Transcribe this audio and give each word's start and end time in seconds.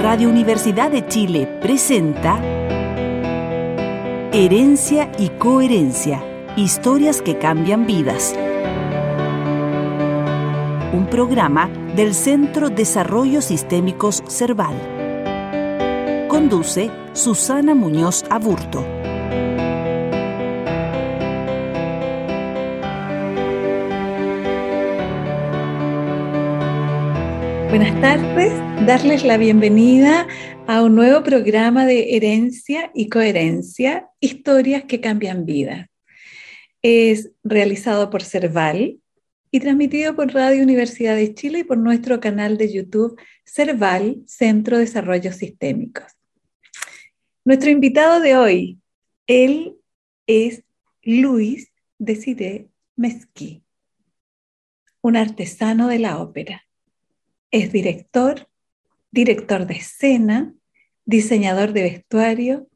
Radio 0.00 0.30
Universidad 0.30 0.90
de 0.90 1.06
Chile 1.06 1.46
presenta 1.60 2.40
Herencia 4.32 5.12
y 5.18 5.28
Coherencia, 5.28 6.24
historias 6.56 7.20
que 7.20 7.36
cambian 7.36 7.84
vidas. 7.86 8.34
Un 10.94 11.06
programa 11.10 11.68
del 11.94 12.14
Centro 12.14 12.70
Desarrollo 12.70 13.42
Sistémicos 13.42 14.22
Cerval. 14.26 14.74
Conduce 16.28 16.90
Susana 17.12 17.74
Muñoz 17.74 18.24
Aburto. 18.30 18.99
Buenas 27.70 28.00
tardes, 28.00 28.52
darles 28.84 29.24
la 29.24 29.36
bienvenida 29.36 30.26
a 30.66 30.82
un 30.82 30.96
nuevo 30.96 31.22
programa 31.22 31.86
de 31.86 32.16
herencia 32.16 32.90
y 32.96 33.08
coherencia, 33.08 34.08
historias 34.18 34.82
que 34.86 35.00
cambian 35.00 35.46
vidas. 35.46 35.86
Es 36.82 37.30
realizado 37.44 38.10
por 38.10 38.24
Cerval 38.24 38.98
y 39.52 39.60
transmitido 39.60 40.16
por 40.16 40.34
Radio 40.34 40.64
Universidad 40.64 41.14
de 41.14 41.32
Chile 41.32 41.60
y 41.60 41.62
por 41.62 41.78
nuestro 41.78 42.18
canal 42.18 42.58
de 42.58 42.72
YouTube 42.72 43.16
Cerval, 43.44 44.20
Centro 44.26 44.76
de 44.76 44.86
Desarrollo 44.86 45.32
Sistémicos. 45.32 46.12
Nuestro 47.44 47.70
invitado 47.70 48.18
de 48.18 48.36
hoy, 48.36 48.80
él 49.28 49.76
es 50.26 50.64
Luis 51.04 51.70
Desiré 52.00 52.66
Mesquí, 52.96 53.62
un 55.02 55.16
artesano 55.16 55.86
de 55.86 56.00
la 56.00 56.18
ópera 56.18 56.64
es 57.50 57.72
director, 57.72 58.48
director 59.10 59.66
de 59.66 59.74
escena, 59.74 60.54
diseñador 61.04 61.72
de 61.72 61.82
vestuario 61.82 62.68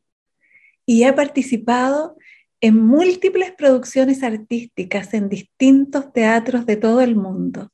y 0.87 1.05
ha 1.05 1.15
participado 1.15 2.17
en 2.61 2.77
múltiples 2.77 3.53
producciones 3.53 4.23
artísticas 4.23 5.15
en 5.15 5.29
distintos 5.29 6.13
teatros 6.13 6.67
de 6.67 6.77
todo 6.77 7.01
el 7.01 7.15
mundo. 7.15 7.71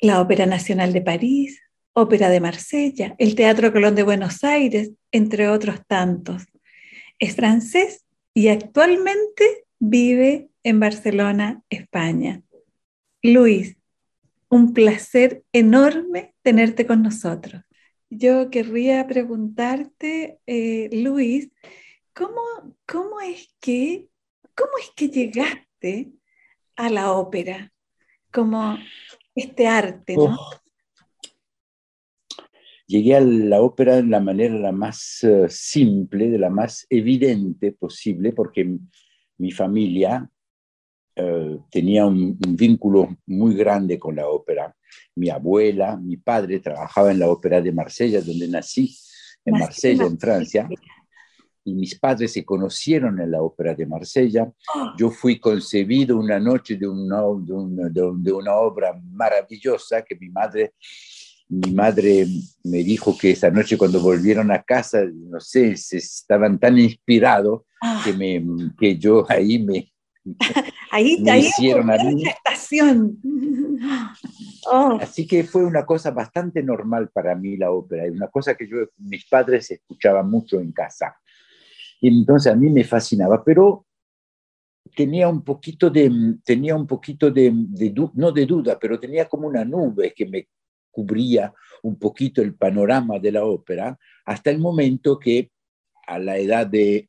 La 0.00 0.20
Ópera 0.20 0.46
Nacional 0.46 0.92
de 0.92 1.00
París, 1.00 1.62
Ópera 1.92 2.28
de 2.28 2.40
Marsella, 2.40 3.14
el 3.18 3.34
Teatro 3.34 3.72
Colón 3.72 3.94
de 3.94 4.02
Buenos 4.02 4.42
Aires, 4.42 4.90
entre 5.12 5.48
otros 5.48 5.86
tantos. 5.86 6.44
Es 7.18 7.36
francés 7.36 8.04
y 8.34 8.48
actualmente 8.48 9.64
vive 9.78 10.48
en 10.64 10.80
Barcelona, 10.80 11.62
España. 11.70 12.42
Luis, 13.22 13.76
un 14.52 14.74
placer 14.74 15.44
enorme 15.50 16.34
tenerte 16.42 16.86
con 16.86 17.02
nosotros. 17.02 17.62
Yo 18.10 18.50
querría 18.50 19.06
preguntarte, 19.06 20.40
eh, 20.46 20.90
Luis, 20.92 21.50
¿cómo, 22.12 22.42
¿cómo, 22.86 23.18
es 23.22 23.50
que, 23.60 24.08
¿cómo 24.54 24.72
es 24.78 24.90
que 24.94 25.08
llegaste 25.08 26.12
a 26.76 26.90
la 26.90 27.12
ópera? 27.12 27.72
Como 28.30 28.76
este 29.34 29.66
arte, 29.66 30.16
¿no? 30.16 30.36
Oh. 30.38 30.50
Llegué 32.86 33.16
a 33.16 33.20
la 33.22 33.62
ópera 33.62 33.96
de 33.96 34.02
la 34.02 34.20
manera 34.20 34.54
la 34.54 34.72
más 34.72 35.24
eh, 35.24 35.46
simple, 35.48 36.28
de 36.28 36.38
la 36.38 36.50
más 36.50 36.86
evidente 36.90 37.72
posible, 37.72 38.34
porque 38.34 38.76
mi 39.38 39.50
familia 39.50 40.30
eh, 41.14 41.58
tenía 41.70 42.06
un, 42.06 42.38
vínculo 42.38 43.16
muy 43.26 43.54
grande 43.54 43.98
con 43.98 44.16
la 44.16 44.28
ópera. 44.28 44.74
Mi 45.14 45.28
abuela, 45.28 45.96
mi 45.96 46.16
padre 46.16 46.60
trabajaba 46.60 47.10
en 47.10 47.18
la 47.18 47.28
ópera 47.28 47.60
de 47.60 47.72
Marsella, 47.72 48.20
donde 48.20 48.48
nací, 48.48 48.96
en 49.44 49.58
Marsella, 49.58 50.04
en 50.04 50.18
Francia. 50.18 50.68
Y 51.64 51.74
mis 51.74 51.98
padres 51.98 52.32
se 52.32 52.44
conocieron 52.44 53.20
en 53.20 53.30
la 53.30 53.42
ópera 53.42 53.74
de 53.74 53.86
Marsella. 53.86 54.50
Yo 54.98 55.10
fui 55.10 55.38
concebido 55.38 56.18
una 56.18 56.40
noche 56.40 56.76
de 56.76 56.88
una, 56.88 57.22
de 57.90 58.32
una, 58.32 58.56
obra 58.56 59.00
maravillosa 59.12 60.02
que 60.02 60.16
mi 60.16 60.28
madre 60.28 60.74
mi 61.52 61.70
madre 61.72 62.26
me 62.64 62.78
dijo 62.78 63.16
que 63.18 63.32
esa 63.32 63.50
noche 63.50 63.76
cuando 63.76 64.00
volvieron 64.00 64.50
a 64.50 64.62
casa, 64.62 65.04
no 65.04 65.38
sé, 65.38 65.76
se 65.76 65.98
estaban 65.98 66.58
tan 66.58 66.78
inspirados 66.78 67.62
ah. 67.82 68.00
que, 68.02 68.14
me, 68.14 68.42
que 68.78 68.96
yo 68.96 69.26
ahí 69.28 69.58
me, 69.58 69.91
ahí, 70.90 71.20
me 71.22 71.38
hicieron 71.38 71.90
a 71.90 71.96
estación. 71.96 73.18
Oh. 74.70 74.96
Así 75.00 75.26
que 75.26 75.42
fue 75.42 75.64
una 75.64 75.84
cosa 75.84 76.12
bastante 76.12 76.62
normal 76.62 77.10
para 77.12 77.34
mí 77.34 77.56
la 77.56 77.72
ópera, 77.72 78.04
una 78.04 78.28
cosa 78.28 78.54
que 78.54 78.68
yo, 78.68 78.76
mis 78.96 79.26
padres 79.26 79.68
escuchaban 79.72 80.30
mucho 80.30 80.60
en 80.60 80.70
casa. 80.70 81.16
Y 82.00 82.06
entonces 82.06 82.52
a 82.52 82.54
mí 82.54 82.70
me 82.70 82.84
fascinaba, 82.84 83.42
pero 83.42 83.86
tenía 84.94 85.28
un 85.28 85.42
poquito 85.42 85.90
de, 85.90 86.36
tenía 86.44 86.76
un 86.76 86.86
poquito 86.86 87.30
de, 87.32 87.52
no 88.14 88.30
de 88.30 88.46
duda, 88.46 88.78
pero 88.80 89.00
tenía 89.00 89.28
como 89.28 89.48
una 89.48 89.64
nube 89.64 90.14
que 90.14 90.26
me 90.26 90.48
cubría 90.92 91.52
un 91.82 91.98
poquito 91.98 92.40
el 92.40 92.54
panorama 92.54 93.18
de 93.18 93.32
la 93.32 93.44
ópera, 93.44 93.98
hasta 94.24 94.50
el 94.50 94.60
momento 94.60 95.18
que 95.18 95.50
a 96.06 96.18
la 96.18 96.36
edad 96.36 96.66
de 96.68 97.08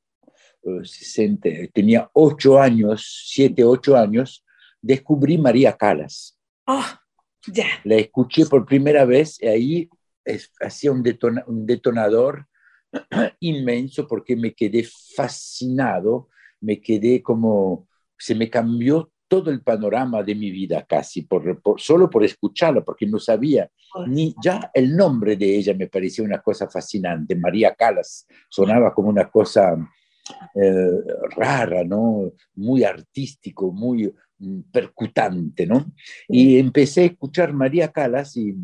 tenía 1.73 2.09
ocho 2.13 2.59
años, 2.59 3.25
siete, 3.27 3.63
ocho 3.63 3.95
años, 3.97 4.45
descubrí 4.81 5.37
María 5.37 5.73
Calas. 5.73 6.39
Ah, 6.65 7.01
ya. 7.47 7.65
La 7.83 7.95
escuché 7.95 8.45
por 8.45 8.65
primera 8.65 9.05
vez 9.05 9.41
y 9.41 9.47
ahí 9.47 9.89
hacía 10.61 10.91
un, 10.91 11.03
un 11.47 11.65
detonador 11.65 12.47
inmenso 13.39 14.07
porque 14.07 14.35
me 14.35 14.53
quedé 14.53 14.87
fascinado, 15.15 16.29
me 16.61 16.79
quedé 16.81 17.21
como, 17.21 17.87
se 18.17 18.35
me 18.35 18.49
cambió 18.49 19.11
todo 19.27 19.49
el 19.49 19.63
panorama 19.63 20.21
de 20.21 20.35
mi 20.35 20.51
vida 20.51 20.85
casi, 20.87 21.23
por, 21.23 21.59
solo 21.77 22.09
por 22.09 22.23
escucharla, 22.23 22.83
porque 22.83 23.07
no 23.07 23.17
sabía, 23.17 23.69
ni 24.07 24.35
ya 24.43 24.69
el 24.73 24.95
nombre 24.95 25.35
de 25.35 25.57
ella 25.57 25.73
me 25.73 25.87
parecía 25.87 26.23
una 26.23 26.39
cosa 26.39 26.69
fascinante, 26.69 27.35
María 27.35 27.73
Calas, 27.73 28.27
sonaba 28.47 28.93
como 28.93 29.09
una 29.09 29.29
cosa 29.31 29.75
eh, 30.55 31.03
rara, 31.35 31.83
¿no? 31.83 32.31
Muy 32.55 32.83
artístico, 32.83 33.71
muy 33.71 34.13
mm, 34.39 34.59
percutante, 34.71 35.65
¿no? 35.65 35.91
Y 36.27 36.57
empecé 36.57 37.01
a 37.01 37.05
escuchar 37.05 37.53
María 37.53 37.89
Calas 37.89 38.37
y, 38.37 38.55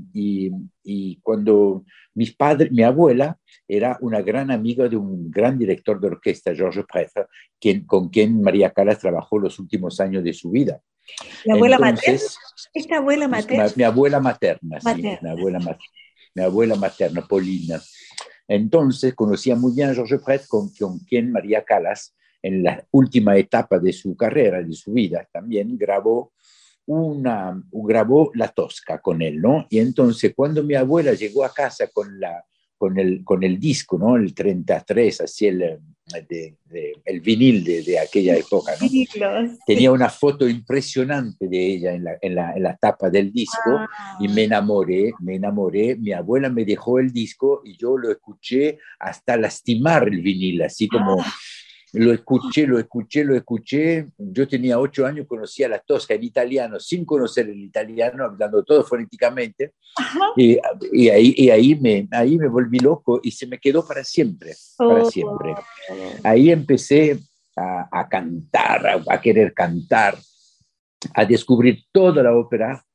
y, 0.84 1.19
cuando 1.22 1.84
mis 2.14 2.36
padres, 2.36 2.72
mi 2.72 2.84
abuela 2.84 3.38
era 3.68 3.98
una 4.02 4.22
gran 4.22 4.52
amiga 4.52 4.88
de 4.88 4.98
un 4.98 5.30
gran 5.30 5.58
director 5.58 6.00
de 6.00 6.08
orquesta, 6.08 6.56
Georges 6.56 6.86
Prêtre, 6.92 7.25
quien, 7.59 7.86
con 7.86 8.09
quien 8.09 8.42
María 8.42 8.72
Calas 8.72 9.00
trabajó 9.00 9.38
los 9.38 9.59
últimos 9.59 10.00
años 10.00 10.24
de 10.24 10.34
su 10.34 10.52
vida. 10.52 10.81
¿La 11.46 11.56
abuela 11.56 11.80
materna? 11.80 12.19
¿Esta 12.74 12.98
abuela 12.98 13.28
materna? 13.28 13.66
Mi, 13.75 13.84
abuela 13.84 14.19
materna, 14.19 14.80
Sí, 14.80 15.02
mi 15.22 15.30
abuela, 15.30 15.59
mi 16.36 16.44
abuela 16.44 16.75
materna, 16.75 17.25
Paulina. 17.28 17.81
Entonces 18.50 19.14
conocía 19.14 19.56
muy 19.56 19.74
bien 19.74 19.92
a 19.92 19.94
Georges 19.94 20.22
Prêtre, 20.22 20.48
con, 20.50 20.70
quien 21.08 21.32
María 21.32 21.64
Calas, 21.64 22.16
en 22.42 22.64
la 22.64 22.84
última 22.92 23.38
etapa 23.38 23.78
de 23.78 23.94
su 23.94 24.18
carrera, 24.18 24.64
de 24.64 24.74
su 24.74 24.92
vida, 24.92 25.28
también 25.32 25.78
grabó 25.78 26.34
una, 26.88 27.62
grabó 27.72 28.32
La 28.34 28.48
Tosca 28.48 29.00
con 29.00 29.22
él, 29.22 29.40
¿no? 29.40 29.68
Y 29.70 29.78
entonces 29.78 30.34
cuando 30.36 30.64
mi 30.64 30.74
abuela 30.74 31.14
llegó 31.14 31.46
a 31.46 31.54
casa 31.54 31.88
con 31.88 32.20
la 32.20 32.44
con 32.76 32.98
el, 32.98 33.26
con 33.26 33.44
el 33.44 33.60
disco, 33.60 34.00
¿no? 34.00 34.16
El 34.16 34.34
33, 34.34 35.22
así 35.22 35.48
el, 35.48 35.80
el 37.06 37.22
vinil 37.22 37.64
de, 37.64 38.00
aquella 38.00 38.36
época, 38.36 38.74
¿no? 38.80 38.88
Tenía 39.66 39.92
una 39.92 40.09
foto 40.09 40.47
impresionante 40.47 41.47
de 41.47 41.66
ella 41.74 41.94
en 41.94 42.03
la, 42.03 42.18
en 42.22 42.36
la, 42.36 42.53
en 42.53 42.64
la 42.64 42.75
tapa 42.75 43.09
del 43.09 43.31
disco 43.31 43.80
y 44.19 44.28
me 44.28 44.44
enamoré, 44.44 45.14
me 45.19 45.36
enamoré. 45.36 45.96
Mi 45.96 46.12
abuela 46.12 46.50
me 46.50 46.66
dejó 46.66 47.00
el 47.00 47.12
disco 47.12 47.62
y 47.63 47.78
yo 47.78 47.98
lo 47.98 48.12
escuché 48.12 48.80
hasta 49.00 49.38
lastimar 49.38 50.07
el 50.07 50.22
vinil, 50.22 50.62
así 50.63 50.88
como... 50.88 51.22
Ah. 51.22 51.34
Lo 51.94 52.13
escuché, 52.13 52.68
lo 52.68 52.77
escuché, 52.77 53.24
lo 53.24 53.36
escuché. 53.36 54.07
Yo 54.18 54.47
tenía 54.47 54.80
ocho 54.80 55.06
años, 55.06 55.25
conocía 55.27 55.68
la 55.68 55.80
tosca 55.80 56.13
en 56.13 56.24
italiano, 56.24 56.80
sin 56.80 57.03
conocer 57.03 57.50
el 57.50 57.59
italiano, 57.59 58.25
hablando 58.25 58.63
todo 58.63 58.83
fonéticamente. 58.83 59.74
Y, 60.36 60.57
y, 60.91 61.09
ahí, 61.09 61.33
y 61.36 61.50
ahí, 61.50 61.75
me, 61.75 62.07
ahí 62.12 62.38
me 62.38 62.47
volví 62.47 62.80
loco 62.80 63.19
y 63.24 63.31
se 63.31 63.47
me 63.47 63.57
quedó 63.57 63.88
para 63.88 64.03
siempre, 64.03 64.53
para 64.77 65.03
oh. 65.03 65.12
siempre. 65.12 65.56
Ahí 66.24 66.51
empecé 66.51 67.19
a, 67.56 67.88
a 67.91 68.07
cantar, 68.07 68.86
a, 68.86 69.03
a, 69.07 69.19
querer 69.19 69.53
cantar, 69.53 70.18
a 71.15 71.25
descubrir 71.25 71.86
toda 71.91 72.21
la 72.21 72.36
ópera 72.36 72.86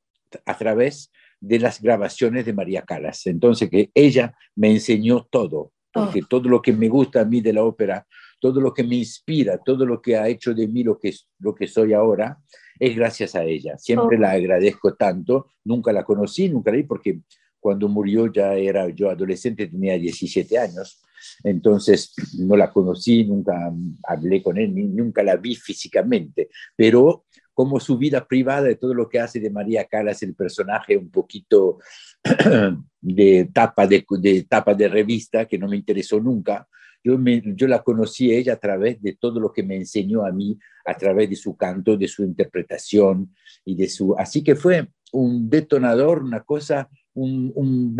a 0.45 0.57
través 0.57 1.11
de 1.41 1.59
las 1.59 1.81
grabaciones 1.81 2.45
de 2.45 2.53
María 2.53 2.81
Calas. 2.83 3.27
Entonces, 3.27 3.69
que 3.69 3.91
ella 3.93 4.33
me 4.55 4.71
enseñó 4.71 5.27
todo, 5.29 5.73
porque 5.91 6.21
oh. 6.23 6.27
todo 6.29 6.47
lo 6.47 6.61
que 6.61 6.71
me 6.71 6.87
gusta 6.87 7.21
a 7.21 7.25
mí 7.25 7.41
de 7.41 7.53
la 7.53 7.63
ópera 7.63 8.07
todo 8.45 8.61
lo 8.61 8.75
que 8.75 8.83
me 8.83 8.97
inspira, 8.97 9.57
todo 9.57 9.87
lo 9.87 9.99
que 9.99 10.15
ha 10.15 10.27
hecho 10.27 10.53
de 10.53 10.67
mí 10.67 10.83
lo 10.83 10.99
que, 10.99 11.11
lo 11.39 11.55
que 11.55 11.65
soy 11.65 11.93
ahora, 11.93 12.37
es 12.79 12.95
gracias 12.95 13.33
a 13.33 13.43
ella. 13.43 13.75
Siempre 13.79 14.17
oh. 14.17 14.19
la 14.19 14.33
agradezco 14.33 14.93
tanto. 14.93 15.47
Nunca 15.63 15.91
la 15.91 16.03
conocí, 16.03 16.47
nunca 16.47 16.69
la 16.69 16.77
vi, 16.77 16.83
porque 16.83 17.21
Cuando 17.59 17.89
murió 17.89 18.31
ya 18.31 18.53
era 18.53 18.87
yo 18.89 19.09
adolescente, 19.09 19.65
tenía 19.65 19.97
17 19.97 20.59
años, 20.59 21.01
entonces 21.43 22.13
no 22.37 22.55
la 22.55 22.71
conocí, 22.71 23.23
nunca 23.23 23.73
hablé 24.03 24.43
con 24.43 24.59
él, 24.59 24.95
nunca 24.95 25.23
la 25.23 25.37
vi 25.37 25.55
físicamente, 25.55 26.49
pero 26.75 27.25
como 27.51 27.79
su 27.79 27.97
vida 27.97 28.27
privada 28.27 28.69
y 28.69 28.75
todo 28.75 28.93
lo 28.93 29.09
que 29.09 29.19
hace 29.19 29.39
de 29.39 29.49
María 29.49 29.85
Calas 29.85 30.21
el 30.21 30.35
personaje 30.35 30.95
un 30.95 31.09
poquito 31.09 31.79
de 33.01 33.49
tapa 33.51 33.87
de, 33.87 34.05
de 34.19 34.43
tapa 34.43 34.75
de 34.75 34.87
revista 34.87 35.47
que 35.47 35.57
no 35.57 35.67
me 35.67 35.77
interesó 35.77 36.19
nunca, 36.19 36.67
yo, 37.05 37.19
yo 37.55 37.67
la 37.67 37.83
conocí 37.83 38.31
a 38.31 38.37
ella 38.37 38.53
a 38.53 38.59
través 38.59 38.99
de 38.99 39.13
todo 39.13 39.39
lo 39.39 39.53
que 39.53 39.61
me 39.61 39.75
enseñó 39.75 40.25
a 40.25 40.31
mí, 40.31 40.57
a 40.85 40.97
través 40.97 41.29
de 41.29 41.35
su 41.35 41.55
canto, 41.55 41.95
de 41.95 42.07
su 42.07 42.23
interpretación 42.23 43.31
y 43.63 43.75
de 43.75 43.87
su... 43.87 44.15
Así 44.17 44.43
que 44.43 44.55
fue 44.55 44.87
un 45.11 45.47
detonador, 45.47 46.23
una 46.23 46.41
cosa, 46.41 46.89
un, 47.13 47.51
un, 47.53 47.95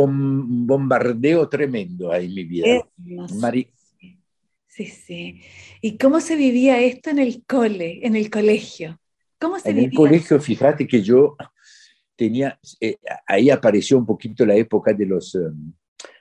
bombardeo 0.65 1.47
tremendo 1.47 2.11
ahí 2.11 2.25
en 2.25 2.33
mi 2.33 2.43
vida. 2.45 2.65
Sí, 4.67 4.87
sí. 4.87 5.41
¿Y 5.81 5.97
cómo 5.97 6.19
se 6.19 6.35
vivía 6.35 6.81
esto 6.81 7.11
en 7.11 7.19
el 7.19 7.43
cole, 7.45 7.99
en 8.01 8.15
el 8.15 8.31
colegio? 8.31 8.99
¿Cómo 9.39 9.59
se 9.59 9.69
en 9.69 9.75
vivía? 9.75 9.89
el 9.89 9.95
colegio, 9.95 10.41
fíjate 10.41 10.87
que 10.87 11.03
yo 11.03 11.37
tenía, 12.15 12.59
eh, 12.81 12.97
ahí 13.27 13.51
apareció 13.51 13.99
un 13.99 14.05
poquito 14.07 14.47
la 14.47 14.55
época 14.55 14.93
de 14.93 15.05
los... 15.05 15.35
Um, 15.35 15.73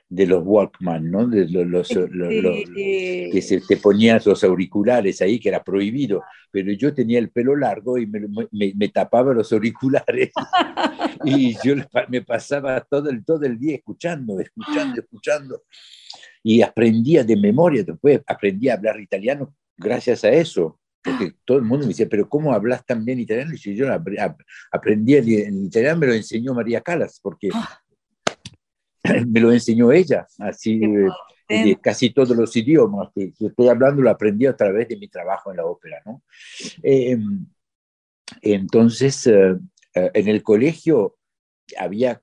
de 0.07 0.27
los 0.27 0.43
Walkman, 0.45 1.09
¿no? 1.09 1.27
De 1.27 1.47
los, 1.47 1.87
que 1.87 3.41
se 3.41 3.61
te 3.61 3.77
ponían 3.77 4.21
los 4.23 4.43
auriculares 4.43 5.21
ahí, 5.21 5.39
que 5.39 5.49
era 5.49 5.63
prohibido, 5.63 6.23
pero 6.51 6.71
yo 6.73 6.93
tenía 6.93 7.19
el 7.19 7.31
pelo 7.31 7.55
largo 7.55 7.97
y 7.97 8.05
me, 8.05 8.21
me, 8.51 8.89
tapaba 8.89 9.33
los 9.33 9.51
auriculares 9.51 10.31
y 11.25 11.55
yo 11.63 11.75
me 12.09 12.21
pasaba 12.21 12.81
todo 12.81 13.09
el, 13.09 13.25
todo 13.25 13.43
el 13.45 13.57
día 13.57 13.75
escuchando, 13.75 14.39
escuchando, 14.39 15.01
escuchando 15.01 15.63
y 16.43 16.61
aprendía 16.61 17.23
de 17.23 17.35
memoria, 17.35 17.83
después 17.83 18.21
aprendí 18.27 18.69
a 18.69 18.75
hablar 18.75 18.99
italiano 18.99 19.55
gracias 19.77 20.23
a 20.23 20.29
eso. 20.29 20.79
Porque 21.01 21.33
todo 21.45 21.57
el 21.57 21.63
mundo 21.63 21.85
me 21.85 21.89
decía, 21.89 22.07
pero 22.09 22.27
¿cómo 22.27 22.51
hablas 22.51 22.83
tan 22.83 23.05
bien 23.05 23.19
italiano? 23.19 23.51
Y 23.53 23.75
yo 23.75 23.87
aprendí 24.71 25.13
el, 25.13 25.29
italiano, 25.65 25.99
me 25.99 26.07
lo 26.07 26.13
enseñó 26.13 26.55
María 26.55 26.81
Calas, 26.81 27.19
porque 27.21 27.49
ah. 27.53 27.79
me 29.27 29.39
lo 29.39 29.51
enseñó 29.51 29.91
ella, 29.91 30.27
así 30.39 30.79
de, 31.47 31.77
casi 31.81 32.09
todos 32.09 32.35
los 32.35 32.55
idiomas 32.55 33.09
que, 33.13 33.31
estoy 33.39 33.67
hablando 33.67 34.01
lo 34.01 34.09
aprendí 34.09 34.45
a 34.45 34.55
través 34.55 34.87
de 34.87 34.97
mi 34.97 35.07
trabajo 35.07 35.51
en 35.51 35.57
la 35.57 35.65
ópera, 35.65 36.01
¿no? 36.05 36.23
Em, 36.81 37.45
entonces, 38.41 39.27
eh, 39.27 39.55
eh, 39.93 40.11
en 40.13 40.27
el 40.27 40.41
colegio 40.41 41.17
había, 41.77 42.21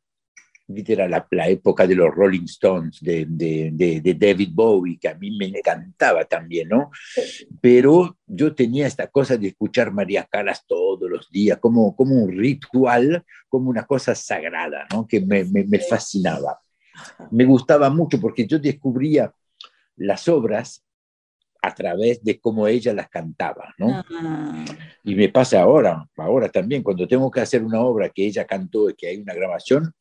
era 0.66 1.08
la, 1.08 1.26
la, 1.30 1.48
época 1.48 1.86
de 1.86 1.94
los 1.94 2.12
Rolling 2.12 2.44
Stones, 2.44 2.98
de, 3.00 3.26
de, 3.28 4.00
de, 4.00 4.14
David 4.14 4.50
Bowie, 4.52 4.98
que 4.98 5.08
a 5.08 5.14
mí 5.14 5.30
me 5.36 5.46
encantaba 5.46 6.24
también, 6.24 6.68
¿no? 6.68 6.90
Pero 7.60 8.16
yo 8.26 8.54
tenía 8.54 8.86
esta 8.86 9.06
cosa 9.08 9.36
de 9.36 9.48
escuchar 9.48 9.92
María 9.92 10.26
Calas 10.30 10.64
todos 10.66 11.08
los 11.08 11.30
días, 11.30 11.58
como, 11.58 11.94
como 11.94 12.16
un 12.16 12.32
ritual, 12.32 13.24
como 13.48 13.70
una 13.70 13.84
cosa 13.84 14.14
sagrada, 14.14 14.86
¿no? 14.90 15.06
Que 15.06 15.20
me, 15.20 15.44
me, 15.44 15.64
me 15.64 15.78
fascinaba 15.78 16.61
me 17.30 17.44
gustaba 17.44 17.90
mucho 17.90 18.20
porque 18.20 18.46
yo 18.46 18.58
descubría 18.58 19.32
las 19.96 20.28
obras 20.28 20.84
a 21.62 21.72
través 21.74 22.22
de 22.24 22.40
cómo 22.40 22.66
ella 22.66 22.92
las 22.92 23.08
cantaba, 23.08 23.72
¿no? 23.78 24.02
Ah. 24.10 24.64
Y 25.04 25.14
me 25.14 25.28
pasa 25.28 25.62
ahora, 25.62 26.08
ahora 26.16 26.48
también, 26.48 26.82
cuando 26.82 27.06
tengo 27.06 27.30
que 27.30 27.40
hacer 27.40 27.62
una 27.62 27.80
obra 27.80 28.08
que 28.08 28.26
ella 28.26 28.44
cantó 28.44 28.90
y 28.90 28.94
que 28.94 29.06
hay 29.06 29.18
una 29.18 29.32
grabación, 29.32 29.94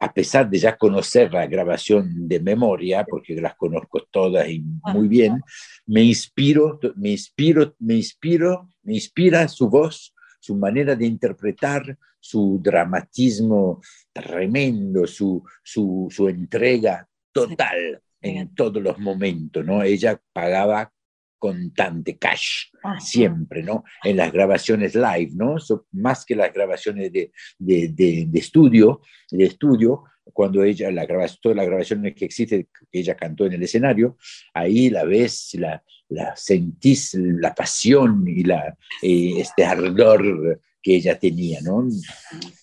a 0.00 0.12
pesar 0.12 0.48
de 0.48 0.58
ya 0.58 0.76
conocer 0.76 1.32
la 1.32 1.46
grabación 1.46 2.26
de 2.28 2.40
memoria, 2.40 3.04
porque 3.04 3.34
las 3.40 3.56
conozco 3.56 4.06
todas 4.10 4.48
y 4.48 4.62
muy 4.84 5.08
bien, 5.08 5.42
me 5.86 6.02
inspiro, 6.02 6.78
me 6.96 7.10
inspiro, 7.10 7.74
me 7.78 7.94
inspiro, 7.94 8.68
me 8.82 8.94
inspira 8.94 9.48
su 9.48 9.68
voz, 9.68 10.14
su 10.46 10.54
manera 10.54 10.94
de 10.94 11.06
interpretar, 11.06 11.98
su 12.20 12.60
dramatismo 12.62 13.80
tremendo, 14.12 15.04
su, 15.04 15.42
su, 15.60 16.06
su 16.08 16.28
entrega 16.28 17.08
total 17.32 18.00
en 18.20 18.54
todos 18.54 18.80
los 18.80 18.96
momentos, 18.98 19.64
¿no? 19.64 19.82
Ella 19.82 20.20
pagaba 20.32 20.92
contante, 21.36 22.16
cash, 22.16 22.70
siempre, 23.00 23.64
¿no? 23.64 23.82
En 24.04 24.18
las 24.18 24.32
grabaciones 24.32 24.94
live, 24.94 25.32
¿no? 25.34 25.56
más 25.92 26.24
que 26.24 26.36
las 26.36 26.52
grabaciones 26.52 27.12
de, 27.12 27.32
de, 27.58 27.88
de, 27.88 28.38
estudio, 28.38 29.00
de 29.30 29.44
estudio, 29.44 30.04
cuando 30.32 30.64
ella, 30.64 30.90
la 30.90 31.06
grabación, 31.06 31.38
todas 31.42 31.56
las 31.56 31.66
grabaciones 31.66 32.14
que 32.14 32.24
existe, 32.24 32.68
que 32.90 32.98
ella 32.98 33.14
cantó 33.14 33.46
en 33.46 33.54
el 33.54 33.62
escenario, 33.62 34.16
ahí 34.54 34.90
la 34.90 35.04
ves, 35.04 35.54
la, 35.54 35.82
la 36.08 36.34
sentís, 36.36 37.14
la 37.14 37.54
pasión 37.54 38.24
y 38.26 38.44
la, 38.44 38.76
eh, 39.02 39.34
este 39.38 39.64
ardor 39.64 40.60
que 40.82 40.96
ella 40.96 41.18
tenía, 41.18 41.60
¿no? 41.62 41.88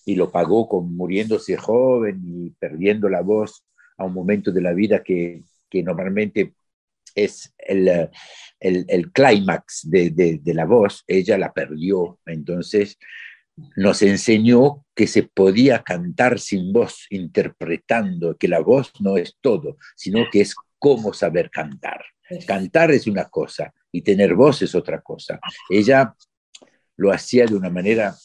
Y 0.05 0.15
lo 0.15 0.31
pagó 0.31 0.67
con 0.67 0.95
muriéndose 0.95 1.57
joven 1.57 2.21
y 2.25 2.49
perdiendo 2.51 3.09
la 3.09 3.21
voz 3.21 3.65
a 3.97 4.05
un 4.05 4.13
momento 4.13 4.51
de 4.51 4.61
la 4.61 4.73
vida 4.73 5.03
que, 5.03 5.43
que 5.69 5.83
normalmente 5.83 6.53
es 7.15 7.53
el, 7.57 7.87
el, 8.59 8.85
el 8.87 9.11
clímax 9.11 9.89
de, 9.89 10.09
de, 10.09 10.39
de, 10.41 10.53
la 10.53 10.65
voz, 10.65 11.03
ella 11.07 11.37
la 11.37 11.51
perdió. 11.51 12.19
Entonces 12.25 12.97
nos 13.75 14.01
enseñó 14.01 14.85
que 14.95 15.07
se 15.07 15.23
podía 15.23 15.83
cantar 15.83 16.39
sin 16.39 16.73
voz, 16.73 17.05
interpretando, 17.09 18.37
que 18.37 18.47
la 18.47 18.59
voz 18.59 18.91
no 18.99 19.17
es 19.17 19.37
todo, 19.41 19.77
sino 19.95 20.25
que 20.31 20.41
es 20.41 20.55
cómo 20.79 21.13
saber 21.13 21.49
cantar. 21.49 22.03
Cantar 22.47 22.91
es 22.91 23.07
una 23.07 23.25
cosa 23.25 23.73
y 23.91 24.01
tener 24.01 24.33
voz 24.33 24.61
es 24.61 24.73
otra 24.75 25.01
cosa. 25.01 25.39
Ella 25.69 26.15
lo 26.97 27.11
hacía 27.11 27.45
de 27.45 27.55
una 27.55 27.69
manera 27.69 28.15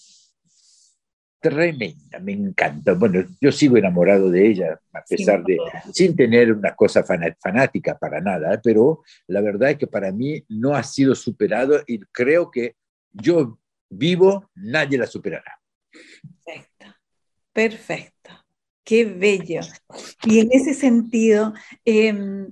tremenda, 1.41 2.19
me 2.21 2.33
encanta. 2.33 2.95
Bueno, 2.95 3.25
yo 3.41 3.53
sigo 3.53 3.77
enamorado 3.77 4.31
de 4.31 4.49
ella, 4.49 4.81
a 4.93 5.03
pesar 5.03 5.45
de, 5.45 5.59
sin 5.93 6.17
tener 6.17 6.53
una 6.53 6.75
cosa 6.75 7.05
fanática 7.05 7.97
para 7.97 8.21
nada, 8.21 8.61
pero 8.63 9.03
la 9.29 9.41
verdad 9.41 9.71
es 9.71 9.79
que 9.79 9.87
para 9.87 10.11
mí 10.11 10.45
no 10.49 10.75
ha 10.75 10.83
sido 10.83 11.15
superado 11.15 11.81
y 11.87 12.01
creo 12.13 12.51
que 12.51 12.75
yo 13.13 13.59
vivo, 13.89 14.51
nadie 14.55 14.99
la 14.99 15.07
superará. 15.07 15.61
Perfecto, 16.45 16.87
perfecto. 17.53 18.31
Qué 18.85 19.05
bello. 19.05 19.61
Y 20.25 20.41
en 20.41 20.49
ese 20.51 20.73
sentido, 20.73 21.53
em, 21.85 22.51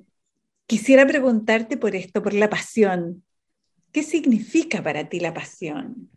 quisiera 0.66 1.06
preguntarte 1.06 1.76
por 1.76 1.96
esto, 1.96 2.22
por 2.22 2.34
la 2.34 2.50
pasión. 2.50 3.24
¿Qué 3.90 4.02
significa 4.02 4.82
para 4.82 5.08
ti 5.08 5.20
la 5.20 5.32
pasión? 5.32 6.10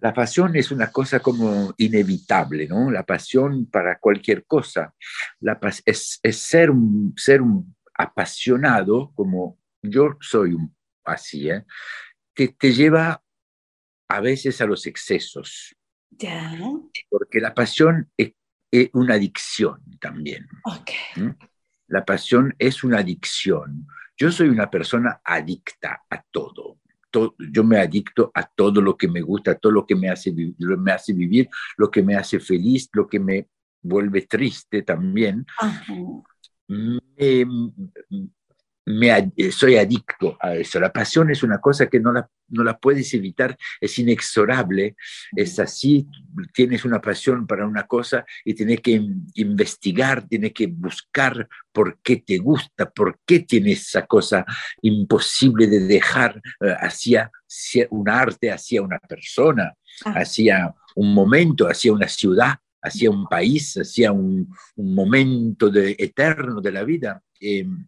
La 0.00 0.12
pasión 0.12 0.54
es 0.56 0.70
una 0.70 0.90
cosa 0.90 1.20
como 1.20 1.74
inevitable, 1.76 2.66
¿no? 2.68 2.90
La 2.90 3.04
pasión 3.04 3.66
para 3.66 3.98
cualquier 3.98 4.44
cosa. 4.44 4.94
La 5.40 5.58
es, 5.84 6.20
es, 6.22 6.36
ser, 6.36 6.70
un, 6.70 7.14
ser 7.16 7.42
un 7.42 7.76
apasionado, 7.94 9.12
como 9.14 9.58
yo 9.82 10.16
soy 10.20 10.54
un, 10.54 10.74
así, 11.04 11.50
¿eh? 11.50 11.64
que 12.34 12.48
te 12.48 12.72
lleva 12.72 13.22
a 14.08 14.20
veces 14.20 14.60
a 14.60 14.66
los 14.66 14.86
excesos. 14.86 15.74
Porque 17.08 17.40
la 17.40 17.54
pasión 17.54 18.10
es, 18.16 18.32
es 18.70 18.90
una 18.92 19.14
adicción 19.14 19.82
también. 20.00 20.48
Okay. 20.64 21.32
La 21.88 22.04
pasión 22.04 22.54
es 22.58 22.82
una 22.84 22.98
adicción. 22.98 23.86
Yo 24.16 24.32
soy 24.32 24.48
una 24.48 24.70
persona 24.70 25.20
adicta 25.24 26.04
a 26.10 26.22
todo. 26.30 26.78
yo 27.38 27.64
me 27.64 27.78
adicto 27.78 28.30
a 28.34 28.42
todo 28.46 28.82
lo 28.82 28.96
que 28.96 29.08
me 29.08 29.22
gusta, 29.22 29.52
a 29.52 29.58
todo 29.58 29.72
lo 29.72 29.86
que 29.86 29.94
me 29.94 30.10
hace, 30.10 30.32
me 30.58 30.92
hace 30.92 31.12
vivir, 31.12 31.48
lo 31.76 31.90
que 31.90 32.02
me 32.02 32.16
hace 32.16 32.38
feliz, 32.40 32.88
lo 32.92 33.08
que 33.08 33.20
me 33.20 33.48
vuelve 33.80 34.22
triste 34.22 34.82
también. 34.82 35.46
Me, 36.68 37.46
soy 39.50 39.76
adicto 39.76 40.36
a 40.40 40.54
eso. 40.54 40.80
La 40.80 40.92
pasión 40.92 41.30
es 41.30 41.42
una 41.42 41.58
cosa 41.58 41.86
que 41.86 42.00
no 42.00 42.12
la, 42.12 42.28
no 42.48 42.64
la 42.64 42.78
puedes 42.78 43.12
evitar, 43.14 43.56
es 43.80 43.98
inexorable, 43.98 44.96
es 45.36 45.58
así, 45.58 46.06
tienes 46.52 46.84
una 46.84 47.00
pasión 47.00 47.46
para 47.46 47.66
una 47.66 47.86
cosa 47.86 48.24
y 48.44 48.54
tienes 48.54 48.80
que 48.80 49.00
investigar, 49.34 50.26
tienes 50.26 50.52
que 50.52 50.66
buscar 50.66 51.48
por 51.72 51.98
qué 52.02 52.16
te 52.16 52.38
gusta, 52.38 52.90
por 52.90 53.18
qué 53.26 53.40
tienes 53.40 53.88
esa 53.88 54.06
cosa 54.06 54.44
imposible 54.82 55.66
de 55.66 55.80
dejar 55.80 56.40
eh, 56.60 56.74
hacia, 56.80 57.30
un 57.90 58.08
arte, 58.08 58.50
hacia 58.50 58.82
una 58.82 58.98
persona, 58.98 59.74
ah. 60.04 60.12
hacia 60.16 60.74
un 60.96 61.14
momento, 61.14 61.66
hacia 61.66 61.92
una 61.92 62.08
ciudad, 62.08 62.58
hacia 62.82 63.10
un 63.10 63.26
país, 63.26 63.74
hacia 63.74 64.12
un, 64.12 64.48
momento 64.76 65.68
de, 65.70 65.96
eterno 65.98 66.60
de 66.60 66.72
la 66.72 66.84
vida. 66.84 67.22
Em, 67.40 67.86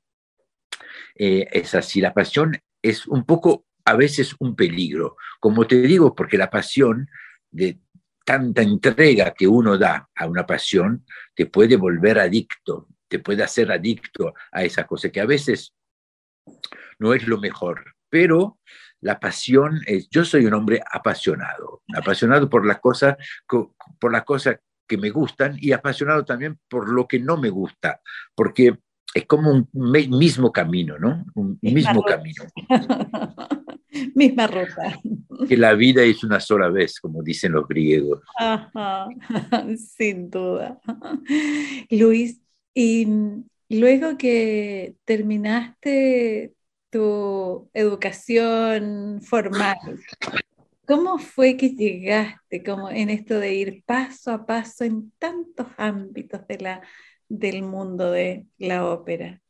eh, 1.14 1.48
es 1.52 1.74
así, 1.74 2.00
la 2.00 2.14
pasión 2.14 2.58
es 2.82 3.06
un 3.06 3.24
poco 3.24 3.66
a 3.84 3.94
veces 3.94 4.34
un 4.38 4.54
peligro. 4.54 5.16
Como 5.38 5.66
te 5.66 5.80
digo, 5.80 6.14
porque 6.14 6.38
la 6.38 6.50
pasión 6.50 7.08
de, 7.50 7.78
tanta 8.30 8.62
entrega 8.62 9.32
que 9.32 9.48
uno 9.48 9.76
da 9.76 10.08
a 10.14 10.26
una 10.26 10.46
pasión 10.46 11.04
te 11.34 11.46
puede 11.46 11.74
volver 11.74 12.20
adicto, 12.20 12.86
te 13.08 13.18
puede 13.18 13.42
hacer 13.42 13.72
adicto 13.72 14.34
a 14.52 14.62
esa 14.62 14.86
cosa 14.86 15.10
que 15.10 15.20
a 15.20 15.26
veces 15.26 15.74
no 17.00 17.12
es 17.12 17.26
lo 17.26 17.38
mejor, 17.38 17.96
pero 18.08 18.60
la 19.00 19.18
pasión 19.18 19.80
es, 19.84 20.08
yo 20.10 20.24
soy 20.24 20.46
un 20.46 20.54
hombre 20.54 20.80
apasionado, 20.92 21.82
apasionado 21.92 22.48
por 22.48 22.64
las 22.64 22.78
cosas, 22.78 23.16
por 23.46 24.12
las 24.12 24.22
cosas 24.22 24.58
que 24.86 24.96
me 24.96 25.10
gustan 25.10 25.56
y 25.58 25.72
apasionado 25.72 26.24
también 26.24 26.60
por 26.68 26.88
lo 26.88 27.08
que 27.08 27.18
no 27.18 27.36
me 27.36 27.50
gusta, 27.50 28.00
porque 28.36 28.78
es 29.14 29.26
como 29.26 29.50
un 29.50 29.68
mismo 29.72 30.52
camino, 30.52 30.98
¿no? 30.98 31.24
Un 31.34 31.58
mismo 31.62 32.02
camino. 32.02 32.44
Misma 34.14 34.46
ruta. 34.46 35.00
Que 35.48 35.56
la 35.56 35.74
vida 35.74 36.02
es 36.02 36.22
una 36.22 36.38
sola 36.38 36.68
vez, 36.68 37.00
como 37.00 37.22
dicen 37.22 37.52
los 37.52 37.66
griegos. 37.66 38.22
sin 39.76 40.30
duda. 40.30 40.80
Luis, 41.90 42.40
y 42.72 43.08
luego 43.68 44.16
que 44.16 44.94
terminaste 45.04 46.54
tu 46.90 47.68
educación 47.74 49.20
formal, 49.22 49.76
¿cómo 50.86 51.18
fue 51.18 51.56
que 51.56 51.70
llegaste 51.70 52.62
como 52.62 52.90
en 52.90 53.10
esto 53.10 53.38
de 53.38 53.54
ir 53.54 53.82
paso 53.84 54.32
a 54.32 54.46
paso 54.46 54.84
en 54.84 55.12
tantos 55.18 55.66
ámbitos 55.76 56.46
de 56.46 56.58
la, 56.58 56.82
del 57.30 57.62
mundo 57.62 58.10
de 58.10 58.46
la 58.58 58.86
ópera? 58.86 59.40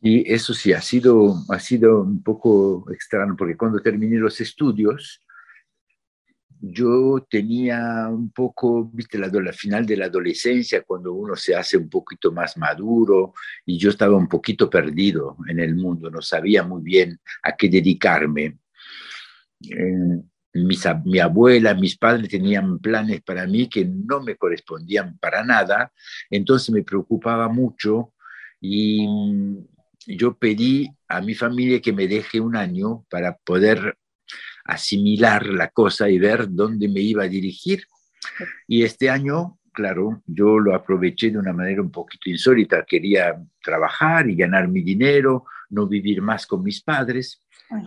Y 0.00 0.30
eso 0.30 0.52
sí, 0.52 0.72
ha 0.72 0.80
sido, 0.82 1.34
ha 1.48 1.58
sido 1.58 2.02
un 2.02 2.22
poco 2.22 2.84
extraño, 2.92 3.34
porque 3.36 3.56
cuando 3.56 3.80
terminé 3.80 4.16
los 4.18 4.40
estudios, 4.40 5.24
yo 6.60 7.26
tenía 7.30 8.08
un 8.08 8.30
poco, 8.30 8.90
viste, 8.92 9.18
la, 9.18 9.30
final 9.52 9.86
de 9.86 9.96
la 9.96 10.06
adolescencia, 10.06 10.82
cuando 10.82 11.12
uno 11.12 11.36
se 11.36 11.54
hace 11.54 11.76
un 11.76 11.88
poquito 11.88 12.32
más 12.32 12.56
maduro, 12.56 13.32
y 13.64 13.78
yo 13.78 13.90
estaba 13.90 14.16
un 14.16 14.28
poquito 14.28 14.68
perdido 14.68 15.36
en 15.48 15.60
el 15.60 15.74
mundo, 15.76 16.10
no 16.10 16.20
sabía 16.20 16.62
muy 16.62 16.82
bien 16.82 17.18
a 17.42 17.56
qué 17.56 17.68
dedicarme. 17.68 18.58
Eh, 19.62 20.22
mi 20.64 21.18
abuela, 21.18 21.74
mis 21.74 21.96
padres 21.96 22.28
tenían 22.28 22.78
planes 22.78 23.22
para 23.22 23.46
mí 23.46 23.68
que 23.68 23.84
no 23.84 24.20
me 24.20 24.36
correspondían 24.36 25.18
para 25.18 25.44
nada, 25.44 25.92
entonces 26.30 26.70
me 26.70 26.82
preocupaba 26.82 27.48
mucho 27.48 28.12
y 28.60 29.06
yo 30.06 30.36
pedí 30.36 30.88
a 31.08 31.20
mi 31.20 31.34
familia 31.34 31.80
que 31.80 31.92
me 31.92 32.08
deje 32.08 32.40
un 32.40 32.56
año 32.56 33.04
para 33.10 33.36
poder 33.36 33.96
asimilar 34.64 35.46
la 35.46 35.68
cosa 35.68 36.08
y 36.08 36.18
ver 36.18 36.46
dónde 36.48 36.88
me 36.88 37.00
iba 37.00 37.24
a 37.24 37.28
dirigir. 37.28 37.84
Y 38.66 38.82
este 38.82 39.08
año, 39.08 39.58
claro, 39.72 40.22
yo 40.26 40.58
lo 40.58 40.74
aproveché 40.74 41.30
de 41.30 41.38
una 41.38 41.52
manera 41.52 41.80
un 41.80 41.90
poquito 41.90 42.28
insólita. 42.28 42.84
Quería 42.84 43.34
trabajar 43.62 44.28
y 44.28 44.36
ganar 44.36 44.68
mi 44.68 44.82
dinero, 44.82 45.46
no 45.70 45.86
vivir 45.86 46.20
más 46.20 46.46
con 46.46 46.62
mis 46.62 46.82
padres. 46.82 47.42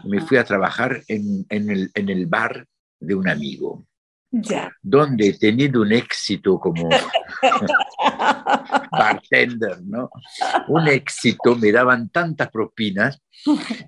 Me 0.06 0.22
fui 0.22 0.38
a 0.38 0.44
trabajar 0.44 1.02
en, 1.08 1.46
el, 1.50 1.92
en 1.94 2.10
el 2.10 2.26
bar 2.28 2.66
de 3.00 3.16
un 3.16 3.28
amigo. 3.28 3.86
Ya. 4.34 4.72
donde 4.82 5.28
he 5.28 5.38
tenido 5.38 5.82
un 5.82 5.92
éxito 5.92 6.58
como 6.58 6.88
bartender, 8.92 9.82
¿no? 9.84 10.10
Un 10.70 10.88
éxito, 10.88 11.58
me 11.58 11.70
daban 11.70 12.08
tantas 12.08 12.50
propinas 12.50 13.22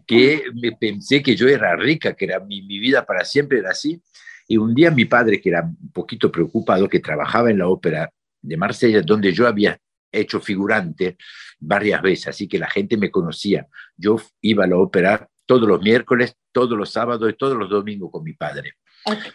que 0.06 0.44
me 0.54 0.74
pensé 0.74 1.24
que 1.24 1.38
yo 1.38 1.48
era 1.48 1.78
rica, 1.78 2.14
que 2.14 2.26
era 2.26 2.42
mi, 2.42 2.62
mi 2.62 2.78
vida 2.80 3.06
para 3.06 3.24
siempre 3.24 3.60
era 3.60 3.70
así. 3.70 4.04
Y 4.46 4.58
un 4.58 4.76
día 4.76 4.92
mi 4.92 5.06
padre, 5.06 5.40
que 5.40 5.48
era 5.48 5.62
un 5.62 5.92
poquito 5.94 6.30
preocupado, 6.30 6.90
que 6.90 7.00
trabajaba 7.00 7.50
en 7.50 7.60
la 7.60 7.70
ópera 7.70 8.12
de 8.42 8.58
Marsella, 8.58 9.02
donde 9.02 9.32
yo 9.32 9.48
había 9.48 9.80
hecho 10.12 10.40
figurante 10.40 11.18
varias 11.60 12.02
veces, 12.02 12.28
así 12.28 12.48
que 12.48 12.60
la 12.60 12.70
gente 12.70 12.98
me 12.98 13.10
conocía. 13.10 13.68
Yo 13.96 14.18
iba 14.42 14.66
a 14.66 14.68
la 14.68 14.78
ópera 14.78 15.28
todos 15.46 15.68
los 15.68 15.82
miércoles, 15.82 16.36
todos 16.52 16.78
los 16.78 16.92
sábados 16.92 17.30
y 17.30 17.34
todos 17.34 17.58
los 17.58 17.70
domingos 17.70 18.12
con 18.12 18.24
mi 18.24 18.34
padre 18.34 18.76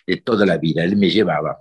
de 0.07 0.17
toda 0.19 0.47
la 0.47 0.57
vida. 0.57 0.85
Él 0.85 0.97
me 0.97 1.11
llevaba. 1.11 1.59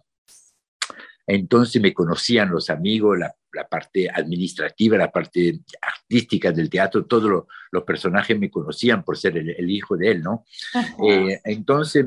Entonces 1.25 1.82
me 1.82 1.94
conocían 1.94 2.50
los 2.50 2.70
amigos, 2.70 3.18
la, 3.20 3.34
parte 3.70 4.08
administrativa, 4.10 4.98
la 4.98 5.12
parte 5.12 5.60
artística 5.82 6.51
del 6.51 6.70
teatro, 6.70 7.06
todos 7.06 7.46
los 7.72 7.84
personajes 7.84 8.39
me 8.39 8.51
conocían 8.51 9.04
por 9.04 9.18
ser 9.18 9.36
el, 9.36 9.70
hijo 9.70 9.98
de 9.98 10.12
él, 10.12 10.22
¿no? 10.22 10.46
Eh, 11.04 11.42
entonces 11.44 12.06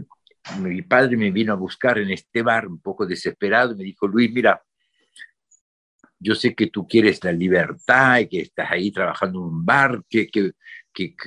mi 0.61 0.83
padre 0.83 1.17
me 1.17 1.31
vino 1.31 1.53
a 1.53 1.57
buscar 1.57 1.99
en 1.99 2.11
este 2.11 2.43
bar 2.43 2.67
un 2.67 2.81
poco 2.81 3.05
desesperado, 3.05 3.77
me 3.77 3.85
dijo, 3.85 4.07
Luis, 4.07 4.33
mira, 4.33 4.63
yo 6.19 6.35
sé 6.35 6.55
que 6.55 6.69
tú 6.69 6.87
quieres 6.87 7.23
la 7.25 7.33
libertad 7.33 8.21
y 8.21 8.29
que 8.29 8.41
estás 8.43 8.71
ahí 8.71 8.91
trabajando 8.91 9.39
en 9.41 9.45
un 9.47 9.65
bar, 9.65 10.03
que, 10.09 10.29
que, 10.29 10.53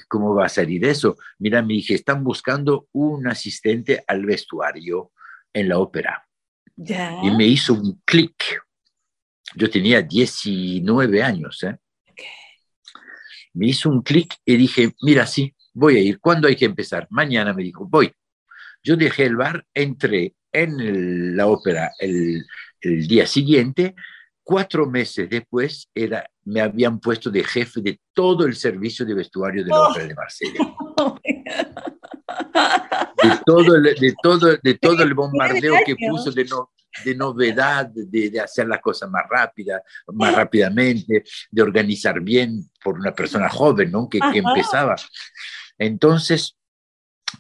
¿cómo 0.08 0.36
va 0.36 0.46
a 0.46 0.50
salir 0.50 0.86
eso? 0.86 1.17
Mira, 1.39 1.62
me 1.62 1.74
dije, 1.74 1.96
están 1.96 2.24
buscando 2.24 2.88
un 2.91 3.27
asistente 3.27 4.03
al 4.08 4.25
vestuario 4.25 5.12
en 5.53 5.70
la 5.70 5.79
ópera. 5.79 6.27
Y 7.24 7.32
me 7.32 7.46
hizo 7.46 7.74
un 7.74 8.01
clic. 8.05 8.62
Yo 9.55 9.70
tenía 9.70 10.01
19 10.01 11.22
años. 11.22 11.63
¿eh? 11.63 11.77
Me 13.53 13.67
hizo 13.67 13.89
un 13.89 14.01
clic 14.01 14.36
y 14.46 14.58
dije, 14.58 14.93
mira, 15.01 15.27
sí, 15.27 15.55
voy 15.74 15.98
a 15.98 16.01
ir. 16.01 16.20
¿Cuándo 16.20 16.48
hay 16.48 16.55
que 16.55 16.65
empezar? 16.65 17.08
Mañana 17.10 17.53
me 17.53 17.63
dijo, 17.63 17.88
voy. 17.88 18.12
Yo 18.84 18.98
dejé 18.98 19.25
el 19.25 19.38
bar, 19.38 19.65
entré 19.74 20.36
en 20.51 21.38
la 21.38 21.48
ópera 21.48 21.91
el, 22.00 22.46
el 22.82 23.08
día 23.08 23.25
siguiente 23.25 23.96
Cuatro 24.43 24.86
meses 24.89 25.29
después 25.29 25.89
era, 25.96 26.29
me 26.45 26.62
habían 26.62 27.00
puesto 27.00 27.29
de 27.29 27.43
jefe 27.43 27.81
de 27.81 28.00
todo 28.13 28.45
el 28.45 28.55
servicio 28.55 29.05
de 29.05 29.13
vestuario 29.13 29.63
de 29.63 29.69
la 29.69 29.89
Ópera 29.89 30.07
de 30.07 30.15
Marsella. 30.15 30.59
De 33.23 33.39
todo 33.45 33.75
el, 33.75 33.83
de 33.83 34.13
todo, 34.21 34.57
de 34.62 34.73
todo 34.75 35.01
el 35.01 35.13
bombardeo 35.13 35.75
que 35.85 35.95
puso 35.95 36.31
de, 36.31 36.45
de 37.05 37.15
novedad, 37.15 37.89
de, 37.93 38.39
hacer 38.39 38.67
las 38.67 38.81
cosas 38.81 39.09
más 39.09 39.23
rápidas, 39.29 39.81
más 40.07 40.35
rápidamente, 40.35 41.23
de 41.50 41.62
organizar 41.62 42.19
bien 42.21 42.69
por 42.83 43.00
una 43.00 43.13
persona 43.13 43.50
joven, 43.50 43.91
¿no? 43.91 44.09
Que, 44.09 44.19
que 44.19 44.39
empezaba. 44.39 44.95
Entonces, 45.77 46.57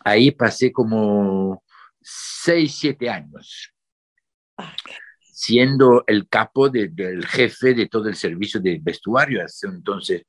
ahí 0.03 0.31
pasé 0.31 0.71
como 0.71 1.63
seis, 2.01 2.77
siete 2.79 3.09
años. 3.09 3.73
Siendo 5.43 6.05
el 6.07 6.29
capo 6.29 6.69
del 6.69 7.25
jefe 7.25 7.73
de 7.73 7.87
todo 7.87 8.07
el 8.07 8.15
servicio 8.15 8.61
de 8.61 8.79
vestuario. 8.81 9.43
Entonces, 9.63 10.23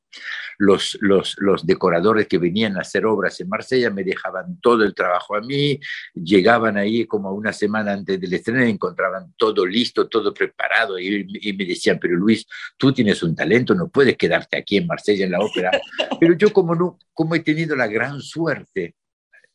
los, 0.59 0.99
los, 1.01 1.37
los, 1.39 1.65
decoradores 1.65 2.27
que 2.27 2.39
venían 2.39 2.77
a 2.77 2.81
hacer 2.81 3.07
obras 3.07 3.41
en 3.41 3.49
Marsella 3.49 3.91
me 3.91 4.03
dejaban 4.03 4.59
todo 4.61 4.83
el 4.83 4.93
trabajo 4.93 5.37
a 5.37 5.41
mí, 5.41 5.79
llegaban 6.15 6.77
ahí 6.77 7.07
como 7.07 7.33
una 7.33 7.53
semana 7.53 7.93
antes 7.93 8.21
del 8.21 8.35
estreno 8.35 8.67
y 8.67 8.71
encontraban 8.71 9.35
todo 9.37 9.65
listo, 9.65 10.09
todo 10.09 10.35
preparado 10.35 10.99
y, 10.99 11.27
y, 11.29 11.53
me 11.53 11.65
decían, 11.65 11.99
pero 12.01 12.17
Luis, 12.17 12.45
tú 12.77 12.93
tienes 12.93 13.23
un 13.23 13.37
talento, 13.37 13.73
no 13.75 13.89
puedes 13.89 14.17
quedarte 14.17 14.57
aquí 14.57 14.79
en 14.79 14.89
Marsella 14.89 15.27
en 15.27 15.33
la 15.33 15.41
ópera. 15.41 15.71
Pero 16.21 16.35
yo 16.35 16.53
como, 16.53 16.75
no, 16.75 16.99
como 17.13 17.37
he 17.37 17.41
tenido 17.41 17.77
la 17.77 17.87
gran 17.87 18.21
suerte 18.21 18.97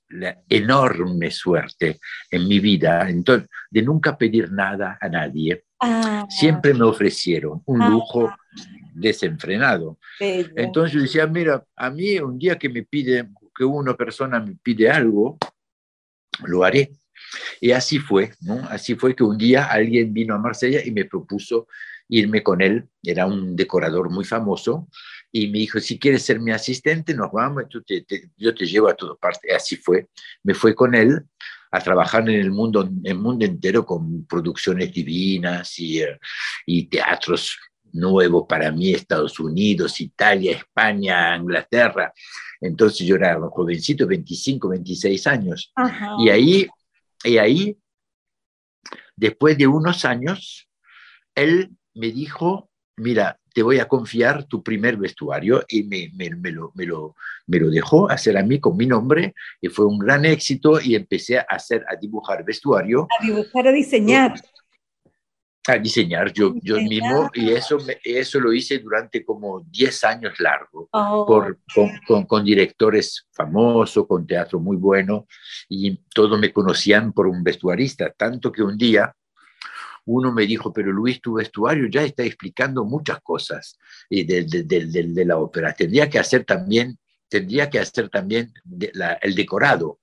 la 0.09 0.41
enorme 0.49 1.31
suerte 1.31 1.99
en 2.29 2.47
mi 2.47 2.59
vida 2.59 3.09
entonces, 3.09 3.49
de 3.69 3.81
nunca 3.81 4.17
pedir 4.17 4.51
nada 4.51 4.97
a 4.99 5.07
nadie. 5.07 5.65
Ah. 5.79 6.25
Siempre 6.29 6.73
me 6.73 6.85
ofrecieron 6.85 7.61
un 7.65 7.81
ah. 7.81 7.89
lujo 7.89 8.33
desenfrenado. 8.93 9.97
Entonces 10.19 10.93
yo 10.93 11.01
decía, 11.01 11.27
mira, 11.27 11.63
a 11.75 11.89
mí 11.89 12.19
un 12.19 12.37
día 12.37 12.57
que 12.57 12.69
me 12.69 12.83
pide, 12.83 13.29
que 13.55 13.63
una 13.63 13.95
persona 13.95 14.39
me 14.39 14.55
pide 14.61 14.89
algo, 14.89 15.37
lo 16.45 16.63
haré. 16.63 16.91
Y 17.61 17.71
así 17.71 17.99
fue, 17.99 18.31
¿no? 18.41 18.55
Así 18.69 18.95
fue 18.95 19.15
que 19.15 19.23
un 19.23 19.37
día 19.37 19.65
alguien 19.65 20.13
vino 20.13 20.33
a 20.33 20.39
Marsella 20.39 20.81
y 20.83 20.91
me 20.91 21.05
propuso 21.05 21.67
irme 22.07 22.41
con 22.43 22.61
él. 22.61 22.89
Era 23.03 23.25
un 23.25 23.55
decorador 23.55 24.09
muy 24.09 24.25
famoso 24.25 24.87
y 25.31 25.48
me 25.48 25.59
dijo, 25.59 25.79
si 25.79 26.00
quieres 26.00 26.24
ser 26.24 26.39
mi 26.39 26.51
asistente, 26.51 27.13
nos 27.13 27.31
vamos, 27.31 27.65
yo 27.69 28.53
te 28.55 28.65
llevo 28.65 28.88
a 28.88 28.95
todas 28.95 29.17
partes. 29.19 29.53
Así 29.55 29.75
fue. 29.75 30.07
Me 30.43 30.53
fue 30.53 30.74
con 30.74 30.95
él 30.95 31.24
a 31.71 31.79
trabajar 31.79 32.27
en 32.27 32.39
el 32.39 32.51
mundo, 32.51 32.81
en 32.81 33.01
el 33.03 33.17
mundo 33.17 33.45
entero 33.45 33.86
con 33.86 34.25
producciones 34.25 34.91
divinas 34.91 35.77
y, 35.77 36.01
eh, 36.01 36.19
y 36.65 36.88
teatros 36.88 37.57
nuevos 37.91 38.45
para 38.48 38.71
mí, 38.71 38.93
Estados 38.93 39.39
Unidos, 39.39 40.00
Italia, 40.01 40.51
España, 40.51 41.36
Inglaterra. 41.36 42.13
Entonces 42.62 43.05
yo 43.05 43.15
era 43.15 43.38
un 43.38 43.50
jovencito, 43.50 44.07
25, 44.07 44.69
26 44.69 45.27
años. 45.27 45.74
Y 46.19 46.29
ahí, 46.29 46.67
y 47.24 47.38
ahí, 47.38 47.77
después 49.15 49.57
de 49.57 49.67
unos 49.67 50.05
años, 50.05 50.67
él 51.36 51.71
me 51.93 52.12
dijo, 52.12 52.69
mira, 52.98 53.38
te 53.53 53.63
voy 53.63 53.79
a 53.79 53.88
confiar 53.88 54.44
tu 54.46 54.62
primer 54.63 54.98
vestuario 54.98 55.63
y 55.68 55.84
me, 55.84 56.10
me, 56.15 56.29
me, 56.36 56.51
lo, 56.51 56.72
me, 56.75 56.86
lo, 56.86 57.15
me 57.48 57.60
lo 57.60 57.70
dejó 57.70 58.10
hacer 58.10 58.38
a 58.38 58.44
mí 58.44 58.60
con 58.60 58.77
mi 58.77 58.86
nombre 58.86 59.34
y 59.62 59.68
fue 59.70 59.86
un 59.86 60.00
gran 60.00 60.25
éxito 60.25 60.79
y 60.82 60.96
empecé 60.96 61.38
a 61.39 61.46
hacer, 61.50 61.86
a 61.89 61.96
dibujar 61.96 62.44
vestuario. 62.46 63.08
A 63.20 63.25
dibujar, 63.25 63.68
a 63.68 63.72
diseñar. 63.72 64.34
A 65.68 65.77
diseñar 65.77 66.32
yo, 66.34 66.56
yo 66.63 66.77
mismo 66.77 67.29
y 67.34 67.51
eso, 67.51 67.77
eso 68.03 68.39
lo 68.39 68.51
hice 68.53 68.79
durante 68.79 69.24
como 69.24 69.60
10 69.70 70.03
años 70.06 70.39
largo, 70.39 70.89
Oh. 70.94 71.25
por, 71.27 71.60
con, 71.75 71.89
con- 72.08 72.25
con 72.25 72.44
directores 72.44 73.27
famosos, 73.34 74.08
con 74.08 74.25
teatro 74.25 74.60
muy 74.60 74.77
bueno 74.77 75.27
y 75.68 75.98
todos 76.15 76.39
me 76.39 76.51
conocían 76.51 77.13
por 77.13 77.27
un 77.27 77.44
vestuarista, 77.44 78.10
tanto 78.12 78.51
que 78.51 78.63
un 78.63 78.77
día 78.77 79.13
uno 80.11 80.31
me 80.33 80.45
dijo, 80.47 80.73
pero 80.73 80.91
Luis, 80.91 81.21
tu 81.21 81.33
vestuario 81.35 81.87
ya 81.87 82.03
está 82.03 82.23
explicando 82.23 82.83
muchas 82.83 83.19
cosas 83.21 83.77
y 84.09 84.23
de, 84.23 84.43
de- 84.43 84.63
de- 84.63 85.25
la 85.25 85.37
ópera. 85.37 85.73
Tendría 85.73 86.09
que 86.09 86.17
hacer 86.19 86.45
también, 86.45 86.97
tendría 87.27 87.69
que 87.69 87.79
hacer 87.79 88.09
también 88.09 88.51
la- 88.93 89.13
el 89.21 89.35
decorado. 89.35 89.99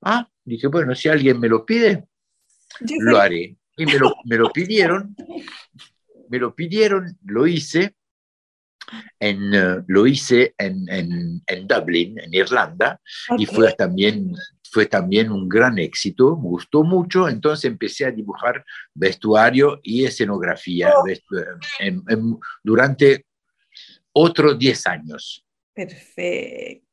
Ah, 0.00 0.26
dije, 0.44 0.66
bueno, 0.68 0.94
si 0.94 1.08
alguien 1.10 1.38
me 1.38 1.48
lo 1.48 1.66
pide, 1.66 2.06
Yo 2.80 2.96
lo 3.00 3.16
sé- 3.16 3.22
haré. 3.22 3.56
Y 3.76 3.86
me 3.86 3.98
lo, 3.98 4.14
me 4.24 4.36
lo 4.36 4.50
pidieron, 4.50 5.14
me 6.28 6.38
lo 6.38 6.54
pidieron, 6.54 7.18
lo 7.24 7.46
hice, 7.46 7.94
en, 9.18 9.54
eh, 9.54 9.84
lo 9.86 10.06
hice 10.06 10.54
en, 10.58 10.88
en, 10.88 11.42
en 11.46 11.66
Dublín, 11.68 12.18
en 12.18 12.32
Irlanda, 12.34 13.00
y 13.38 13.46
fue 13.46 13.72
también, 13.74 14.34
fue 14.72 14.86
también 14.86 15.30
un 15.32 15.48
gran 15.48 15.78
éxito, 15.78 16.36
me 16.36 16.44
gustó 16.48 16.84
mucho, 16.84 17.28
entonces 17.28 17.64
empecé 17.64 18.06
a 18.06 18.10
dibujar 18.10 18.64
vestuario 18.94 19.80
y 19.82 20.04
escenografía 20.04 20.92
Oh. 20.96 21.04
vestu- 21.04 21.44
en- 21.80 22.02
en- 22.08 22.38
durante 22.62 23.26
otros 24.12 24.58
10 24.58 24.86
años, 24.86 25.44
Perfecto. 25.74 26.86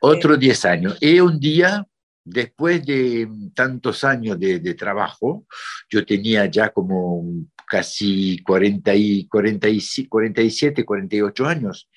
otros 0.00 0.38
10 0.38 0.64
años. 0.64 0.96
Y 1.00 1.20
un 1.20 1.38
día, 1.38 1.86
después 2.24 2.84
de 2.86 3.28
tantos 3.54 4.04
años 4.04 4.38
de, 4.38 4.58
de 4.60 4.74
trabajo, 4.74 5.46
yo 5.90 6.04
tenía 6.04 6.46
ya 6.46 6.70
como 6.70 7.24
casi 7.66 8.38
40 8.42 8.94
y, 8.94 9.26
40 9.28 9.68
y, 9.68 10.06
47, 10.08 10.84
48 10.84 11.46
años. 11.46 11.88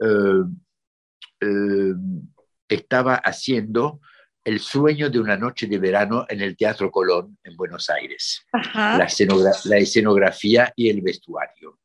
eh, 0.00 0.44
eh, 1.40 1.94
estaba 2.68 3.14
haciendo 3.16 4.00
El 4.44 4.60
sueño 4.60 5.10
de 5.10 5.18
una 5.20 5.36
noche 5.36 5.66
de 5.66 5.78
verano 5.78 6.24
en 6.28 6.40
el 6.40 6.56
Teatro 6.56 6.90
Colón 6.90 7.36
en 7.44 7.54
Buenos 7.56 7.90
Aires, 7.90 8.46
Ajá. 8.52 8.96
la, 8.96 9.04
escenogra- 9.04 9.64
la 9.64 9.76
escenografía 9.76 10.72
y 10.74 10.88
el 10.88 11.02
vestuario. 11.02 11.80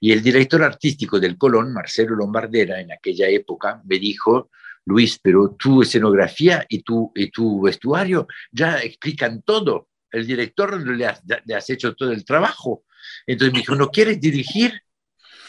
Y 0.00 0.12
el 0.12 0.22
director 0.22 0.62
artístico 0.62 1.20
del 1.20 1.36
Colón, 1.36 1.72
Marcelo 1.74 2.14
Lombardera, 2.16 2.80
en 2.80 2.90
aquella 2.92 3.28
época, 3.28 3.82
me 3.84 3.98
dijo, 3.98 4.50
Luis, 4.86 5.18
pero 5.20 5.56
tu 5.58 5.82
escenografía 5.82 6.64
y 6.68 6.82
tu, 6.82 7.12
y 7.14 7.30
tu 7.30 7.60
vestuario 7.62 8.26
ya 8.50 8.78
explican 8.78 9.42
todo. 9.42 9.88
El 10.10 10.26
director 10.26 10.80
le 10.80 11.06
has, 11.06 11.22
le 11.44 11.54
has 11.54 11.68
hecho 11.68 11.94
todo 11.94 12.12
el 12.12 12.24
trabajo. 12.24 12.84
Entonces 13.26 13.52
me 13.52 13.58
dijo, 13.60 13.74
¿no 13.74 13.90
quieres 13.90 14.18
dirigir? 14.20 14.80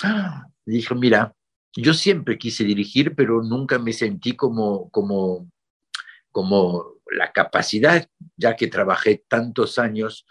Ah, 0.04 0.44
dijo, 0.66 0.96
mira, 0.96 1.34
yo 1.82 1.94
siempre 1.94 2.38
quise 2.38 2.64
dirigir, 2.64 3.16
pero 3.16 3.42
nunca 3.42 3.80
me 3.80 3.94
sentí 3.94 4.36
como, 4.36 4.90
como, 4.90 5.50
como 6.32 6.98
la 7.12 7.32
capacidad, 7.32 8.08
ya 8.36 8.56
que 8.56 8.68
trabajé 8.68 9.24
tantos 9.28 9.78
años 9.78 10.26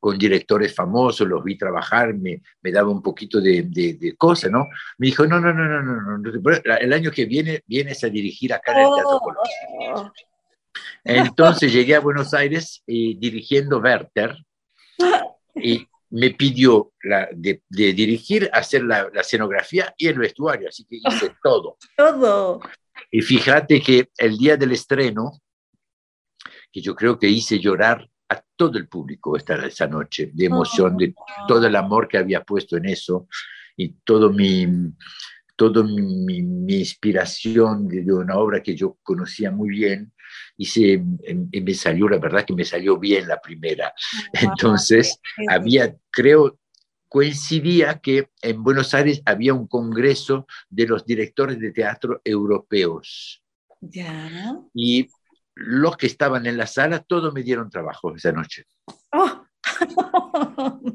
con 0.00 0.16
directores 0.16 0.74
famosos, 0.74 1.26
los 1.26 1.42
vi 1.42 1.58
trabajar, 1.58 2.14
me, 2.14 2.40
me 2.62 2.70
daba 2.70 2.90
un 2.90 3.02
poquito 3.02 3.40
de, 3.40 3.62
de, 3.62 3.94
de 3.94 4.16
cosa, 4.16 4.48
¿no? 4.48 4.68
Me 4.98 5.08
dijo, 5.08 5.26
no, 5.26 5.40
no, 5.40 5.52
no, 5.52 5.64
no, 5.66 5.82
no, 5.82 6.18
no, 6.18 6.76
el 6.80 6.92
año 6.92 7.10
que 7.10 7.26
viene 7.26 7.62
vienes 7.66 8.04
a 8.04 8.08
dirigir 8.08 8.52
acá 8.52 8.72
en 8.72 8.86
el 8.86 8.94
Teatro 8.94 9.18
Colón. 9.18 9.44
Oh. 9.90 10.12
Entonces 11.04 11.72
llegué 11.72 11.96
a 11.96 12.00
Buenos 12.00 12.32
Aires 12.32 12.82
eh, 12.86 13.16
dirigiendo 13.18 13.78
Werther 13.78 14.36
y 15.56 15.86
me 16.10 16.30
pidió 16.30 16.92
la, 17.02 17.28
de, 17.32 17.62
de, 17.68 17.92
dirigir, 17.92 18.48
hacer 18.52 18.82
la, 18.82 19.10
la, 19.12 19.20
escenografía 19.20 19.94
y 19.96 20.08
el 20.08 20.18
vestuario, 20.18 20.68
así 20.68 20.84
que 20.84 20.96
hice 20.96 21.32
todo. 21.42 21.76
Todo. 21.96 22.60
Y 23.10 23.22
fíjate 23.22 23.80
que 23.80 24.08
el 24.16 24.36
día 24.36 24.56
del 24.56 24.72
estreno, 24.72 25.40
que 26.72 26.80
yo 26.80 26.94
creo 26.94 27.18
que 27.18 27.28
hice 27.28 27.58
llorar 27.58 28.08
a 28.28 28.42
todo 28.56 28.78
el 28.78 28.88
público 28.88 29.36
esta, 29.36 29.54
esa 29.66 29.86
noche, 29.86 30.30
de 30.32 30.46
emoción, 30.46 30.96
de 30.96 31.14
todo 31.46 31.66
el 31.66 31.76
amor 31.76 32.08
que 32.08 32.18
había 32.18 32.42
puesto 32.42 32.76
en 32.76 32.86
eso 32.86 33.28
y 33.76 33.94
todo 34.04 34.30
mi, 34.30 34.66
todo 35.56 35.84
mi, 35.84 36.42
mi 36.42 36.74
inspiración 36.74 37.88
de, 37.88 38.02
de, 38.02 38.12
una 38.12 38.36
obra 38.36 38.62
que 38.62 38.74
yo 38.74 38.98
conocía 39.02 39.50
muy 39.50 39.70
bien, 39.70 40.12
hice, 40.56 41.02
y 41.52 41.60
me 41.60 41.74
salió, 41.74 42.08
la 42.08 42.18
verdad 42.18 42.44
que 42.44 42.54
me 42.54 42.64
salió 42.64 42.98
bien 42.98 43.28
la 43.28 43.40
primera. 43.40 43.92
Entonces, 44.32 45.20
había, 45.48 45.94
creo, 46.10 46.58
coincidía 47.08 47.98
que 48.00 48.30
en 48.42 48.62
Buenos 48.62 48.94
Aires 48.94 49.22
había 49.24 49.54
un 49.54 49.66
congreso 49.66 50.46
de 50.68 50.86
los 50.86 51.04
directores 51.04 51.58
de 51.58 51.72
teatro 51.72 52.20
europeos. 52.24 53.42
Ya. 53.80 54.58
Y 54.74 55.08
los 55.54 55.96
que 55.96 56.06
estaban 56.06 56.46
en 56.46 56.56
la 56.56 56.66
sala, 56.66 57.00
todos 57.00 57.32
me 57.32 57.42
dieron 57.42 57.70
trabajo 57.70 58.14
esa 58.14 58.32
noche. 58.32 58.64
Oh. 59.12 59.44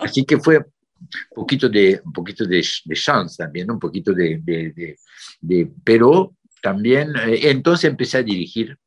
Así 0.00 0.24
que 0.24 0.38
fue 0.38 0.58
un 0.58 1.08
poquito 1.34 1.68
de, 1.68 2.00
un 2.04 2.12
poquito 2.12 2.44
de, 2.44 2.64
de 2.84 2.94
chance 2.94 3.36
también, 3.36 3.70
un 3.70 3.78
poquito 3.78 4.12
de, 4.12 4.40
de, 4.42 4.96
de 5.40 5.70
pero 5.82 6.36
también, 6.62 7.14
eh, 7.16 7.50
entonces 7.50 7.90
empecé 7.90 8.18
a 8.18 8.22
dirigir. 8.22 8.78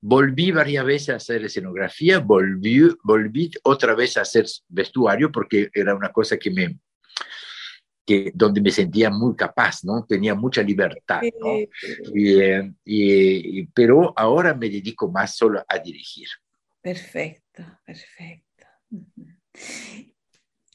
Volví 0.00 0.52
varias 0.52 0.84
veces 0.84 1.08
a 1.10 1.16
hacer 1.16 1.44
escenografía, 1.44 2.20
volví, 2.20 2.88
volví 3.02 3.50
otra 3.64 3.94
vez 3.94 4.16
a 4.16 4.22
hacer 4.22 4.46
vestuario 4.68 5.32
porque 5.32 5.70
era 5.74 5.94
una 5.94 6.12
cosa 6.12 6.36
que 6.36 6.50
me, 6.50 6.78
que, 8.06 8.30
donde 8.32 8.60
me 8.60 8.70
sentía 8.70 9.10
muy 9.10 9.34
capaz, 9.34 9.82
¿no? 9.82 10.06
Tenía 10.08 10.34
mucha 10.34 10.62
libertad, 10.62 11.20
¿no? 11.40 11.58
Y, 12.14 12.40
eh, 12.40 12.72
y, 12.84 13.66
pero 13.66 14.12
ahora 14.16 14.54
me 14.54 14.70
dedico 14.70 15.10
más 15.10 15.36
solo 15.36 15.64
a 15.66 15.78
dirigir. 15.78 16.28
Perfecto, 16.80 17.64
perfecto. 17.84 18.66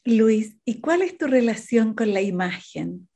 Luis, 0.06 0.58
¿y 0.66 0.82
cuál 0.82 1.02
es 1.02 1.18
tu 1.18 1.28
relación 1.28 1.94
con 1.94 2.14
la 2.14 2.22
imagen? 2.22 3.08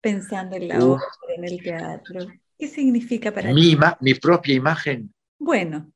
Pensando 0.00 0.56
en 0.56 0.68
la 0.68 0.84
obra, 0.84 1.04
en 1.36 1.44
el 1.44 1.62
teatro. 1.62 2.26
¿Qué 2.58 2.66
significa 2.66 3.32
para 3.32 3.52
mi, 3.52 3.74
ti? 3.74 3.78
mi 4.00 4.14
propia 4.14 4.54
imagen. 4.54 5.12
Bueno, 5.38 5.92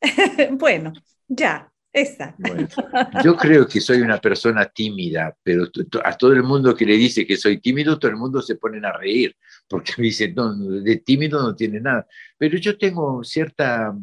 bueno, 0.52 0.92
ya, 1.28 1.72
esa. 1.92 2.34
Bueno, 2.38 2.68
yo 3.24 3.36
creo 3.36 3.66
que 3.66 3.80
soy 3.80 4.00
una 4.00 4.18
persona 4.18 4.66
tímida, 4.66 5.36
pero 5.42 5.66
a 6.04 6.16
todo 6.16 6.32
el 6.32 6.42
mundo 6.42 6.74
que 6.74 6.86
le 6.86 6.96
dice 6.96 7.26
que 7.26 7.36
soy 7.36 7.60
tímido, 7.60 7.98
todo 7.98 8.10
el 8.10 8.16
mundo 8.16 8.40
se 8.42 8.56
ponen 8.56 8.84
a 8.84 8.92
reír, 8.92 9.36
porque 9.68 9.92
me 9.98 10.04
dicen, 10.04 10.34
no, 10.34 10.54
de 10.54 10.96
tímido 10.96 11.42
no 11.42 11.54
tiene 11.54 11.80
nada. 11.80 12.06
Pero 12.38 12.58
yo 12.58 12.76
tengo 12.76 13.22
cierta 13.24 13.94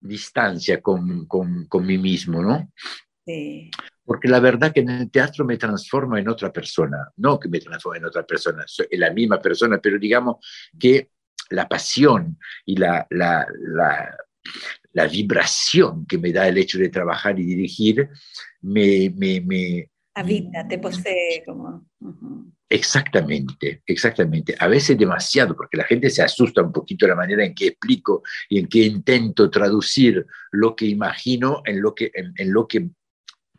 distancia 0.00 0.80
con, 0.80 1.26
con, 1.26 1.66
con 1.66 1.86
mí 1.86 1.98
mismo, 1.98 2.42
¿no? 2.42 2.70
Sí. 3.24 3.70
Porque 4.06 4.28
la 4.28 4.40
verdad 4.40 4.72
que 4.72 4.80
en 4.80 4.90
el 4.90 5.10
teatro 5.10 5.44
me 5.44 5.58
transforma 5.58 6.18
en 6.20 6.28
otra 6.28 6.52
persona, 6.52 6.98
no 7.16 7.38
que 7.38 7.48
me 7.48 7.60
transforma 7.60 7.98
en 7.98 8.06
otra 8.06 8.24
persona, 8.24 8.62
soy 8.66 8.86
la 8.92 9.10
misma 9.10 9.38
persona, 9.40 9.78
pero 9.78 9.98
digamos 9.98 10.36
que 10.78 11.10
la 11.50 11.68
pasión 11.68 12.38
y 12.64 12.76
la, 12.76 13.06
la, 13.10 13.46
la, 13.60 14.16
la 14.92 15.06
vibración 15.08 16.06
que 16.06 16.18
me 16.18 16.32
da 16.32 16.48
el 16.48 16.58
hecho 16.58 16.78
de 16.78 16.88
trabajar 16.88 17.38
y 17.38 17.44
dirigir 17.44 18.08
me... 18.62 19.12
me, 19.16 19.40
me 19.40 19.90
Habita, 20.14 20.66
te 20.66 20.78
posee 20.78 21.42
como... 21.44 21.86
Uh 22.00 22.08
-huh. 22.08 22.52
Exactamente, 22.68 23.82
exactamente. 23.86 24.56
A 24.58 24.66
veces 24.66 24.98
demasiado, 24.98 25.54
porque 25.54 25.76
la 25.76 25.84
gente 25.84 26.10
se 26.10 26.22
asusta 26.22 26.62
un 26.62 26.72
poquito 26.72 27.06
de 27.06 27.10
la 27.10 27.16
manera 27.16 27.44
en 27.44 27.54
que 27.54 27.68
explico 27.68 28.22
y 28.48 28.58
en 28.58 28.66
que 28.66 28.80
intento 28.80 29.48
traducir 29.50 30.26
lo 30.50 30.74
que 30.74 30.86
imagino 30.86 31.62
en 31.64 31.80
lo 31.80 31.94
que, 31.94 32.10
en, 32.12 32.32
en 32.36 32.52
lo 32.52 32.66
que 32.66 32.88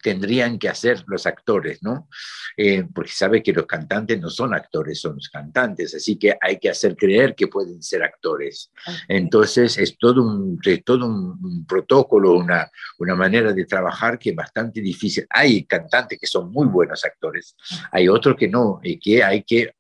tendrían 0.02 0.58
que 0.58 0.70
hacer 0.70 1.04
los 1.08 1.26
actores, 1.26 1.82
¿no? 1.82 2.08
Eh, 2.56 2.86
porque 2.94 3.12
sabe 3.12 3.44
que 3.44 3.54
los 3.54 3.66
cantantes 3.66 4.20
no 4.20 4.30
son 4.30 4.54
actores, 4.54 5.00
son 5.00 5.18
cantantes, 5.32 5.94
así 5.96 6.18
que 6.18 6.38
hay 6.42 6.58
que 6.58 6.70
hacer 6.70 6.96
creer 6.96 7.36
que 7.36 7.48
pueden 7.48 7.82
ser 7.84 8.04
actores. 8.04 8.72
Okay. 8.82 9.18
Entonces 9.18 9.78
es 9.78 9.98
todo 9.98 10.24
un, 10.24 10.60
es 10.64 10.84
todo 10.84 11.06
un, 11.06 11.38
un 11.44 11.66
protocolo, 11.66 12.34
una, 12.34 12.70
una 13.00 13.16
manera 13.16 13.54
de 13.54 13.66
trabajar 13.66 14.18
que 14.18 14.32
es 14.32 14.36
bastante 14.36 14.82
difícil. 14.82 15.26
Hay 15.30 15.66
cantantes 15.66 16.20
que 16.20 16.28
son 16.28 16.52
muy 16.52 16.68
buenos 16.68 17.04
actores, 17.06 17.56
hay 17.92 18.08
otros 18.08 18.36
que 18.36 18.48
no, 18.48 18.80
y 18.84 19.00
que 19.00 19.24
hay 19.24 19.44
que, 19.44 19.74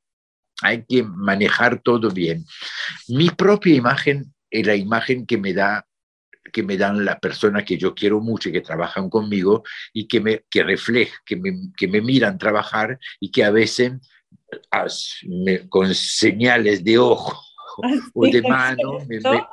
hay 0.62 0.84
que 0.84 1.04
manejar 1.04 1.82
todo 1.82 2.10
bien. 2.12 2.46
Mi 3.08 3.30
propia 3.30 3.76
imagen 3.76 4.34
es 4.50 4.66
la 4.66 4.76
imagen 4.76 5.26
que 5.26 5.38
me 5.38 5.54
da 5.54 5.87
que 6.52 6.64
me 6.64 6.78
dan 6.78 7.06
las 7.06 7.20
personas 7.20 7.64
que 7.64 7.78
yo 7.78 7.94
quiero 7.94 8.20
mucho 8.20 8.50
y 8.50 8.52
que 8.52 8.62
trabajan 8.62 9.10
conmigo 9.10 9.64
y 9.94 10.08
que 10.08 10.20
me 10.20 10.46
que 10.50 10.64
reflejan, 10.64 11.20
que 11.26 11.36
me, 11.36 11.52
que 11.76 11.88
me 11.88 12.02
miran 12.02 12.38
trabajar 12.38 13.00
y 13.20 13.32
que 13.32 13.44
a 13.44 13.52
veces 13.52 13.94
as, 14.72 15.18
me, 15.28 15.68
con 15.68 15.94
señales 15.94 16.84
de 16.84 16.98
ojo 16.98 17.40
o 18.14 18.28
de 18.28 18.42
mano 18.42 19.00
me, 19.08 19.20
me, 19.20 19.48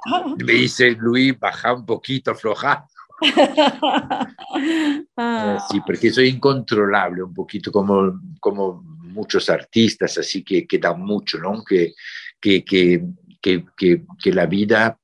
me 0.45 0.53
dice 0.53 0.91
Luis, 0.93 1.39
baja 1.39 1.75
un 1.75 1.87
poquito, 1.87 2.31
afloja 2.31 2.87
Ah. 5.17 5.65
Sí, 5.71 5.81
porque 5.87 6.11
soy 6.11 6.29
incontrolable 6.29 7.23
un 7.23 7.35
poquito 7.35 7.71
como, 7.73 8.21
como 8.41 8.83
muchos 8.83 9.49
artistas, 9.49 10.19
así 10.19 10.43
que, 10.43 10.67
que 10.67 10.79
dan 10.79 11.01
mucho, 11.01 11.39
¿no? 11.39 11.65
Que, 11.65 11.95
que, 12.41 12.65
que, 12.65 13.05
que, 13.41 13.65
que 13.77 14.33
la 14.33 14.47
vida 14.47 14.99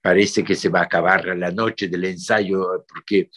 parece 0.00 0.44
que 0.44 0.54
se 0.54 0.68
va 0.68 0.80
a 0.80 0.84
acabar 0.84 1.36
la 1.36 1.50
noche 1.50 1.88
del 1.88 2.04
ensayo 2.04 2.84
porque, 2.86 3.30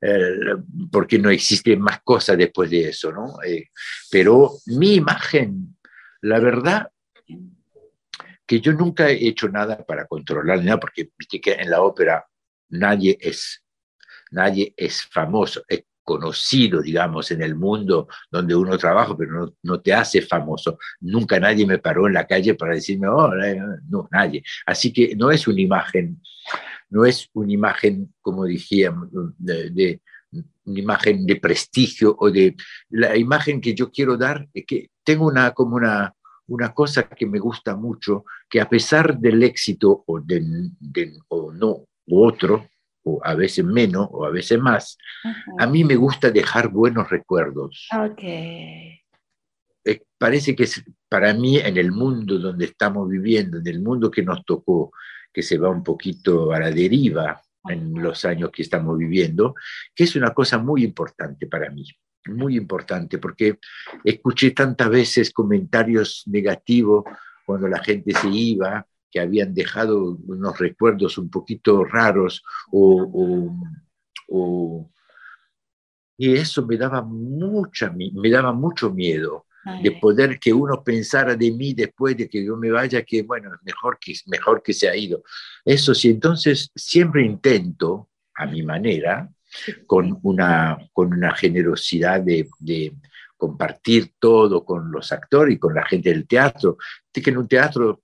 eh, 0.00 0.56
porque 0.90 1.18
no 1.18 1.30
existe 1.30 1.76
más 1.76 2.00
cosas 2.02 2.38
después 2.38 2.70
de 2.70 2.88
eso, 2.88 3.12
¿no? 3.12 3.42
Eh, 3.42 3.70
pero 4.10 4.52
mi 4.66 4.94
imagen, 4.94 5.76
la 6.22 6.38
verdad, 6.38 6.88
que 8.46 8.60
yo 8.60 8.72
nunca 8.72 9.10
he 9.10 9.26
hecho 9.26 9.48
nada 9.48 9.84
para 9.84 10.06
controlar 10.06 10.62
nada, 10.62 10.78
porque 10.78 11.10
viste 11.18 11.40
que 11.40 11.52
en 11.54 11.70
la 11.70 11.82
ópera 11.82 12.24
nadie 12.68 13.18
es, 13.20 13.64
nadie 14.30 14.72
es 14.76 15.02
famoso, 15.02 15.64
es 15.66 15.84
conocido, 16.06 16.80
digamos, 16.80 17.32
en 17.32 17.42
el 17.42 17.56
mundo 17.56 18.06
donde 18.30 18.54
uno 18.54 18.78
trabaja, 18.78 19.16
pero 19.16 19.32
no, 19.32 19.54
no, 19.64 19.80
te 19.80 19.92
hace 19.92 20.22
famoso. 20.22 20.78
Nunca 21.00 21.40
nadie 21.40 21.66
me 21.66 21.78
paró 21.78 22.06
en 22.06 22.14
la 22.14 22.28
calle 22.28 22.54
para 22.54 22.74
decirme, 22.74 23.08
oh, 23.08 23.28
no, 23.88 24.08
nadie. 24.12 24.44
Así 24.64 24.92
que 24.92 25.16
no 25.16 25.32
es 25.32 25.48
una 25.48 25.60
imagen, 25.60 26.22
no 26.90 27.04
es 27.04 27.28
una 27.32 27.52
imagen, 27.52 28.14
como 28.22 28.44
dijimos, 28.44 29.08
de, 29.36 29.70
de 29.70 30.00
una 30.64 30.80
imagen 30.80 31.26
de 31.26 31.36
prestigio 31.36 32.14
o 32.16 32.30
de 32.30 32.54
la 32.90 33.16
imagen 33.16 33.60
que 33.60 33.74
yo 33.74 33.90
quiero 33.90 34.16
dar 34.16 34.48
es 34.54 34.64
que 34.64 34.90
tengo 35.02 35.26
una 35.26 35.52
como 35.52 35.74
una 35.76 36.14
una 36.48 36.72
cosa 36.72 37.08
que 37.08 37.26
me 37.26 37.40
gusta 37.40 37.74
mucho 37.74 38.24
que 38.48 38.60
a 38.60 38.68
pesar 38.68 39.18
del 39.18 39.42
éxito 39.42 40.04
o 40.06 40.20
de, 40.20 40.40
o 41.28 41.52
no 41.52 41.84
u 42.06 42.24
otro 42.24 42.68
o 43.08 43.20
a 43.24 43.34
veces 43.34 43.64
menos 43.64 44.08
o 44.10 44.26
a 44.26 44.30
veces 44.30 44.58
más, 44.58 44.98
a 45.58 45.66
mí 45.66 45.84
me 45.84 45.94
gusta 45.94 46.30
dejar 46.30 46.68
buenos 46.68 47.08
recuerdos. 47.08 47.88
Okay. 48.10 49.00
Eh, 49.84 50.02
parece 50.18 50.56
que 50.56 50.64
es, 50.64 50.82
para 51.08 51.32
mí 51.32 51.58
en 51.58 51.76
el 51.76 51.92
mundo 51.92 52.38
donde 52.38 52.64
estamos 52.64 53.08
viviendo, 53.08 53.58
en 53.58 53.66
el 53.68 53.80
mundo 53.80 54.10
que 54.10 54.22
nos 54.22 54.44
tocó, 54.44 54.90
que 55.32 55.42
se 55.42 55.56
va 55.56 55.70
un 55.70 55.84
poquito 55.84 56.52
a 56.52 56.58
la 56.58 56.70
deriva 56.72 57.40
en 57.68 58.02
los 58.02 58.24
años 58.24 58.50
que 58.50 58.62
estamos 58.62 58.98
viviendo, 58.98 59.54
que 59.94 60.04
es 60.04 60.16
una 60.16 60.34
cosa 60.34 60.58
muy 60.58 60.82
importante 60.82 61.46
para 61.46 61.70
mí, 61.70 61.84
muy 62.26 62.56
importante, 62.56 63.18
porque 63.18 63.60
escuché 64.02 64.50
tantas 64.50 64.90
veces 64.90 65.32
comentarios 65.32 66.24
negativos 66.26 67.04
cuando 67.44 67.68
la 67.68 67.78
gente 67.78 68.12
se 68.12 68.28
iba, 68.28 68.84
que 69.10 69.20
habían 69.20 69.54
dejado 69.54 70.18
unos 70.26 70.58
recuerdos 70.58 71.18
un 71.18 71.30
poquito 71.30 71.84
raros 71.84 72.42
o, 72.72 73.50
y 76.18 76.34
eso 76.34 76.66
me 76.66 76.76
daba 76.76 77.02
mucha 77.02 77.92
me 77.92 78.30
daba 78.30 78.52
mucho 78.52 78.90
miedo 78.90 79.46
de 79.82 79.92
poder 79.92 80.38
que 80.38 80.52
uno 80.52 80.82
pensara 80.82 81.34
de 81.34 81.50
mí 81.50 81.74
después 81.74 82.16
de 82.16 82.28
que 82.28 82.44
yo 82.44 82.56
me 82.56 82.70
vaya 82.70 83.02
que 83.02 83.22
bueno 83.22 83.50
mejor 83.64 83.98
que 84.00 84.14
mejor 84.26 84.62
que 84.62 84.72
se 84.72 84.88
ha 84.88 84.96
ido. 84.96 85.22
Eso 85.64 85.94
sí 85.94 86.10
entonces 86.10 86.70
siempre 86.74 87.24
intento 87.24 88.10
a 88.34 88.46
mi 88.46 88.62
manera 88.62 89.28
con 89.86 90.18
una 90.22 90.78
con 90.92 91.12
una 91.12 91.34
generosidad 91.34 92.20
de, 92.20 92.48
de 92.60 92.94
compartir 93.36 94.12
todo 94.18 94.64
con 94.64 94.90
los 94.92 95.10
actores 95.10 95.56
y 95.56 95.58
con 95.58 95.74
la 95.74 95.84
gente 95.84 96.10
del 96.10 96.26
teatro 96.26 96.78
que 97.12 97.30
en 97.30 97.38
un 97.38 97.48
teatro 97.48 98.02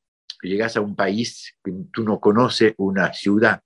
llegas 0.49 0.77
a 0.77 0.81
un 0.81 0.95
país 0.95 1.55
que 1.63 1.73
tú 1.93 2.05
no 2.05 2.21
conoces, 2.21 2.75
una 2.77 3.13
ciudad, 3.13 3.63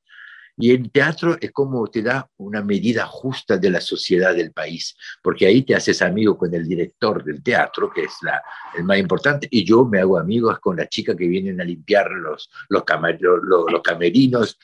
y 0.59 0.71
el 0.71 0.91
teatro 0.91 1.37
es 1.39 1.53
como 1.53 1.87
te 1.89 2.01
da 2.01 2.31
una 2.39 2.63
medida 2.63 3.05
justa 3.07 3.59
de 3.59 3.69
la 3.69 3.81
sociedad 3.81 4.35
del 4.35 4.53
país, 4.53 4.97
porque 5.23 5.47
ahí 5.47 5.63
te 5.63 5.75
haces 5.75 6.01
amigo 6.01 6.39
con 6.39 6.55
el 6.55 6.67
director 6.67 7.23
del 7.23 7.43
teatro, 7.43 7.91
que 7.91 8.05
es 8.05 8.15
la, 8.23 8.43
el 8.77 8.85
más 8.85 8.99
importante, 8.99 9.47
y 9.51 9.65
yo 9.65 9.85
me 9.85 10.01
hago 10.01 10.19
amigos 10.19 10.59
con 10.61 10.77
la 10.77 10.89
chica 10.89 11.15
que 11.15 11.29
vienen 11.29 11.61
a 11.61 11.65
limpiar 11.65 12.11
los, 12.11 12.51
los, 12.71 12.85
los 13.71 13.83
camerinos, 13.83 14.59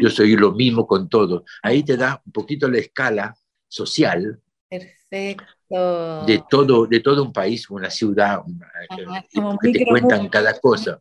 yo 0.00 0.10
soy 0.10 0.36
lo 0.36 0.52
mismo 0.52 0.86
con 0.86 1.08
todo. 1.08 1.44
Ahí 1.62 1.82
te 1.82 1.96
da 1.96 2.22
un 2.24 2.32
poquito 2.32 2.68
la 2.68 2.78
escala 2.78 3.34
social. 3.68 4.40
Perfecto 4.68 5.44
de 6.26 6.44
todo, 6.50 6.86
de 6.86 7.00
todo 7.00 7.22
un 7.22 7.32
país, 7.32 7.68
una 7.70 7.88
ciudad, 7.88 8.42
que 9.62 9.72
te 9.72 9.86
cuentan 9.86 10.28
cada 10.28 10.58
cosa. 10.60 11.00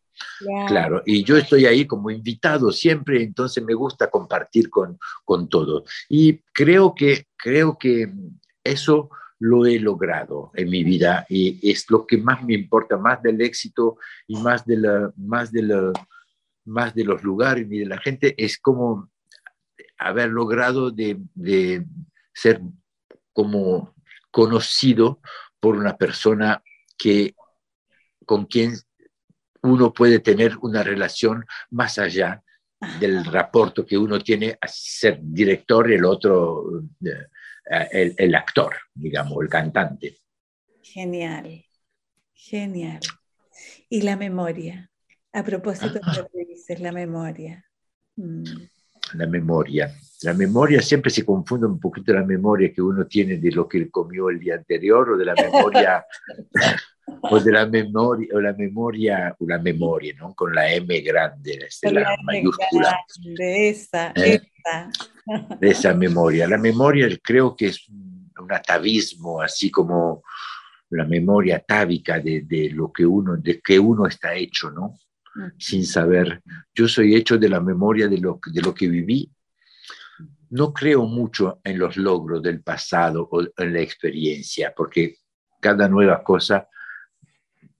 Claro, 0.67 1.01
y 1.05 1.23
yo 1.23 1.36
estoy 1.36 1.65
ahí 1.65 1.86
como 1.86 2.10
invitado 2.10 2.71
siempre, 2.71 3.23
entonces 3.23 3.63
me 3.63 3.73
gusta 3.73 4.10
compartir 4.10 4.69
con, 4.69 4.97
con 5.25 5.49
todo. 5.49 5.84
Y 6.07 6.38
creo 6.53 6.93
que, 6.95 7.25
creo 7.36 7.77
que 7.77 8.13
eso 8.63 9.10
lo 9.39 9.65
he 9.65 9.79
logrado 9.79 10.51
en 10.53 10.69
mi 10.69 10.84
vida 10.84 11.25
y 11.27 11.60
es 11.69 11.89
lo 11.89 12.05
que 12.05 12.17
más 12.17 12.43
me 12.43 12.53
importa, 12.53 12.97
más 12.97 13.21
del 13.23 13.41
éxito 13.41 13.97
y 14.27 14.38
más 14.38 14.65
de, 14.65 14.77
la, 14.77 15.12
más 15.17 15.51
de, 15.51 15.63
la, 15.63 15.91
más 16.65 16.93
de 16.93 17.03
los 17.03 17.23
lugares 17.23 17.67
y 17.69 17.79
de 17.79 17.88
la 17.88 17.97
gente, 17.97 18.36
es 18.38 18.60
como 18.60 19.10
haber 19.97 20.29
logrado 20.29 20.91
de, 20.91 21.19
de 21.34 21.86
ser 22.34 22.62
como 23.34 23.93
conocido 24.32 25.20
por 25.60 25.76
una 25.76 25.98
persona 25.98 26.63
que, 26.98 27.36
con 28.26 28.46
quien 28.46 28.74
uno 29.63 29.94
puede 29.94 30.20
tener 30.20 30.58
una 30.58 30.82
relación 30.84 31.46
más 31.70 32.00
allá 32.00 32.44
del 33.00 33.24
rapporto 33.26 33.86
que 33.86 33.98
uno 33.98 34.20
tiene 34.20 34.58
a 34.60 34.67
ser 34.67 35.20
director 35.22 35.91
y 35.91 35.96
el 35.96 36.06
otro, 36.06 36.82
eh, 37.70 38.15
el, 38.17 38.36
actor, 38.36 38.76
digamos, 38.94 39.38
el 39.44 39.50
cantante. 39.50 40.17
Genial, 40.82 41.63
genial. 42.34 43.00
Y 43.88 44.02
la 44.02 44.15
memoria, 44.15 44.89
a 45.32 45.44
propósito 45.44 45.94
de 45.94 46.17
lo 46.17 46.28
que 46.28 46.46
dices, 46.46 46.80
la 46.80 46.91
memoria. 46.91 47.63
Mm. 48.15 48.44
La 49.13 49.27
memoria. 49.27 49.93
La 50.23 50.33
memoria 50.33 50.81
siempre 50.81 51.09
se 51.09 51.25
confunde 51.25 51.65
un 51.65 51.79
poquito 51.79 52.13
la 52.13 52.23
memoria 52.23 52.71
que 52.71 52.81
uno 52.81 53.05
tiene 53.07 53.37
de 53.37 53.51
lo 53.51 53.67
que 53.67 53.89
comió 53.89 54.29
el 54.29 54.39
día 54.39 54.55
anterior 54.55 55.11
o 55.11 55.17
de 55.17 55.25
la 55.25 55.33
memoria 55.33 56.05
o 57.23 57.39
de 57.39 57.51
la 57.51 57.65
memoria 57.65 58.27
o 58.33 58.39
la 58.39 58.53
memoria 58.53 59.35
o 59.39 59.45
la 59.47 59.57
memoria, 59.57 60.13
¿no? 60.19 60.33
Con 60.35 60.53
la 60.53 60.71
M 60.71 61.01
grande, 61.01 61.67
la, 61.83 62.15
mayúscula. 62.23 62.97
de 63.35 63.69
esa, 63.69 64.13
¿Eh? 64.15 64.41
esa. 64.57 64.91
De 65.59 65.69
esa 65.69 65.93
memoria. 65.93 66.47
La 66.47 66.57
memoria 66.57 67.07
creo 67.21 67.55
que 67.55 67.67
es 67.67 67.87
un 67.89 68.51
atavismo, 68.51 69.41
así 69.41 69.71
como 69.71 70.23
la 70.91 71.05
memoria 71.05 71.57
atávica 71.57 72.19
de, 72.19 72.41
de, 72.41 72.69
lo 72.69 72.91
que 72.91 73.05
uno, 73.05 73.37
de 73.37 73.59
que 73.59 73.79
uno 73.79 74.05
está 74.07 74.35
hecho, 74.35 74.69
¿no? 74.71 74.99
Sin 75.58 75.86
saber. 75.86 76.41
Yo 76.74 76.88
soy 76.88 77.15
hecho 77.15 77.38
de 77.38 77.50
la 77.50 77.62
memoria 77.62 78.08
de 78.08 78.17
lo, 78.17 78.39
de 78.46 78.62
lo 78.62 78.74
que 78.74 78.88
viví 78.88 79.32
no 80.52 80.74
creo 80.74 81.06
mucho 81.06 81.62
en 81.63 81.80
los 81.80 81.98
logros 81.98 82.44
del 82.44 82.62
pasado 82.62 83.28
o 83.32 83.41
en 83.58 83.74
la 83.74 83.80
experiencia, 83.80 84.74
porque 84.76 85.15
cada 85.62 85.88
nueva 85.88 86.24
cosa 86.24 86.67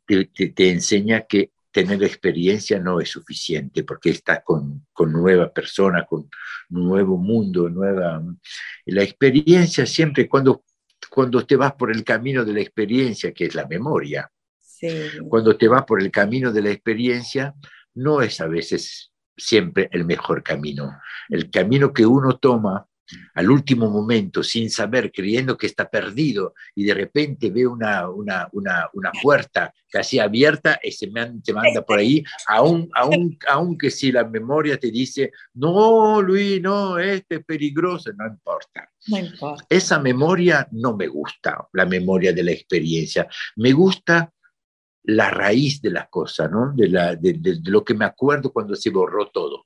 te, 0.06 0.70
enseña 0.70 1.22
que 1.22 1.52
tener 1.70 2.02
experiencia 2.04 2.80
no 2.80 3.02
es 3.02 3.10
suficiente, 3.10 3.84
porque 3.84 4.12
estás 4.12 4.42
con, 4.44 4.88
con 4.94 5.12
nueva 5.12 5.52
persona, 5.52 6.06
con 6.06 6.30
nuevo 6.70 7.18
mundo, 7.18 7.70
nueva... 7.70 8.24
La 8.86 9.04
experiencia 9.04 9.86
siempre 9.86 10.30
cuando, 10.30 10.64
cuando 11.10 11.46
te 11.46 11.58
vas 11.58 11.74
por 11.74 11.92
el 11.92 12.06
camino 12.06 12.46
de 12.46 12.54
la 12.54 12.62
experiencia, 12.62 13.34
que 13.34 13.46
es 13.46 13.56
la 13.56 13.68
memoria, 13.68 14.32
cuando 15.28 15.58
te 15.58 15.68
vas 15.68 15.84
por 15.86 16.02
el 16.02 16.12
camino 16.12 16.52
de 16.52 16.62
la 16.62 16.72
experiencia, 16.72 17.54
no 17.96 18.22
es 18.22 18.40
a 18.42 18.48
veces 18.48 19.12
siempre 19.38 19.90
el 19.92 20.06
mejor 20.06 20.44
camino. 20.44 21.00
El 21.30 21.50
camino 21.50 21.94
que 21.94 22.06
uno 22.06 22.38
toma 22.38 22.88
al 23.34 23.50
último 23.50 23.90
momento, 23.90 24.44
sin 24.44 24.70
saber, 24.70 25.12
creyendo 25.12 25.58
que 25.58 25.68
está 25.68 25.90
perdido, 25.90 26.54
y 26.76 26.86
de 26.86 26.94
repente 26.94 27.50
ve 27.50 27.68
una, 27.68 28.10
una, 28.10 28.48
una, 28.54 28.90
una 28.94 29.12
puerta 29.22 29.74
casi 29.90 30.20
abierta 30.20 30.80
y 30.82 30.92
se 30.92 31.08
te 31.08 31.54
manda 31.54 31.82
por 31.86 32.00
ahí, 32.00 32.24
aun, 32.48 32.90
aun, 32.94 33.38
aunque 33.50 33.90
si 33.90 34.12
la 34.12 34.24
memoria 34.24 34.78
te 34.78 34.92
dice, 34.92 35.32
no, 35.54 36.22
Luis, 36.22 36.62
no, 36.62 36.98
este 36.98 37.36
es 37.36 37.46
peligroso, 37.46 38.12
no 38.14 38.28
importa. 38.28 38.90
No 39.08 39.18
importa. 39.18 39.66
Esa 39.70 40.00
memoria 40.00 40.68
no 40.72 40.96
me 40.96 41.08
gusta, 41.08 41.68
la 41.74 41.86
memoria 41.86 42.32
de 42.32 42.44
la 42.44 42.52
experiencia. 42.52 43.28
Me 43.58 43.72
gusta 43.74 44.32
la 45.04 45.30
raíz 45.30 45.82
de 45.82 45.92
las 45.92 46.10
cosas, 46.10 46.52
¿no? 46.52 46.74
De, 46.76 46.88
la, 46.88 47.16
de, 47.16 47.60
lo 47.66 47.84
que 47.84 47.94
me 47.94 48.06
acuerdo 48.06 48.52
cuando 48.52 48.76
se 48.76 48.90
borró 48.90 49.30
todo. 49.30 49.66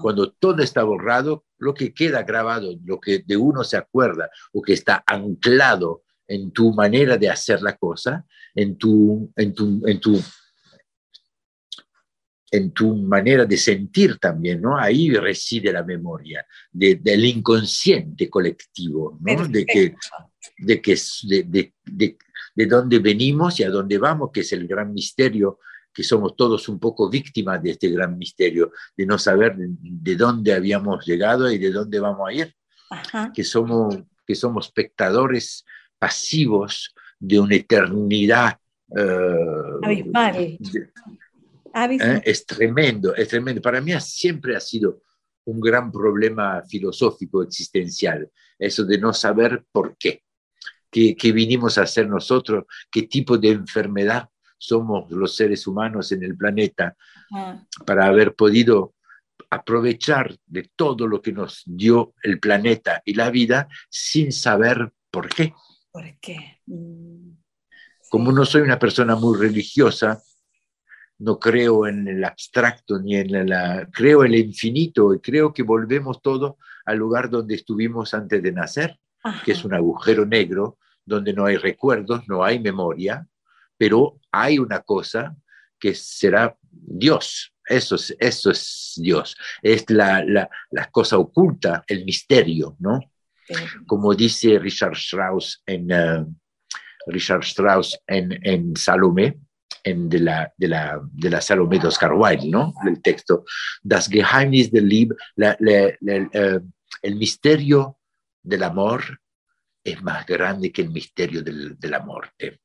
Cuando 0.00 0.32
todo 0.32 0.62
está 0.62 0.82
borrado, 0.82 1.44
lo 1.58 1.74
que 1.74 1.92
queda 1.92 2.22
grabado, 2.22 2.74
lo 2.84 2.98
que 2.98 3.18
de 3.18 3.36
uno 3.36 3.64
se 3.64 3.76
acuerda 3.76 4.30
o 4.52 4.62
que 4.62 4.72
está 4.72 5.04
anclado 5.06 6.04
en 6.26 6.52
tu 6.52 6.72
manera 6.72 7.18
de 7.18 7.28
hacer 7.28 7.60
la 7.60 7.76
cosa, 7.76 8.24
en 8.54 8.78
tu, 8.78 9.30
en 9.36 9.54
tu, 9.54 9.82
en 9.86 10.00
tu, 10.00 10.18
en 12.50 12.72
tu 12.72 12.96
manera 12.96 13.44
de 13.44 13.56
sentir 13.56 14.18
también, 14.18 14.60
¿no? 14.62 14.78
Ahí 14.78 15.10
reside 15.10 15.72
la 15.72 15.82
memoria 15.82 16.46
del 16.72 17.24
inconsciente 17.24 18.28
colectivo, 18.30 19.18
¿no? 19.20 19.46
De 19.48 19.66
que, 19.66 19.94
de, 20.58 20.80
que 20.80 20.96
de, 21.84 22.16
de, 22.58 22.64
de, 22.64 22.66
dónde 22.66 22.98
venimos 22.98 23.60
y 23.60 23.64
a 23.64 23.70
dónde 23.70 23.98
vamos, 23.98 24.30
que 24.32 24.40
es 24.40 24.52
el 24.52 24.66
gran 24.66 24.92
misterio, 24.92 25.58
que 25.92 26.02
somos 26.02 26.36
todos 26.36 26.68
un 26.68 26.78
poco 26.78 27.10
víctimas 27.10 27.62
de 27.62 27.70
este 27.70 27.88
gran 27.88 28.16
misterio, 28.16 28.72
de 28.96 29.06
no 29.06 29.18
saber 29.18 29.56
de, 29.56 30.16
dónde 30.16 30.52
habíamos 30.52 31.04
llegado 31.06 31.50
y 31.50 31.58
de 31.58 31.70
dónde 31.70 31.98
vamos 31.98 32.28
a 32.28 32.32
ir, 32.32 32.54
que 33.34 33.44
somos 33.44 33.98
que 34.28 34.34
somos 34.34 34.66
espectadores 34.66 35.64
pasivos 35.98 36.94
de 37.18 37.40
una 37.40 37.54
eternidad. 37.54 38.58
¿eh? 41.74 42.22
Es 42.24 42.44
tremendo, 42.44 43.14
es 43.14 43.26
tremendo. 43.26 43.62
Para 43.62 43.80
mí 43.80 43.92
siempre 44.00 44.54
ha 44.54 44.60
sido 44.60 45.00
un 45.46 45.60
gran 45.60 45.90
problema 45.90 46.62
filosófico 46.68 47.42
existencial, 47.42 48.30
eso 48.58 48.84
de 48.84 48.98
no 48.98 49.14
saber 49.14 49.64
por 49.72 49.96
qué, 49.96 50.22
qué, 50.90 51.14
qué 51.16 51.32
vinimos 51.32 51.78
a 51.78 51.82
hacer 51.82 52.08
nosotros, 52.08 52.64
qué 52.90 53.02
tipo 53.02 53.38
de 53.38 53.50
enfermedad 53.50 54.28
somos 54.58 55.10
los 55.10 55.36
seres 55.36 55.66
humanos 55.66 56.12
en 56.12 56.24
el 56.24 56.36
planeta, 56.36 56.96
para 57.86 58.06
haber 58.06 58.34
podido 58.34 58.94
aprovechar 59.50 60.36
de 60.46 60.70
todo 60.74 61.06
lo 61.06 61.22
que 61.22 61.32
nos 61.32 61.62
dio 61.64 62.14
el 62.22 62.40
planeta 62.40 63.00
y 63.04 63.14
la 63.14 63.30
vida 63.30 63.68
sin 63.88 64.32
saber 64.32 64.92
por 65.10 65.28
qué. 65.28 65.54
¿Por 65.90 66.18
qué? 66.20 66.60
Mm, 66.66 67.30
Como 68.10 68.32
no 68.32 68.44
soy 68.44 68.62
una 68.62 68.78
persona 68.78 69.14
muy 69.14 69.38
religiosa, 69.38 70.20
no 71.18 71.38
creo 71.38 71.86
en 71.86 72.06
el 72.08 72.24
abstracto 72.24 72.98
ni 72.98 73.16
en 73.16 73.48
la, 73.48 73.88
creo 73.92 74.24
en 74.24 74.34
el 74.34 74.40
infinito 74.40 75.14
y 75.14 75.20
creo 75.20 75.52
que 75.52 75.62
volvemos 75.62 76.20
todo 76.20 76.58
al 76.84 76.98
lugar 76.98 77.30
donde 77.30 77.54
estuvimos 77.54 78.14
antes 78.14 78.42
de 78.42 78.52
nacer, 78.52 78.98
que 79.44 79.52
es 79.52 79.64
un 79.64 79.74
agujero 79.74 80.24
negro 80.24 80.78
donde 81.04 81.32
no 81.32 81.46
hay 81.46 81.56
recuerdos, 81.56 82.22
no 82.28 82.44
hay 82.44 82.58
memoria, 82.60 83.26
pero 83.76 84.20
hay 84.30 84.58
una 84.58 84.80
cosa 84.80 85.36
que 85.78 85.94
será 85.94 86.56
Dios. 86.62 87.52
Eso 87.64 87.96
es, 87.96 88.16
eso 88.18 88.50
es 88.50 88.94
Dios. 88.96 89.36
Es 89.62 89.88
la, 89.90 90.24
la, 90.24 90.48
la 90.70 90.90
cosa 90.90 91.18
oculta, 91.18 91.84
el 91.86 92.04
misterio, 92.04 92.76
¿no? 92.78 93.00
Como 93.86 94.14
dice 94.14 94.58
Richard 94.58 94.92
Strauss 94.92 95.62
en, 95.66 95.92
uh, 95.92 96.26
Richard 97.06 97.42
Strauss 97.42 97.98
en, 98.06 98.38
en 98.42 98.76
Salomé, 98.76 99.38
en 99.84 100.08
de, 100.08 100.20
la, 100.20 100.52
de, 100.56 100.68
la, 100.68 101.00
de 101.12 101.30
la 101.30 101.40
Salomé 101.40 101.78
de 101.78 101.88
Oscar 101.88 102.12
Wilde, 102.12 102.48
¿no? 102.48 102.74
El 102.86 103.00
texto, 103.00 103.44
Das 103.82 104.08
Geheimnis 104.08 104.70
del 104.70 104.88
Lieb, 104.88 105.14
la, 105.36 105.56
el 105.60 107.16
misterio 107.16 107.97
del 108.42 108.62
amor 108.62 109.20
es 109.82 110.02
más 110.02 110.26
grande 110.26 110.72
que 110.72 110.82
el 110.82 110.90
misterio 110.90 111.42
del, 111.42 111.78
de 111.78 111.88
la 111.88 112.00
muerte. 112.00 112.60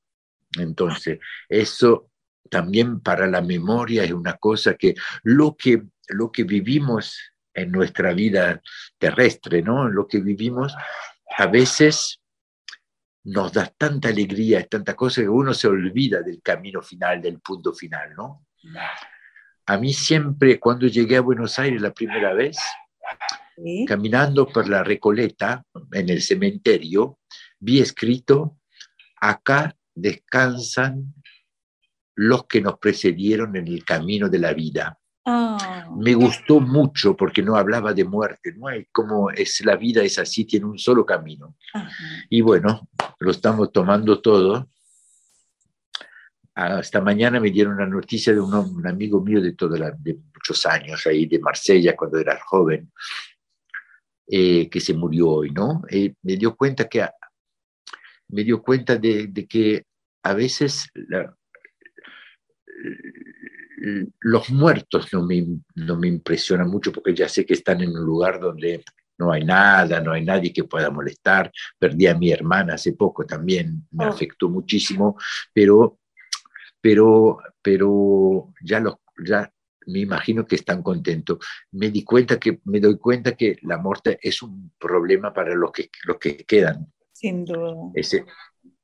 Entonces, 0.57 1.19
eso 1.47 2.11
también 2.49 2.99
para 2.99 3.27
la 3.27 3.41
memoria 3.41 4.03
es 4.03 4.11
una 4.11 4.37
cosa 4.37 4.75
que 4.75 4.95
lo 5.23 5.55
que, 5.55 5.83
lo 6.09 6.31
que 6.31 6.43
vivimos 6.43 7.17
en 7.53 7.71
nuestra 7.71 8.13
vida 8.13 8.61
terrestre, 8.97 9.61
¿no? 9.61 9.87
Lo 9.87 10.07
que 10.07 10.19
vivimos 10.19 10.75
a 11.37 11.47
veces 11.47 12.19
nos 13.25 13.53
da 13.53 13.65
tanta 13.65 14.09
alegría, 14.09 14.67
tanta 14.67 14.95
cosa 14.95 15.21
que 15.21 15.29
uno 15.29 15.53
se 15.53 15.67
olvida 15.67 16.21
del 16.21 16.41
camino 16.41 16.81
final, 16.81 17.21
del 17.21 17.39
punto 17.39 17.73
final, 17.73 18.13
¿no? 18.15 18.45
A 19.65 19.77
mí 19.77 19.93
siempre, 19.93 20.59
cuando 20.59 20.87
llegué 20.87 21.17
a 21.17 21.21
Buenos 21.21 21.57
Aires 21.57 21.81
la 21.81 21.93
primera 21.93 22.33
vez, 22.33 22.57
caminando 23.87 24.47
por 24.47 24.67
la 24.67 24.83
Recoleta, 24.83 25.63
en 25.91 26.09
el 26.09 26.21
cementerio, 26.21 27.19
vi 27.59 27.79
escrito, 27.79 28.57
acá 29.21 29.75
descansan 29.93 31.13
los 32.15 32.45
que 32.45 32.61
nos 32.61 32.77
precedieron 32.79 33.55
en 33.55 33.67
el 33.67 33.83
camino 33.83 34.29
de 34.29 34.39
la 34.39 34.53
vida. 34.53 34.99
Ah. 35.25 35.87
Me 35.97 36.13
gustó 36.13 36.59
mucho 36.59 37.15
porque 37.15 37.41
no 37.41 37.55
hablaba 37.55 37.93
de 37.93 38.03
muerte, 38.03 38.53
¿no? 38.55 38.69
Es 38.69 38.87
como 38.91 39.29
es 39.31 39.63
la 39.65 39.75
vida 39.75 40.03
es 40.03 40.19
así, 40.19 40.45
tiene 40.45 40.65
un 40.65 40.77
solo 40.77 41.05
camino. 41.05 41.55
Y 42.29 42.41
bueno, 42.41 42.87
lo 43.19 43.31
estamos 43.31 43.71
tomando 43.71 44.21
todo. 44.21 44.69
Hasta 46.55 47.01
mañana 47.01 47.39
me 47.39 47.49
dieron 47.49 47.73
una 47.73 47.87
noticia 47.87 48.33
de 48.33 48.39
un, 48.39 48.85
amigo 48.85 49.21
mío 49.21 49.41
de, 49.41 49.53
toda 49.53 49.91
de 49.91 50.13
muchos 50.33 50.65
años, 50.65 51.05
ahí 51.07 51.25
de 51.25 51.39
Marsella, 51.39 51.95
cuando 51.95 52.19
era 52.19 52.39
joven, 52.45 52.91
eh, 54.27 54.69
que 54.69 54.79
se 54.79 54.93
murió 54.93 55.29
hoy, 55.29 55.51
¿no? 55.51 55.81
Eh, 55.89 56.13
me 56.21 56.37
dio 56.37 56.55
cuenta 56.55 56.87
que 56.87 57.05
me 58.29 58.43
dio 58.43 58.61
cuenta 58.61 58.97
de, 58.97 59.31
que 59.49 59.85
a 60.23 60.33
veces 60.33 60.89
los 64.21 64.49
muertos 64.49 65.11
no 65.11 65.25
me, 65.25 65.45
no 65.75 65.97
me 65.97 66.07
impresionan 66.07 66.69
mucho 66.69 66.91
porque 66.91 67.13
ya 67.13 67.27
sé 67.27 67.45
que 67.45 67.53
están 67.53 67.81
en 67.81 67.89
un 67.89 68.03
lugar 68.05 68.39
donde 68.39 68.83
no 69.17 69.31
hay 69.31 69.43
nada, 69.43 69.99
no 69.99 70.11
hay 70.11 70.23
nadie 70.23 70.51
que 70.51 70.63
pueda 70.63 70.89
molestar. 70.89 71.51
Perdí 71.77 72.07
a 72.07 72.15
mi 72.15 72.31
hermana 72.31 72.75
hace 72.75 72.93
poco 72.93 73.25
también, 73.25 73.87
me 73.91 74.05
oh. 74.05 74.09
afectó 74.09 74.49
muchísimo, 74.49 75.17
pero, 75.53 75.99
pero, 76.83 77.39
pero 77.61 78.51
ya, 78.61 78.81
los, 78.81 78.95
ya 79.25 79.49
me 79.87 79.99
imagino 79.99 80.45
que 80.45 80.55
están 80.55 80.83
contentos. 80.83 81.39
Me, 81.71 81.89
di 81.89 82.03
cuenta 82.03 82.37
que, 82.37 82.59
me 82.65 82.81
doy 82.81 82.97
cuenta 82.97 83.37
que 83.37 83.57
la 83.61 83.77
muerte 83.77 84.19
es 84.21 84.41
un 84.41 84.73
problema 84.77 85.33
para 85.33 85.55
los 85.55 85.71
que, 85.71 85.89
los 86.03 86.17
que 86.17 86.35
quedan. 86.35 86.91
Sin 87.13 87.45
duda. 87.45 87.89
Ese, 87.95 88.25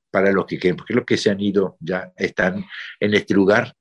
para 0.09 0.31
los 0.31 0.45
que 0.45 0.57
queden, 0.57 0.77
porque 0.77 0.93
los 0.93 1.03
que 1.03 1.17
se 1.17 1.29
han 1.29 1.41
ido 1.41 1.75
ya 1.81 2.13
están 2.15 2.63
en 3.01 3.13
este 3.13 3.33
lugar 3.33 3.75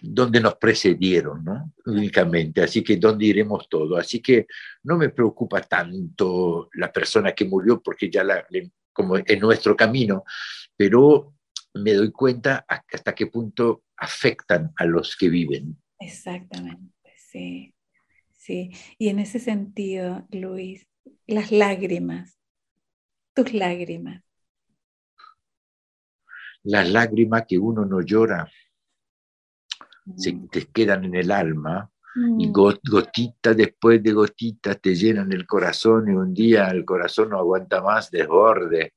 donde 0.00 0.40
nos 0.40 0.54
precedieron, 0.54 1.44
¿no? 1.44 1.74
Únicamente, 1.84 2.62
así 2.62 2.82
que 2.82 2.96
donde 2.96 3.26
iremos 3.26 3.68
todos. 3.68 4.00
Así 4.00 4.22
que 4.22 4.46
no 4.84 4.96
me 4.96 5.10
preocupa 5.10 5.60
tanto 5.60 6.70
la 6.72 6.90
persona 6.90 7.32
que 7.32 7.44
murió, 7.44 7.82
porque 7.82 8.10
ya 8.10 8.24
la, 8.24 8.46
como 8.94 9.18
en 9.18 9.40
nuestro 9.40 9.76
camino, 9.76 10.24
pero 10.74 11.35
me 11.76 11.94
doy 11.94 12.10
cuenta 12.12 12.64
hasta 12.68 13.14
qué 13.14 13.26
punto 13.26 13.84
afectan 13.96 14.72
a 14.76 14.84
los 14.84 15.16
que 15.16 15.28
viven. 15.28 15.76
Exactamente, 15.98 17.12
sí, 17.16 17.74
sí. 18.32 18.70
Y 18.98 19.08
en 19.08 19.18
ese 19.18 19.38
sentido, 19.38 20.26
Luis, 20.30 20.86
las 21.26 21.52
lágrimas, 21.52 22.38
tus 23.34 23.52
lágrimas, 23.52 24.22
las 26.62 26.90
lágrimas 26.90 27.44
que 27.46 27.58
uno 27.58 27.84
no 27.84 28.00
llora 28.00 28.50
se 30.16 30.32
mm. 30.32 30.48
te 30.48 30.66
quedan 30.66 31.04
en 31.04 31.14
el 31.14 31.30
alma 31.30 31.90
y 32.38 32.48
mm. 32.48 32.52
gotita 32.52 33.54
después 33.54 34.02
de 34.02 34.12
gotita 34.12 34.74
te 34.74 34.94
llenan 34.94 35.32
el 35.32 35.46
corazón 35.46 36.08
y 36.10 36.14
un 36.14 36.32
día 36.32 36.68
el 36.68 36.84
corazón 36.84 37.30
no 37.30 37.38
aguanta 37.38 37.82
más, 37.82 38.10
desborde 38.10 38.94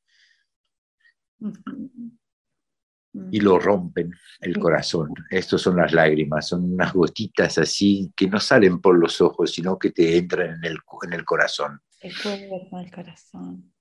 y 3.32 3.40
lo 3.40 3.60
rompen 3.60 4.14
el 4.42 4.58
corazón. 4.58 5.14
Estas 5.30 5.62
son 5.62 5.78
las 5.78 5.94
lágrimas, 5.94 6.48
son 6.48 6.74
unas 6.74 6.94
gotitas 6.94 7.58
así 7.58 8.12
que 8.16 8.28
no 8.28 8.40
salen 8.40 8.80
por 8.80 8.98
los 8.98 9.22
ojos, 9.22 9.52
sino 9.52 9.78
que 9.78 9.92
te 9.92 10.18
entran 10.18 10.56
en 10.56 10.66
el, 10.66 10.78
en 11.04 11.14
el 11.14 11.26
corazón. 11.26 11.80
El 12.02 12.14
cuerpo, 12.22 12.80
el 12.80 12.92
corazón. 12.92 13.72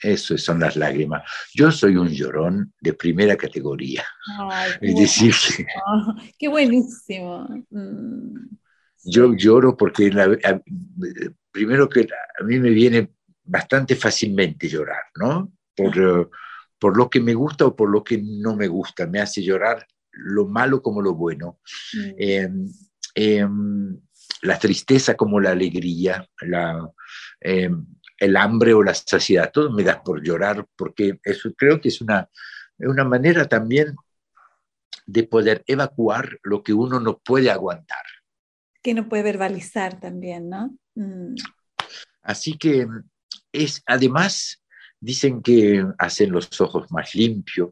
Eso 0.00 0.36
son 0.36 0.60
las 0.60 0.76
lágrimas. 0.76 1.22
Yo 1.54 1.70
soy 1.70 1.96
un 1.96 2.08
llorón 2.08 2.72
de 2.80 2.92
primera 2.94 3.36
categoría. 3.36 4.04
es 4.80 4.96
decir, 4.96 5.34
qué 6.38 6.48
buenísimo. 6.48 7.48
Mm. 7.70 8.56
Yo 9.04 9.34
lloro 9.34 9.76
porque 9.76 10.10
primero 11.50 11.88
que 11.88 12.08
a 12.40 12.44
mí 12.44 12.58
me 12.58 12.70
viene 12.70 13.10
bastante 13.44 13.96
fácilmente 13.96 14.68
llorar, 14.68 15.02
¿no? 15.16 15.52
Por, 15.74 16.30
por 16.82 16.96
lo 16.96 17.08
que 17.08 17.20
me 17.20 17.32
gusta 17.32 17.64
o 17.64 17.76
por 17.76 17.88
lo 17.88 18.02
que 18.02 18.20
no 18.20 18.56
me 18.56 18.66
gusta. 18.66 19.06
Me 19.06 19.20
hace 19.20 19.40
llorar 19.40 19.86
lo 20.10 20.48
malo 20.48 20.82
como 20.82 21.00
lo 21.00 21.14
bueno. 21.14 21.60
Mm. 21.94 22.10
Em, 22.18 22.68
em, 23.14 24.00
la 24.42 24.58
tristeza 24.58 25.14
como 25.14 25.38
la 25.38 25.52
alegría, 25.52 26.28
la, 26.40 26.92
em, 27.40 27.86
el 28.18 28.36
hambre 28.36 28.74
o 28.74 28.82
la 28.82 28.94
saciedad, 28.94 29.52
todo 29.52 29.70
me 29.70 29.84
da 29.84 30.02
por 30.02 30.24
llorar, 30.24 30.66
porque 30.74 31.20
eso 31.22 31.54
creo 31.56 31.80
que 31.80 31.86
es 31.86 32.00
una, 32.00 32.28
una 32.78 33.04
manera 33.04 33.46
también 33.46 33.94
de 35.06 35.22
poder 35.22 35.62
evacuar 35.68 36.36
lo 36.42 36.64
que 36.64 36.72
uno 36.72 36.98
no 36.98 37.18
puede 37.18 37.48
aguantar. 37.48 38.04
Que 38.82 38.92
no 38.92 39.08
puede 39.08 39.22
verbalizar 39.22 40.00
también, 40.00 40.48
¿no? 40.48 40.76
Mm. 40.96 41.36
Así 42.22 42.58
que 42.58 42.88
es, 43.52 43.84
además, 43.86 44.61
dicen 45.02 45.42
que 45.42 45.84
hacen 45.98 46.30
los 46.30 46.48
ojos 46.60 46.90
más 46.90 47.14
limpios, 47.14 47.70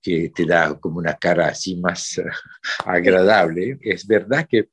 que 0.00 0.30
te 0.30 0.46
da 0.46 0.78
como 0.78 0.98
una 0.98 1.14
cara 1.14 1.48
así 1.48 1.76
más 1.76 2.20
agradable. 2.86 3.78
Es 3.82 4.06
verdad 4.06 4.46
que 4.48 4.70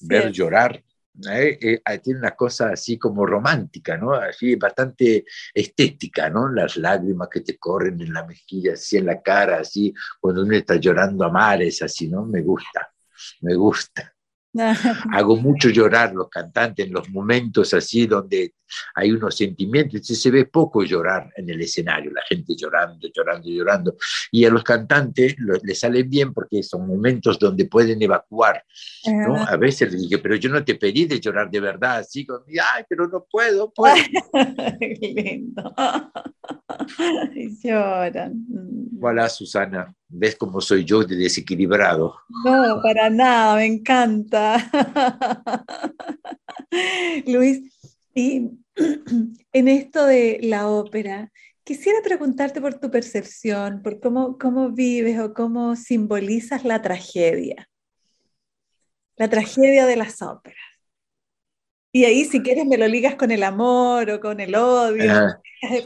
ver 0.00 0.30
llorar 0.30 0.84
¿eh? 1.26 1.58
Eh, 1.60 1.82
ah, 1.84 1.98
tiene 1.98 2.20
una 2.20 2.32
cosa 2.32 2.70
así 2.70 2.98
como 2.98 3.26
romántica, 3.26 3.96
¿no? 3.96 4.12
Así 4.12 4.54
bastante 4.56 5.24
estética, 5.52 6.30
¿no? 6.30 6.48
Las 6.48 6.76
lágrimas 6.76 7.28
que 7.28 7.40
te 7.40 7.58
corren 7.58 8.00
en 8.00 8.12
la 8.12 8.24
mejilla, 8.24 8.74
así 8.74 8.98
en 8.98 9.06
la 9.06 9.20
cara, 9.20 9.58
así, 9.60 9.92
cuando 10.20 10.42
uno 10.42 10.54
está 10.54 10.76
llorando 10.76 11.24
a 11.24 11.30
mares, 11.30 11.82
así, 11.82 12.08
¿no? 12.08 12.24
Me 12.24 12.42
gusta, 12.42 12.92
me 13.40 13.54
gusta. 13.54 14.14
Hago 15.12 15.36
mucho 15.36 15.68
llorar 15.68 16.14
los 16.14 16.28
cantantes 16.28 16.86
en 16.86 16.92
los 16.92 17.08
momentos 17.10 17.72
así 17.74 18.06
donde 18.06 18.54
hay 18.94 19.12
unos 19.12 19.36
sentimientos. 19.36 20.06
Se 20.06 20.30
ve 20.30 20.46
poco 20.46 20.84
llorar 20.84 21.30
en 21.36 21.48
el 21.50 21.60
escenario, 21.60 22.12
la 22.12 22.22
gente 22.28 22.54
llorando, 22.56 23.08
llorando, 23.14 23.48
llorando. 23.48 23.96
Y 24.30 24.44
a 24.44 24.50
los 24.50 24.62
cantantes 24.62 25.36
les 25.62 25.78
sale 25.78 26.02
bien 26.02 26.32
porque 26.32 26.62
son 26.62 26.86
momentos 26.86 27.38
donde 27.38 27.66
pueden 27.66 28.00
evacuar. 28.02 28.64
¿no? 29.06 29.36
A 29.36 29.56
veces 29.56 29.92
les 29.92 30.02
dije, 30.02 30.18
pero 30.18 30.36
yo 30.36 30.50
no 30.50 30.64
te 30.64 30.74
pedí 30.74 31.06
de 31.06 31.20
llorar 31.20 31.50
de 31.50 31.60
verdad, 31.60 31.98
así, 31.98 32.26
con, 32.26 32.42
ay, 32.48 32.84
pero 32.88 33.06
no 33.08 33.24
puedo. 33.30 33.72
puedo. 33.74 33.96
lindo. 35.00 35.74
Lloran. 37.62 38.46
Hola, 39.00 39.28
Susana. 39.28 39.94
¿Ves 40.08 40.36
cómo 40.36 40.60
soy 40.60 40.84
yo 40.84 41.04
de 41.04 41.16
desequilibrado? 41.16 42.16
No, 42.44 42.80
para 42.82 43.10
nada, 43.10 43.56
me 43.56 43.66
encanta. 43.66 44.70
Luis, 47.26 47.62
y 48.18 48.50
en 49.52 49.68
esto 49.68 50.04
de 50.04 50.40
la 50.42 50.66
ópera, 50.66 51.30
quisiera 51.62 52.00
preguntarte 52.02 52.60
por 52.60 52.74
tu 52.74 52.90
percepción, 52.90 53.80
por 53.80 54.00
cómo, 54.00 54.38
cómo 54.38 54.70
vives 54.70 55.20
o 55.20 55.32
cómo 55.32 55.76
simbolizas 55.76 56.64
la 56.64 56.82
tragedia, 56.82 57.68
la 59.16 59.28
tragedia 59.30 59.86
de 59.86 59.94
las 59.94 60.20
óperas. 60.20 60.58
Y 61.92 62.06
ahí, 62.06 62.24
si 62.24 62.42
quieres, 62.42 62.66
me 62.66 62.76
lo 62.76 62.88
ligas 62.88 63.14
con 63.14 63.30
el 63.30 63.44
amor 63.44 64.10
o 64.10 64.20
con 64.20 64.40
el 64.40 64.54
odio, 64.56 65.12
ah. 65.12 65.40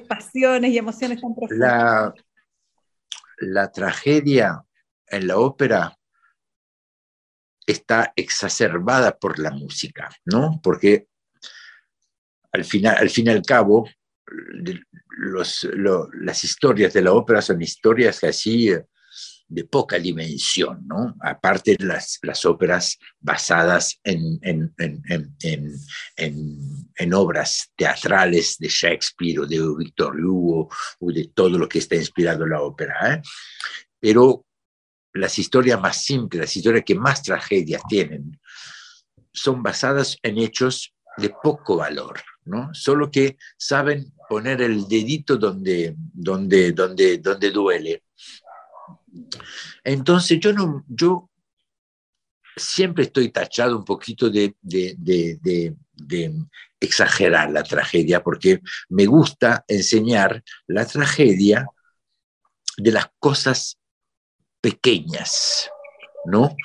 pasiones 0.09 0.71
y 0.71 0.79
emociones 0.79 1.21
tan 1.21 1.35
profundas. 1.35 1.59
La, 1.59 2.15
la 3.41 3.71
tragedia 3.71 4.65
en 5.07 5.27
la 5.27 5.37
ópera 5.37 5.99
está 7.67 8.13
exacerbada 8.17 9.19
por 9.19 9.39
la 9.39 9.51
música, 9.51 10.11
¿no? 10.25 10.61
Porque 10.63 11.09
al, 12.53 12.65
final, 12.65 12.97
al 12.99 13.11
fin 13.11 13.27
y 13.27 13.31
al 13.31 13.43
cabo, 13.43 13.89
las 15.19 16.45
historias 16.45 16.93
de 16.93 17.03
la 17.03 17.13
ópera 17.13 17.43
son 17.43 17.61
historias 17.63 18.23
así 18.25 18.71
eh, 18.71 18.87
de 19.53 19.65
poca 19.65 19.99
dimensión, 19.99 20.87
¿no? 20.87 21.15
Aparte 21.21 21.77
de 21.79 21.85
las, 21.85 22.19
óperas 22.47 22.99
basadas 23.21 24.01
en, 24.03 24.41
obras 27.13 27.71
teatrales 27.77 28.57
de 28.59 28.69
Shakespeare 28.69 29.41
o 29.41 29.47
de 29.47 29.61
Victor 29.79 30.19
Hugo 30.19 30.71
o 31.01 31.13
de 31.13 31.31
todo 31.35 31.59
lo 31.59 31.69
que 31.69 31.81
está 31.81 31.97
inspirado 31.97 32.45
en 32.45 32.51
la 32.51 32.63
ópera. 32.63 33.15
¿eh? 33.15 33.23
Pero 34.01 34.47
las 35.13 35.39
historias 35.39 35.79
más 35.79 36.03
simples, 36.03 36.41
las 36.41 36.57
historias 36.57 36.85
que 36.87 36.95
más 36.95 37.23
tragedias 37.23 37.83
tienen, 37.87 38.41
son 39.35 39.63
basadas 39.63 40.17
en 40.23 40.39
hechos 40.39 40.95
de 41.19 41.29
poco 41.43 41.77
valor, 41.77 42.23
¿no? 42.45 42.73
Solo 42.73 43.11
que 43.11 43.37
saben 43.57 44.13
poner 44.29 44.63
el 44.63 44.89
dedito 44.89 45.37
donde, 45.37 45.95
donde, 45.97 46.73
donde, 46.73 47.19
donde 47.19 47.51
duele. 47.51 48.03
Entonces 49.85 50.41
yo 50.41 50.53
no, 50.53 50.85
yo 50.89 51.31
siempre 52.57 53.05
estoy 53.05 53.31
tachado 53.31 53.77
un 53.77 53.85
poquito 53.85 54.31
de, 54.31 54.57
de, 54.61 55.77
exagerar 56.81 57.51
la 57.51 57.63
tragedia, 57.63 58.23
porque 58.23 58.61
me 58.89 59.07
gusta 59.07 59.65
enseñar 59.69 60.43
la 60.67 60.85
tragedia 60.85 61.67
de 62.77 62.91
las 62.91 63.07
cosas 63.21 63.79
pequeñas, 64.61 65.71
¿no? 66.25 66.57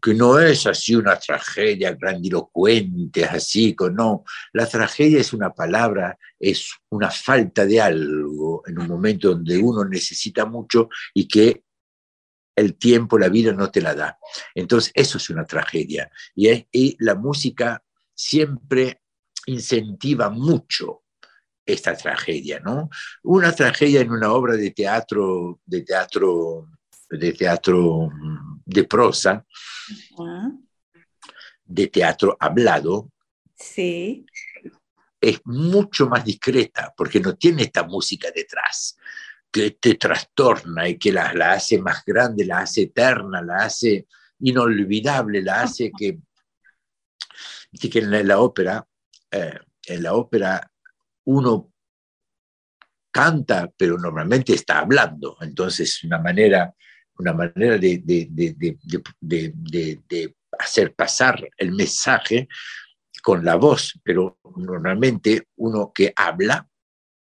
Que 0.00 0.14
no 0.14 0.38
es 0.38 0.66
así 0.66 0.94
una 0.94 1.18
tragedia 1.18 1.92
grandilocuente, 1.92 3.24
así, 3.24 3.74
no. 3.92 4.24
La 4.52 4.66
tragedia 4.66 5.20
es 5.20 5.32
una 5.32 5.52
palabra, 5.52 6.16
es 6.38 6.70
una 6.90 7.10
falta 7.10 7.66
de 7.66 7.80
algo 7.80 8.62
en 8.66 8.78
un 8.78 8.86
momento 8.86 9.30
donde 9.30 9.58
uno 9.58 9.84
necesita 9.84 10.46
mucho 10.46 10.88
y 11.14 11.26
que 11.26 11.64
el 12.54 12.76
tiempo, 12.76 13.18
la 13.18 13.28
vida 13.28 13.52
no 13.52 13.70
te 13.70 13.80
la 13.80 13.94
da. 13.94 14.18
Entonces, 14.54 14.92
eso 14.94 15.18
es 15.18 15.30
una 15.30 15.44
tragedia. 15.44 16.10
Y, 16.34 16.48
y 16.72 16.96
la 17.00 17.14
música 17.14 17.82
siempre 18.14 19.02
incentiva 19.46 20.28
mucho 20.28 21.02
esta 21.64 21.96
tragedia, 21.96 22.60
¿no? 22.60 22.88
Una 23.22 23.54
tragedia 23.54 24.00
en 24.00 24.10
una 24.10 24.32
obra 24.32 24.56
de 24.56 24.70
teatro, 24.70 25.60
de 25.66 25.82
teatro 25.82 26.68
de 27.10 27.32
teatro 27.32 28.10
de 28.64 28.84
prosa, 28.84 29.44
de 31.64 31.86
teatro 31.88 32.36
hablado, 32.40 33.10
sí. 33.54 34.24
es 35.20 35.40
mucho 35.44 36.08
más 36.08 36.24
discreta 36.24 36.92
porque 36.96 37.20
no 37.20 37.36
tiene 37.36 37.62
esta 37.62 37.82
música 37.82 38.30
detrás 38.34 38.96
que 39.50 39.72
te 39.72 39.94
trastorna 39.94 40.88
y 40.88 40.98
que 40.98 41.12
la, 41.12 41.32
la 41.34 41.52
hace 41.52 41.78
más 41.78 42.04
grande, 42.04 42.44
la 42.44 42.60
hace 42.60 42.82
eterna, 42.82 43.42
la 43.42 43.64
hace 43.64 44.06
inolvidable, 44.40 45.42
la 45.42 45.62
hace 45.62 45.90
que, 45.96 46.18
que 47.78 47.98
en 47.98 48.28
la, 48.28 48.40
ópera, 48.40 48.86
eh, 49.30 49.58
en 49.86 50.02
la 50.02 50.14
ópera 50.14 50.70
uno 51.24 51.72
canta, 53.10 53.70
pero 53.76 53.98
normalmente 53.98 54.54
está 54.54 54.80
hablando, 54.80 55.36
entonces 55.40 56.04
una 56.04 56.18
manera 56.18 56.74
una 57.18 57.32
manera 57.32 57.78
de, 57.78 58.34
hacer 60.58 60.94
pasar 60.94 61.48
el 61.56 61.72
mensaje 61.72 62.48
con 63.22 63.44
la 63.44 63.56
voz, 63.56 63.98
pero 64.02 64.38
normalmente 64.56 65.48
uno 65.56 65.92
que 65.94 66.12
habla 66.14 66.66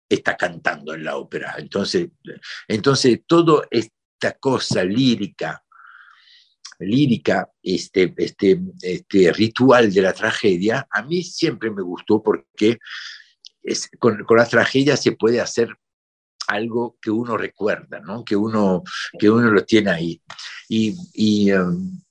está 0.07 0.37
cantando 0.37 0.93
en 0.93 1.03
la 1.03 1.17
ópera. 1.17 1.55
Entonces, 1.57 2.09
entonces 2.67 3.21
toda 3.25 3.67
esta 3.71 4.33
cosa 4.39 4.83
lírica, 4.83 5.63
lírica, 6.79 7.49
este, 7.63 8.13
este, 8.17 8.59
este 8.81 9.31
ritual 9.33 9.91
de 9.91 10.01
la 10.01 10.13
tragedia, 10.13 10.87
a 10.91 11.03
mí 11.03 11.23
siempre 11.23 11.71
me 11.71 11.81
gustó 11.81 12.21
porque 12.21 12.77
con, 13.97 14.23
con 14.25 14.37
la 14.37 14.45
tragedia 14.45 14.95
se 14.97 15.13
puede 15.13 15.41
hacer 15.41 15.69
algo 16.47 16.97
que 17.01 17.11
uno 17.11 17.37
recuerda, 17.37 17.99
¿no? 17.99 18.23
que, 18.23 18.35
uno, 18.35 18.83
que 19.17 19.29
uno 19.29 19.51
lo 19.51 19.63
tiene 19.63 19.91
ahí. 19.91 20.21
Y, 20.69 21.51
um, 21.51 22.01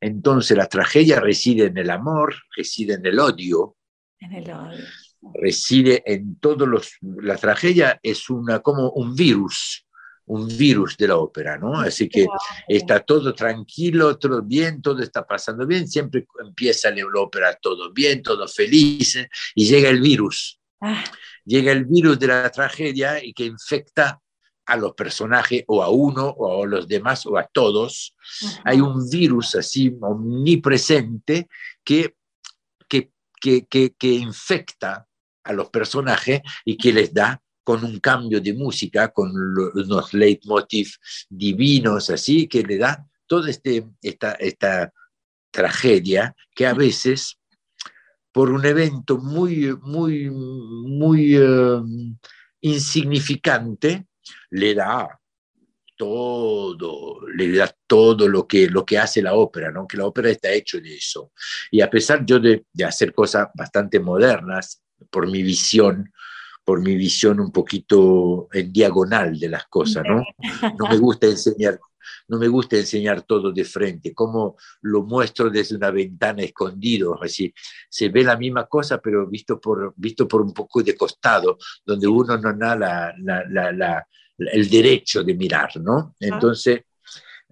entonces 0.00 0.56
la 0.56 0.66
tragedia 0.66 1.20
reside 1.20 1.66
en 1.66 1.78
el 1.78 1.90
amor, 1.90 2.34
reside 2.56 2.94
en 2.94 3.06
el 3.06 3.18
odio. 3.18 3.76
En 4.20 4.32
el 4.32 4.50
odio. 4.50 4.84
Reside 5.34 6.02
en 6.06 6.38
todos 6.38 6.68
los... 6.68 6.92
La 7.00 7.36
tragedia 7.36 7.98
es 8.02 8.30
una, 8.30 8.60
como 8.60 8.90
un 8.90 9.14
virus, 9.16 9.84
un 10.26 10.46
virus 10.46 10.96
de 10.96 11.08
la 11.08 11.16
ópera, 11.16 11.58
¿no? 11.58 11.80
Así 11.80 12.08
que 12.08 12.26
está 12.68 13.00
todo 13.00 13.34
tranquilo, 13.34 14.16
todo 14.18 14.42
bien, 14.42 14.80
todo 14.80 15.02
está 15.02 15.26
pasando 15.26 15.66
bien, 15.66 15.88
siempre 15.88 16.26
empieza 16.40 16.90
la 16.90 17.20
ópera 17.20 17.58
todo 17.60 17.92
bien, 17.92 18.22
todo 18.22 18.46
feliz, 18.46 19.18
y 19.54 19.66
llega 19.66 19.88
el 19.88 20.00
virus. 20.00 20.57
Ah. 20.80 21.04
Llega 21.44 21.72
el 21.72 21.84
virus 21.86 22.18
de 22.18 22.26
la 22.26 22.50
tragedia 22.50 23.22
y 23.24 23.32
que 23.32 23.44
infecta 23.44 24.20
a 24.66 24.76
los 24.76 24.92
personajes 24.94 25.64
o 25.66 25.82
a 25.82 25.88
uno 25.88 26.26
o 26.26 26.62
a 26.62 26.66
los 26.66 26.86
demás 26.86 27.24
o 27.26 27.38
a 27.38 27.46
todos. 27.46 28.14
Hay 28.64 28.80
un 28.80 29.08
virus 29.08 29.54
así 29.54 29.96
omnipresente 30.00 31.48
que, 31.82 32.14
que, 32.86 33.10
que, 33.40 33.66
que, 33.66 34.12
infecta 34.12 35.06
a 35.44 35.52
los 35.54 35.70
personajes 35.70 36.42
y 36.66 36.76
que 36.76 36.92
les 36.92 37.14
da 37.14 37.40
con 37.64 37.82
un 37.82 37.98
cambio 37.98 38.40
de 38.40 38.52
música, 38.52 39.08
con 39.08 39.30
unos 39.74 40.12
leitmotiv 40.12 40.90
divinos 41.30 42.10
así, 42.10 42.46
que 42.46 42.62
le 42.62 42.76
da 42.76 43.06
toda 43.26 43.50
este, 43.50 43.86
esta, 44.02 44.32
esta 44.32 44.92
tragedia 45.50 46.34
que 46.54 46.66
a 46.66 46.74
veces 46.74 47.38
por 48.38 48.52
un 48.52 48.64
evento 48.64 49.18
muy, 49.18 49.76
muy, 49.82 50.30
muy 50.30 51.34
eh, 51.36 51.80
insignificante, 52.60 54.06
le 54.50 54.76
da 54.76 55.08
todo, 55.96 57.26
le 57.34 57.50
da 57.56 57.68
todo 57.84 58.28
lo 58.28 58.46
que, 58.46 58.68
lo 58.68 58.86
que 58.86 58.96
hace 58.96 59.22
la 59.22 59.34
ópera, 59.34 59.72
¿no? 59.72 59.88
que 59.88 59.96
la 59.96 60.06
ópera 60.06 60.30
está 60.30 60.52
hecho 60.52 60.80
de 60.80 60.94
eso. 60.94 61.32
Y 61.72 61.80
a 61.80 61.90
pesar 61.90 62.24
yo 62.24 62.38
de, 62.38 62.64
de 62.72 62.84
hacer 62.84 63.12
cosas 63.12 63.48
bastante 63.56 63.98
modernas, 63.98 64.84
por 65.10 65.28
mi 65.28 65.42
visión 65.42 66.12
por 66.64 66.82
mi 66.82 66.96
visión 66.96 67.40
un 67.40 67.50
poquito 67.50 68.46
en 68.52 68.70
diagonal 68.70 69.38
de 69.40 69.48
las 69.48 69.64
cosas, 69.68 70.04
¿no? 70.06 70.22
No 70.78 70.86
me 70.86 70.98
gusta 70.98 71.26
enseñar, 71.26 71.80
no 72.28 72.38
me 72.38 72.48
gusta 72.48 72.76
enseñar 72.76 73.22
todo 73.22 73.52
de 73.52 73.64
frente, 73.64 74.14
como 74.14 74.56
lo 74.82 75.02
muestro 75.02 75.50
desde 75.50 75.76
una 75.76 75.90
ventana 75.90 76.42
escondido, 76.42 77.22
así 77.22 77.52
se 77.88 78.08
ve 78.08 78.24
la 78.24 78.36
misma 78.36 78.66
cosa, 78.66 78.98
pero 78.98 79.26
visto 79.26 79.60
por, 79.60 79.94
visto 79.96 80.26
por 80.26 80.42
un 80.42 80.52
poco 80.52 80.82
de 80.82 80.96
costado, 80.96 81.58
donde 81.84 82.06
uno 82.06 82.36
no 82.38 82.56
da 82.56 82.76
la, 82.76 83.14
la, 83.18 83.72
la, 83.72 84.06
el 84.38 84.68
derecho 84.68 85.22
de 85.24 85.34
mirar, 85.34 85.70
¿no? 85.80 86.14
Entonces 86.20 86.82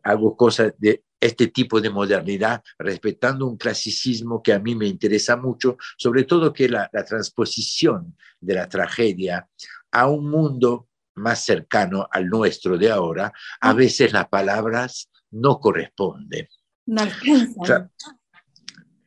hago 0.03 0.37
cosas 0.37 0.73
de 0.79 1.05
este 1.19 1.49
tipo 1.49 1.81
de 1.81 1.91
modernidad, 1.91 2.63
respetando 2.79 3.47
un 3.47 3.57
clasicismo 3.57 4.43
que 4.43 4.53
a 4.53 4.59
mí 4.59 4.75
me 4.75 4.87
interesa 4.87 5.37
mucho, 5.37 5.77
sobre 5.97 6.25
todo 6.25 6.53
que 6.53 6.69
la, 6.69 6.89
la 6.93 7.05
transposición 7.05 8.17
de 8.41 8.55
la 8.55 8.69
tragedia 8.69 9.49
a 9.91 10.09
un 10.09 10.31
mundo 10.31 10.89
más 11.17 11.45
cercano 11.45 12.09
al 12.11 12.29
nuestro 12.29 12.79
de 12.79 12.91
ahora, 12.91 13.33
a 13.61 13.73
veces 13.73 14.13
las 14.13 14.29
palabras 14.29 15.11
no 15.31 15.59
corresponden. 15.59 16.49
No 16.87 17.03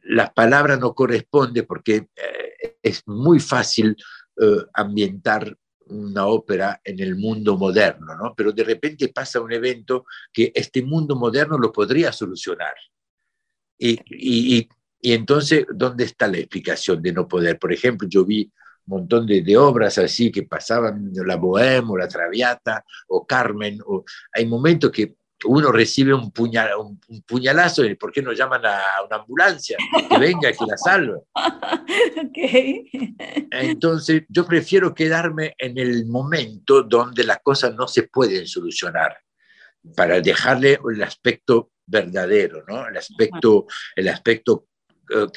las 0.03 0.32
palabras 0.34 0.80
no 0.80 0.93
corresponden 0.93 1.66
porque 1.68 2.10
eh, 2.16 2.78
es 2.82 3.03
muy 3.05 3.39
fácil 3.39 3.95
eh, 4.41 4.66
ambientar 4.74 5.55
una 5.86 6.26
ópera 6.26 6.82
en 6.84 6.99
el 6.99 7.16
mundo 7.16 7.57
moderno, 7.57 8.16
¿no? 8.16 8.34
Pero 8.36 8.51
de 8.51 8.64
repente 8.64 9.10
pasa 9.10 9.39
un 9.39 9.51
evento 9.51 10.05
que 10.32 10.51
este 10.53 10.84
mundo 10.84 11.16
moderno 11.16 11.57
lo 11.57 11.72
podría 11.72 12.12
solucionar. 12.12 12.74
Y, 13.78 13.99
y, 14.10 14.70
y 15.01 15.14
entonces, 15.14 15.66
¿dónde 15.74 16.03
está 16.03 16.28
la 16.28 16.38
explicación 16.38 17.01
de 17.01 17.14
no 17.14 17.28
poder? 17.28 17.57
Por 17.57 17.72
ejemplo, 17.72 18.07
yo 18.07 18.26
vi 18.26 18.51
montón 18.90 19.26
de, 19.26 19.42
de, 19.42 19.58
obras 19.58 19.98
así 19.98 20.32
que 20.32 20.44
pasaban, 20.44 21.12
la 21.14 21.38
Bohème 21.38 21.90
o 21.90 21.98
la 21.98 22.08
Traviata 22.08 22.84
o 23.08 23.26
Carmen, 23.26 23.80
o, 23.86 24.04
hay 24.34 24.46
momentos 24.46 24.92
que 24.92 25.16
uno 25.46 25.72
recibe 25.72 26.14
un, 26.14 26.32
puñal, 26.32 26.72
un, 26.78 27.00
puñalazo 27.26 27.86
y 27.86 27.96
¿por 27.96 28.12
qué 28.12 28.22
no 28.22 28.34
llaman 28.34 28.66
a 28.66 28.82
una 29.06 29.18
ambulancia? 29.18 29.78
Que 30.10 30.18
venga, 30.18 30.52
que 30.52 30.66
la 30.68 30.78
salve. 30.78 31.20
Okay. 32.30 32.90
Entonces, 33.52 34.24
yo 34.30 34.46
prefiero 34.46 34.94
quedarme 34.94 35.56
en 35.58 35.78
el 35.78 36.06
momento 36.06 36.84
donde 36.84 37.24
las 37.24 37.40
cosas 37.40 37.74
no 37.76 37.88
se 37.88 38.04
pueden 38.04 38.48
solucionar, 38.48 39.18
para 39.96 40.22
dejarle 40.22 40.80
el 40.92 41.04
aspecto 41.04 41.72
verdadero, 41.86 42.64
¿no? 42.68 42.88
el 42.88 42.98
aspecto, 42.98 43.66
el 43.96 44.08
aspecto 44.10 44.68
uh, 45.16 45.28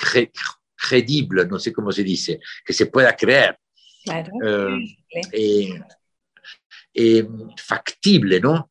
credible, 0.88 1.46
no 1.46 1.58
sé 1.58 1.72
cómo 1.72 1.92
se 1.92 2.02
dice, 2.02 2.40
que 2.64 2.72
se 2.72 2.86
pueda 2.86 3.14
creer. 3.14 3.58
Claro. 4.04 4.32
Uh, 4.34 4.78
eh, 5.32 5.80
eh, 6.94 7.26
factible, 7.56 8.40
¿no? 8.40 8.70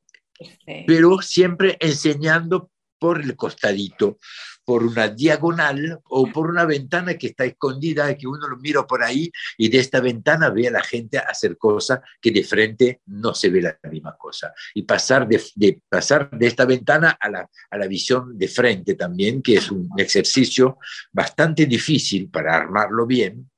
pero 0.87 1.21
siempre 1.21 1.77
enseñando 1.79 2.71
por 2.97 3.21
el 3.21 3.35
costadito, 3.35 4.17
por 4.63 4.83
una 4.83 5.07
diagonal 5.07 5.99
o 6.09 6.31
por 6.31 6.49
una 6.49 6.65
ventana 6.65 7.15
que 7.15 7.27
está 7.27 7.45
escondida, 7.45 8.15
que 8.15 8.27
uno 8.27 8.47
lo 8.47 8.57
mira 8.57 8.85
por 8.85 9.03
ahí 9.03 9.31
y 9.57 9.69
de 9.69 9.79
esta 9.79 9.99
ventana 9.99 10.49
ve 10.49 10.67
a 10.67 10.71
la 10.71 10.83
gente 10.83 11.17
hacer 11.17 11.57
cosas 11.57 11.99
que 12.21 12.31
de 12.31 12.43
frente 12.43 13.01
no 13.07 13.33
se 13.33 13.49
ve 13.49 13.61
la 13.61 13.77
misma 13.89 14.15
cosa. 14.17 14.53
Y 14.73 14.83
pasar 14.83 15.27
de, 15.27 15.81
pasar 15.89 16.29
de 16.31 16.47
esta 16.47 16.65
ventana 16.65 17.17
a 17.19 17.29
la, 17.29 17.49
a 17.69 17.77
la 17.77 17.87
visión 17.87 18.37
de 18.37 18.47
frente 18.47 18.95
también, 18.95 19.41
que 19.41 19.55
es 19.55 19.71
un 19.71 19.89
ejercicio 19.97 20.77
bastante 21.11 21.65
difícil 21.65 22.29
para 22.29 22.55
armarlo 22.55 23.05
bien, 23.05 23.49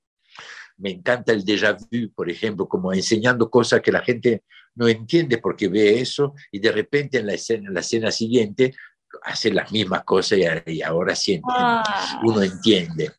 me 0.77 0.91
encanta 0.91 1.31
el 1.31 1.45
déjà 1.45 1.73
vu, 1.73 2.11
por 2.13 2.29
ejemplo, 2.29 2.67
como 2.67 2.93
enseñando 2.93 3.49
cosas 3.49 3.81
que 3.81 3.91
la 3.91 4.01
gente 4.01 4.43
no 4.75 4.87
entiende 4.87 5.37
porque 5.37 5.67
ve 5.67 5.99
eso 5.99 6.33
y 6.51 6.59
de 6.59 6.71
repente 6.71 7.19
en 7.19 7.27
la 7.27 7.33
escena, 7.33 7.67
en 7.67 7.73
la 7.73 7.79
escena 7.81 8.11
siguiente 8.11 8.73
hace 9.21 9.51
las 9.51 9.71
mismas 9.71 10.03
cosas 10.03 10.39
y, 10.65 10.81
ahora 10.81 11.15
siente, 11.15 11.47
ah. 11.49 12.21
uno 12.23 12.41
entiende. 12.41 13.11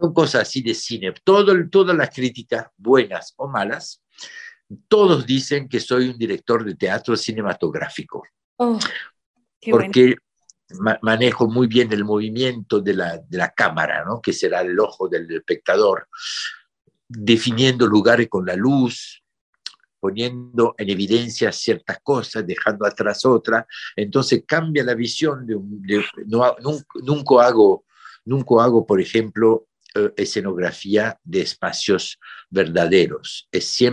Son 0.00 0.12
cosas 0.12 0.42
así 0.42 0.62
de 0.62 0.74
cine. 0.74 1.14
Todo, 1.24 1.54
todas 1.70 1.96
las 1.96 2.10
críticas, 2.10 2.66
buenas 2.76 3.34
o 3.36 3.48
malas, 3.48 4.02
todos 4.88 5.26
dicen 5.26 5.68
que 5.68 5.80
soy 5.80 6.10
un 6.10 6.18
director 6.18 6.64
de 6.64 6.74
teatro 6.74 7.16
cinematográfico. 7.16 8.22
Oh, 8.56 8.78
porque 9.70 10.16
manejo 11.02 11.48
muy 11.48 11.66
bien 11.66 11.92
el 11.92 12.04
movimiento 12.04 12.80
de 12.80 12.94
la, 12.94 13.18
de 13.18 13.38
la 13.38 13.50
cámara, 13.50 14.04
¿no? 14.04 14.20
que 14.20 14.32
será 14.32 14.60
el 14.60 14.78
ojo 14.78 15.08
del 15.08 15.30
espectador, 15.30 16.08
definiendo 17.08 17.86
lugares 17.86 18.28
con 18.28 18.46
la 18.46 18.54
luz, 18.54 19.19
poniendo 20.00 20.74
en 20.78 20.90
evidencia 20.90 21.52
ciertas 21.52 21.98
cosas, 22.02 22.46
dejando 22.46 22.86
atrás 22.86 23.24
otras. 23.24 23.66
Entonces 23.94 24.42
cambia 24.46 24.82
la 24.82 24.94
visión 24.94 25.46
de, 25.46 26.04
no, 26.26 26.56
nunca, 27.02 27.46
hago, 27.46 27.84
nunca 28.24 28.64
hago, 28.64 28.86
por 28.86 29.00
ejemplo, 29.00 29.68
eh, 29.94 30.12
escenografía 30.16 31.18
de 31.22 31.42
espacios 31.42 32.18
verdaderos. 32.48 33.48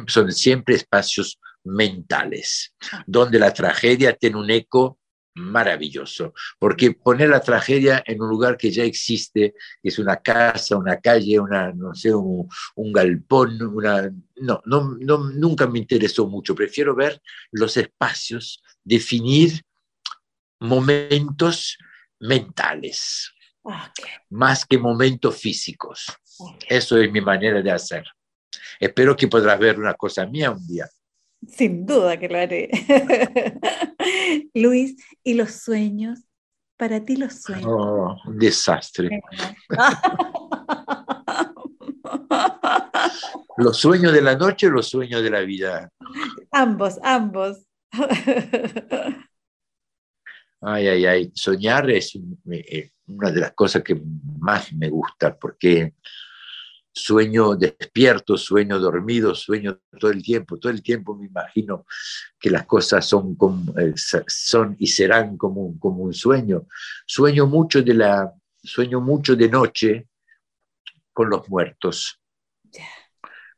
Son 0.07 0.31
siempre 0.31 0.75
espacios 0.75 1.39
mentales, 1.63 2.73
donde 3.05 3.39
la 3.39 3.53
tragedia 3.53 4.13
tiene 4.13 4.37
un 4.37 4.49
eco 4.49 4.97
maravilloso, 5.37 6.33
porque 6.59 6.91
poner 6.91 7.29
la 7.29 7.41
tragedia 7.41 8.03
en 8.05 8.21
un 8.21 8.29
lugar 8.29 8.57
que 8.57 8.71
ya 8.71 8.83
existe, 8.83 9.53
que 9.81 9.89
es 9.89 9.99
una 9.99 10.17
casa, 10.17 10.77
una 10.77 10.99
calle, 10.99 11.39
una, 11.39 11.71
no 11.71 11.93
sé, 11.93 12.13
un, 12.13 12.47
galpón, 12.93 13.61
una, 13.61 14.11
no, 14.37 14.61
no, 14.65 14.97
no, 14.99 15.17
nunca 15.31 15.67
me 15.67 15.79
interesó 15.79 16.27
mucho. 16.27 16.55
Prefiero 16.55 16.95
ver 16.95 17.21
los 17.51 17.77
espacios, 17.77 18.61
definir 18.83 19.61
momentos 20.59 21.77
mentales, 22.19 23.31
más 24.29 24.65
que 24.65 24.77
momentos 24.77 25.37
físicos. 25.37 26.05
Eso 26.67 26.97
es 26.97 27.11
mi 27.11 27.21
manera 27.21 27.61
de 27.61 27.71
hacer. 27.71 28.05
Espero 28.79 29.15
que 29.15 29.27
podrás 29.27 29.59
ver 29.59 29.79
una 29.79 29.93
cosa 29.93 30.25
mía 30.25 30.51
un 30.51 30.65
día. 30.67 30.87
Sin 31.45 31.85
duda 31.85 32.17
que 32.17 32.29
lo 32.29 32.39
haré. 32.39 32.69
Luis, 34.53 34.95
¿y 35.23 35.35
los 35.35 35.51
sueños? 35.51 36.19
Para 36.77 37.03
ti 37.03 37.15
los 37.15 37.41
sueños. 37.41 37.65
Oh, 37.67 38.15
un 38.25 38.37
desastre. 38.37 39.09
¿Los 43.57 43.77
sueños 43.77 44.13
de 44.13 44.21
la 44.21 44.35
noche 44.35 44.67
o 44.67 44.71
los 44.71 44.87
sueños 44.87 45.23
de 45.23 45.31
la 45.31 45.41
vida? 45.41 45.91
Ambos, 46.51 46.99
ambos. 47.03 47.65
Ay, 50.61 50.87
ay, 50.87 51.05
ay. 51.05 51.31
Soñar 51.33 51.89
es 51.89 52.17
eh, 52.51 52.91
una 53.07 53.31
de 53.31 53.41
las 53.41 53.53
cosas 53.53 53.83
que 53.83 53.99
más 54.39 54.71
me 54.73 54.89
gusta 54.89 55.37
porque 55.37 55.95
sueño 56.97 57.55
despierto, 57.55 58.37
sueño 58.37 58.79
dormido, 58.79 59.35
sueño 59.35 59.79
todo 59.99 60.11
el 60.11 60.23
tiempo, 60.23 60.57
todo 60.57 60.71
el 60.71 60.81
tiempo 60.81 61.15
me 61.15 61.27
imagino 61.27 61.85
que 62.39 62.49
las 62.49 62.65
cosas 62.65 63.05
son, 63.05 63.35
como, 63.35 63.77
eh, 63.79 63.93
son 63.95 64.75
y 64.79 64.87
serán 64.87 65.37
como, 65.37 65.77
como 65.79 66.03
un 66.03 66.13
sueño. 66.13 66.67
Sueño 67.05 67.45
mucho, 67.45 67.81
de 67.81 67.93
la, 67.93 68.33
sueño 68.63 68.99
mucho 68.99 69.35
de 69.35 69.49
noche 69.49 70.07
con 71.13 71.29
los 71.29 71.47
muertos, 71.49 72.19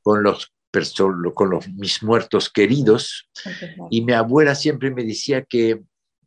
con 0.01 0.23
los 0.23 0.53
con 1.33 1.49
los, 1.49 1.67
mis 1.69 2.03
muertos 2.03 2.49
queridos. 2.49 3.29
Y 3.89 4.01
mi 4.01 4.13
abuela 4.13 4.53
siempre 4.53 4.91
me 4.91 5.03
decía 5.03 5.43
que 5.43 5.81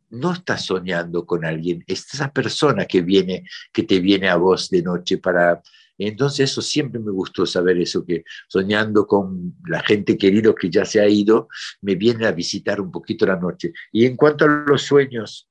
no 0.09 0.33
estás 0.33 0.65
soñando 0.65 1.25
con 1.25 1.45
alguien, 1.45 1.83
es 1.87 2.13
esa 2.13 2.31
persona 2.31 2.85
que 2.85 3.01
viene, 3.01 3.45
que 3.71 3.83
te 3.83 3.99
viene 3.99 4.29
a 4.29 4.35
vos 4.35 4.69
de 4.69 4.83
noche 4.83 5.17
para 5.17 5.61
entonces 5.97 6.51
eso 6.51 6.61
siempre 6.61 6.99
me 6.99 7.11
gustó 7.11 7.45
saber 7.45 7.77
eso, 7.79 8.05
que 8.05 8.23
soñando 8.47 9.05
con 9.05 9.55
la 9.67 9.81
gente 9.83 10.17
querida 10.17 10.53
que 10.59 10.69
ya 10.69 10.85
se 10.85 10.99
ha 10.99 11.07
ido, 11.07 11.47
me 11.81 11.95
viene 11.95 12.25
a 12.25 12.31
visitar 12.31 12.81
un 12.81 12.91
poquito 12.91 13.25
la 13.25 13.35
noche. 13.35 13.73
Y 13.91 14.05
en 14.05 14.15
cuanto 14.15 14.45
a 14.45 14.47
los 14.47 14.81
sueños, 14.81 15.49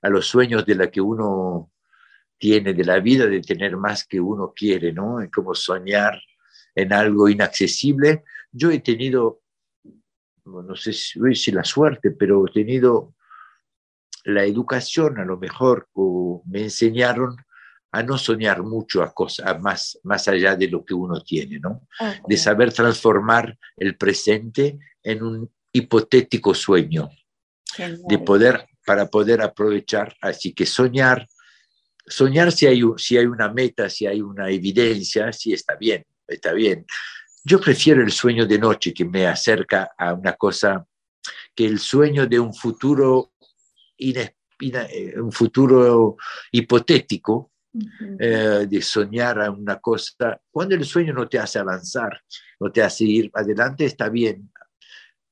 a 0.00 0.08
los 0.08 0.26
sueños 0.26 0.64
de 0.64 0.74
la 0.74 0.90
que 0.90 1.00
uno 1.00 1.70
tiene, 2.38 2.74
de 2.74 2.84
la 2.84 2.98
vida, 3.00 3.26
de 3.26 3.40
tener 3.40 3.76
más 3.76 4.06
que 4.06 4.20
uno 4.20 4.52
quiere, 4.54 4.92
¿no? 4.92 5.20
Es 5.20 5.30
como 5.30 5.54
soñar 5.54 6.20
en 6.74 6.92
algo 6.92 7.28
inaccesible. 7.28 8.24
Yo 8.50 8.70
he 8.70 8.80
tenido, 8.80 9.42
no 10.44 10.74
sé 10.74 10.92
si 10.92 11.52
la 11.52 11.64
suerte, 11.64 12.10
pero 12.10 12.44
he 12.46 12.52
tenido 12.52 13.14
la 14.24 14.44
educación 14.44 15.18
a 15.18 15.24
lo 15.24 15.38
mejor, 15.38 15.88
o 15.92 16.42
me 16.46 16.62
enseñaron 16.62 17.36
a 17.92 18.02
no 18.02 18.16
soñar 18.16 18.62
mucho 18.62 19.02
a 19.02 19.12
cosas 19.12 19.60
más, 19.60 19.98
más 20.02 20.26
allá 20.26 20.56
de 20.56 20.66
lo 20.66 20.82
que 20.82 20.94
uno 20.94 21.20
tiene, 21.22 21.60
¿no? 21.60 21.86
De 22.26 22.36
saber 22.38 22.72
transformar 22.72 23.58
el 23.76 23.96
presente 23.96 24.78
en 25.02 25.22
un 25.22 25.50
hipotético 25.72 26.54
sueño, 26.54 27.10
de 27.76 28.18
poder, 28.18 28.66
para 28.86 29.08
poder 29.08 29.42
aprovechar, 29.42 30.16
así 30.22 30.54
que 30.54 30.64
soñar, 30.64 31.28
soñar 32.06 32.50
si 32.50 32.66
hay, 32.66 32.82
si 32.96 33.18
hay 33.18 33.26
una 33.26 33.52
meta, 33.52 33.90
si 33.90 34.06
hay 34.06 34.22
una 34.22 34.50
evidencia, 34.50 35.30
sí 35.30 35.52
está 35.52 35.76
bien, 35.76 36.04
está 36.26 36.54
bien. 36.54 36.86
yo 37.44 37.60
prefiero 37.60 38.02
el 38.02 38.10
sueño 38.10 38.46
de 38.46 38.58
noche 38.58 38.94
que 38.94 39.04
me 39.04 39.26
acerca 39.26 39.92
a 39.98 40.14
una 40.14 40.32
cosa 40.34 40.86
que 41.54 41.66
el 41.66 41.78
sueño 41.78 42.26
de 42.26 42.40
un 42.40 42.54
futuro, 42.54 43.32
eh, 43.98 44.34
un 45.16 45.32
futuro 45.32 46.16
hipotético, 46.50 47.51
eh, 48.18 48.66
de 48.68 48.82
soñar 48.82 49.40
a 49.40 49.50
una 49.50 49.78
cosa. 49.78 50.40
Cuando 50.50 50.74
el 50.74 50.84
sueño 50.84 51.14
no 51.14 51.28
te 51.28 51.38
hace 51.38 51.58
avanzar, 51.58 52.20
no 52.60 52.70
te 52.70 52.82
hace 52.82 53.04
ir 53.04 53.30
adelante, 53.32 53.84
está 53.84 54.08
bien. 54.08 54.50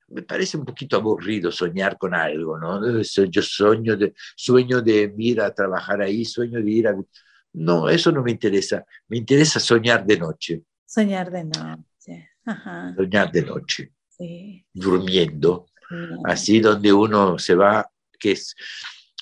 Me 0.09 0.23
parece 0.23 0.57
un 0.57 0.65
poquito 0.65 0.97
aburrido 0.97 1.53
soñar 1.53 1.97
con 1.97 2.15
algo, 2.15 2.59
¿no? 2.59 3.01
Yo 3.03 3.43
sueño 3.43 3.97
de, 3.97 4.15
sueño 4.35 4.81
de 4.81 5.15
ir 5.19 5.41
a 5.41 5.55
trabajar 5.55 6.03
ahí, 6.03 6.25
sueño 6.25 6.61
de 6.61 6.71
ir 6.71 6.89
a... 6.89 6.97
No, 7.53 7.89
eso 7.89 8.11
no 8.11 8.23
me 8.23 8.31
interesa. 8.31 8.85
Me 9.09 9.19
interesa 9.19 9.61
soñar 9.61 10.05
de 10.05 10.19
noche. 10.19 10.63
Soñar 10.85 11.31
de 11.31 11.45
noche. 11.45 12.31
Soñar 12.97 13.31
de 13.31 13.43
noche. 13.43 13.93
Durmiendo. 14.73 15.67
Así 16.25 16.61
donde 16.61 16.93
uno 16.93 17.39
se 17.39 17.55
va, 17.55 17.89
que 18.19 18.33
es 18.33 18.55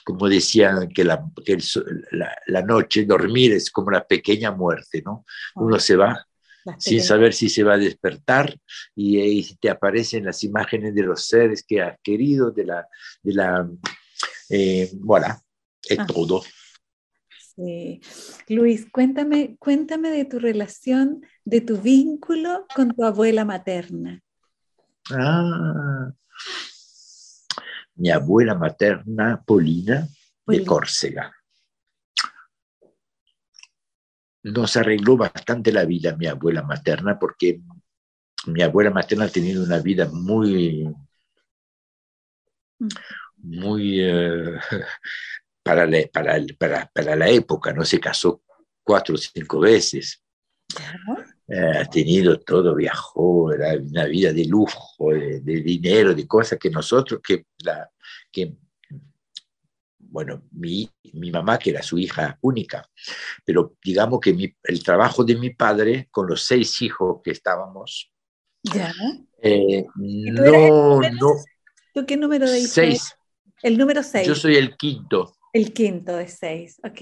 como 0.09 0.27
decían 0.27 0.89
que, 0.89 1.05
la, 1.05 1.23
que 1.45 1.59
la, 2.47 2.63
noche, 2.63 3.05
dormir 3.05 3.53
es 3.53 3.71
como 3.71 3.91
la 3.91 4.07
pequeña 4.07 4.51
muerte, 4.51 5.03
¿no? 5.05 5.27
Uno 5.55 5.79
se 5.79 5.97
va 5.97 6.27
sin 6.79 7.03
saber 7.03 7.35
si 7.35 7.51
se 7.51 7.63
va 7.63 7.75
a 7.75 7.79
despertar 7.79 8.59
y, 8.95 9.21
ahí 9.21 9.47
te 9.61 9.69
aparecen 9.69 10.25
las 10.25 10.43
imágenes 10.45 10.95
de 10.95 11.03
los 11.03 11.27
seres 11.27 11.63
que 11.63 11.83
has 11.83 11.99
querido, 12.03 12.51
de 12.51 12.65
la, 12.65 12.89
de 13.23 13.35
la 13.35 13.69
eh, 14.49 14.91
voilà, 14.95 15.43
es 15.87 15.99
ah. 15.99 16.07
todo. 16.07 16.43
Sí. 17.55 18.01
Luis, 18.49 18.87
cuéntame, 18.91 19.57
cuéntame 19.59 20.09
de 20.09 20.25
tu 20.25 20.39
relación, 20.39 21.21
de 21.45 21.61
tu 21.61 21.77
vínculo 21.77 22.67
con 22.75 22.95
tu 22.95 23.05
abuela 23.05 23.45
materna. 23.45 24.23
Ah, 25.11 26.13
mi 27.99 28.11
abuela 28.11 28.55
materna, 28.55 29.43
Polina, 29.45 30.07
de 30.47 30.65
Córcega. 30.65 31.35
Nos 34.45 34.77
arregló 34.77 35.17
bastante 35.17 35.73
la 35.73 35.85
vida 35.85 36.17
mi 36.17 36.27
abuela 36.27 36.63
materna 36.63 37.19
porque 37.19 37.61
mi 38.47 38.63
abuela 38.63 38.91
materna 38.91 39.25
ha 39.25 39.29
tenido 39.29 39.65
una 39.65 39.79
vida 39.81 40.09
muy, 40.11 40.89
muy 43.37 44.01
eh, 44.01 44.59
para, 45.63 45.87
la, 45.87 45.99
para, 46.13 46.91
para, 46.95 47.17
la 47.17 47.29
época, 47.29 47.73
¿no? 47.73 47.85
Se 47.85 48.01
casó 48.01 48.43
cuatro 48.83 49.17
o 49.17 49.19
cinco 49.19 49.61
veces. 49.61 50.23
Eh, 51.49 51.79
ha 51.79 51.85
tenido 51.87 52.39
todo, 52.41 52.75
viajó, 52.75 53.53
era 53.53 53.73
una 53.81 54.05
vida 54.05 54.35
de 54.35 54.45
lujo, 54.45 55.13
de, 55.15 55.41
dinero, 55.41 56.15
de 56.15 56.27
cosas 56.27 56.59
que 56.59 56.69
nosotros, 56.69 57.21
que, 57.27 57.47
la, 57.65 57.91
que 58.31 58.53
bueno, 59.99 60.43
mi, 60.53 60.91
mi, 61.15 61.31
mamá, 61.31 61.59
que 61.59 61.71
era 61.71 61.83
su 61.83 61.99
hija 61.99 62.39
única, 62.43 62.87
pero 63.47 63.77
digamos 63.83 64.21
que 64.21 64.55
el 64.63 64.83
trabajo 64.83 65.25
de 65.25 65.37
mi 65.37 65.49
padre 65.51 66.09
con 66.11 66.27
los 66.27 66.45
seis 66.45 66.83
hijos 66.83 67.21
que 67.25 67.31
estábamos, 67.31 68.13
ya. 68.63 68.93
Eh, 69.41 69.87
no, 69.95 71.01
no. 71.01 71.31
¿Tú 71.95 72.05
qué 72.05 72.19
número 72.19 72.51
de 72.51 72.59
hijos? 72.59 72.73
Seis. 72.73 73.17
El 73.63 73.79
número 73.79 74.03
seis. 74.03 74.27
Yo 74.27 74.35
soy 74.35 74.57
el 74.57 74.77
quinto. 74.77 75.35
El 75.55 75.73
quinto 75.73 76.15
de 76.15 76.29
seis, 76.29 76.79
ok 76.85 77.01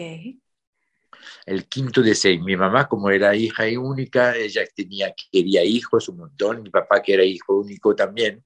el 1.47 1.67
quinto 1.67 2.03
de 2.03 2.15
seis. 2.15 2.41
Mi 2.43 2.57
mamá, 2.57 2.89
como 2.89 3.11
era 3.11 3.35
hija 3.35 3.69
y 3.69 3.77
única, 3.77 4.35
ella 4.37 4.63
tenía, 4.75 5.15
quería 5.31 5.65
hijos 5.65 6.09
un 6.09 6.19
montón, 6.19 6.63
mi 6.63 6.71
papá 6.71 7.03
que 7.03 7.15
era 7.15 7.25
hijo 7.25 7.59
único 7.59 7.95
también. 7.95 8.45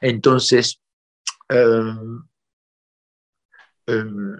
Entonces, 0.00 0.80
em, 1.48 2.22
em, 3.86 4.36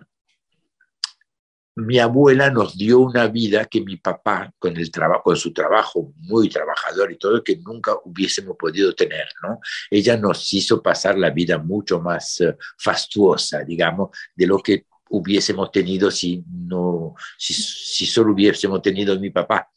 mi 1.77 1.99
abuela 1.99 2.51
nos 2.51 2.77
dio 2.77 3.01
una 3.01 3.27
vida 3.27 3.65
que 3.65 3.81
mi 3.81 3.97
papá, 3.97 4.53
con, 4.59 4.77
el 4.77 4.91
trabajo, 4.91 5.23
con 5.25 5.37
su 5.37 5.53
trabajo 5.53 6.13
muy 6.19 6.49
trabajador 6.49 7.11
y 7.11 7.19
todo, 7.19 7.43
que 7.43 7.57
nunca 7.57 7.97
hubiésemos 8.05 8.57
podido 8.57 8.95
tener, 8.95 9.27
¿no? 9.43 9.59
Ella 9.91 10.17
nos 10.17 10.53
hizo 10.53 10.81
pasar 10.81 11.19
la 11.19 11.31
vida 11.31 11.59
mucho 11.59 12.01
más 12.01 12.41
eh, 12.41 12.57
fastuosa, 12.79 13.65
digamos, 13.65 14.11
de 14.37 14.47
lo 14.47 14.59
que 14.59 14.87
hubiésemos 15.11 15.71
tenido 15.71 16.11
si, 16.11 16.45
no, 16.49 17.15
si, 17.39 18.07
solo 18.07 18.33
hubiésemos 18.33 18.83
tenido 18.83 19.15
a 19.15 19.19
mi 19.19 19.31
papá 19.31 19.71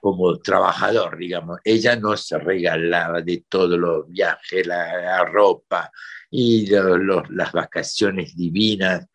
como 0.00 0.38
trabajador, 0.38 1.18
digamos. 1.18 1.58
Ella 1.64 1.96
nos 1.96 2.30
regalaba 2.30 3.20
de 3.20 3.44
todos 3.48 3.78
los 3.78 4.08
viajes, 4.08 4.66
la, 4.66 5.24
ropa 5.24 5.90
y 6.30 6.66
las 6.68 7.52
vacaciones 7.52 8.36
divinas. 8.36 9.06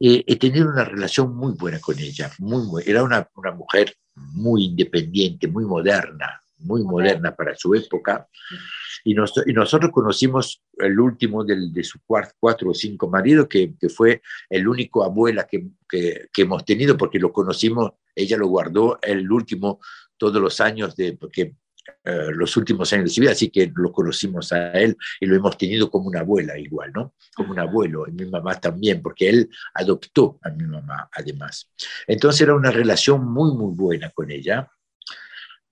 he 0.00 0.36
tenido 0.36 0.68
una 0.68 0.84
relación 0.84 1.34
muy 1.34 1.52
buena 1.52 1.78
con 1.80 1.98
ella, 1.98 2.30
muy, 2.38 2.82
era 2.84 3.02
una, 3.02 3.28
una 3.34 3.52
mujer 3.52 3.94
muy 4.16 4.64
independiente, 4.64 5.46
muy 5.46 5.64
moderna, 5.64 6.40
muy 6.58 6.82
moderna 6.82 7.34
para 7.34 7.54
su 7.54 7.74
época. 7.74 8.28
Y, 9.04 9.14
nosotros 9.14 9.90
conocimos 9.92 10.62
el 10.78 10.98
último 10.98 11.44
de 11.44 11.84
sus 11.84 12.00
cuatro, 12.06 12.70
o 12.70 12.74
cinco 12.74 13.08
maridos, 13.08 13.46
que, 13.48 13.74
fue 13.94 14.22
el 14.50 14.66
único 14.66 15.04
abuela 15.04 15.46
que, 15.46 15.68
hemos 16.36 16.64
tenido, 16.64 16.96
porque 16.96 17.18
lo 17.18 17.32
conocimos, 17.32 17.92
ella 18.14 18.36
lo 18.36 18.48
guardó 18.48 18.98
el 19.02 19.30
último 19.30 19.80
todos 20.16 20.40
los 20.40 20.60
años, 20.60 20.96
de, 20.96 21.12
porque 21.12 21.54
eh, 22.04 22.28
los 22.32 22.56
últimos 22.56 22.92
años 22.92 23.04
de 23.04 23.10
su 23.10 23.20
vida, 23.20 23.32
así 23.32 23.48
que 23.50 23.70
lo 23.74 23.92
conocimos 23.92 24.52
a 24.52 24.72
él 24.72 24.96
y 25.20 25.26
lo 25.26 25.36
hemos 25.36 25.56
tenido 25.56 25.90
como 25.90 26.08
una 26.08 26.20
abuela 26.20 26.58
igual, 26.58 26.92
¿no? 26.92 27.14
Como 27.34 27.52
un 27.52 27.58
abuelo, 27.58 28.06
y 28.08 28.12
mi 28.12 28.24
mamá 28.26 28.58
también, 28.58 29.02
porque 29.02 29.28
él 29.28 29.50
adoptó 29.74 30.38
a 30.42 30.50
mi 30.50 30.64
mamá 30.64 31.08
además. 31.12 31.70
Entonces 32.06 32.40
era 32.40 32.54
una 32.54 32.70
relación 32.70 33.24
muy, 33.24 33.54
muy 33.54 33.74
buena 33.74 34.10
con 34.10 34.30
ella, 34.30 34.70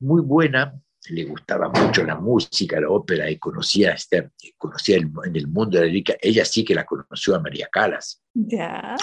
muy 0.04 0.20
buena, 0.22 0.74
le 1.08 1.24
gustaba 1.24 1.68
mucho 1.68 2.04
la 2.04 2.16
música, 2.16 2.80
la 2.80 2.88
ópera, 2.88 3.30
y 3.30 3.38
conocía, 3.38 3.92
este, 3.92 4.30
conocía 4.56 4.96
en 4.96 5.36
el 5.36 5.48
mundo 5.48 5.78
de 5.78 5.86
la 5.86 5.86
lírica, 5.86 6.14
ella 6.20 6.44
sí 6.44 6.64
que 6.64 6.74
la 6.74 6.84
conoció 6.84 7.34
a 7.34 7.40
María 7.40 7.68
Calas. 7.70 8.22
Ya. 8.32 8.96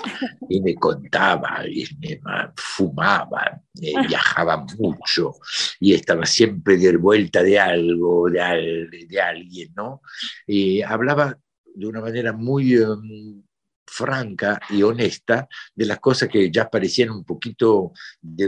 Y 0.50 0.62
me 0.62 0.76
contaba, 0.76 1.64
y 1.68 1.86
me 2.00 2.20
fumaba, 2.56 3.62
eh, 3.82 3.94
viajaba 4.08 4.66
mucho, 4.78 5.34
y 5.80 5.94
estaba 5.94 6.26
siempre 6.26 6.78
de 6.78 6.98
vuelta 6.98 7.44
de 7.44 7.60
algo, 7.60 8.30
de, 8.30 9.06
de 9.08 9.22
alguien, 9.22 9.72
¿no? 9.76 10.02
Y 10.48 10.82
hablaba 10.82 11.38
de 11.76 11.86
una 11.86 12.02
manera 12.02 12.34
muy... 12.34 12.76
Em, 12.76 13.44
franca 13.86 14.60
y 14.70 14.84
honesta 14.84 15.48
de 15.76 15.86
las 15.86 16.00
cosas 16.00 16.30
que 16.30 16.50
ya 16.52 16.70
parecían 16.70 17.10
un 17.10 17.24
poquito 17.24 17.92
de 18.22 18.48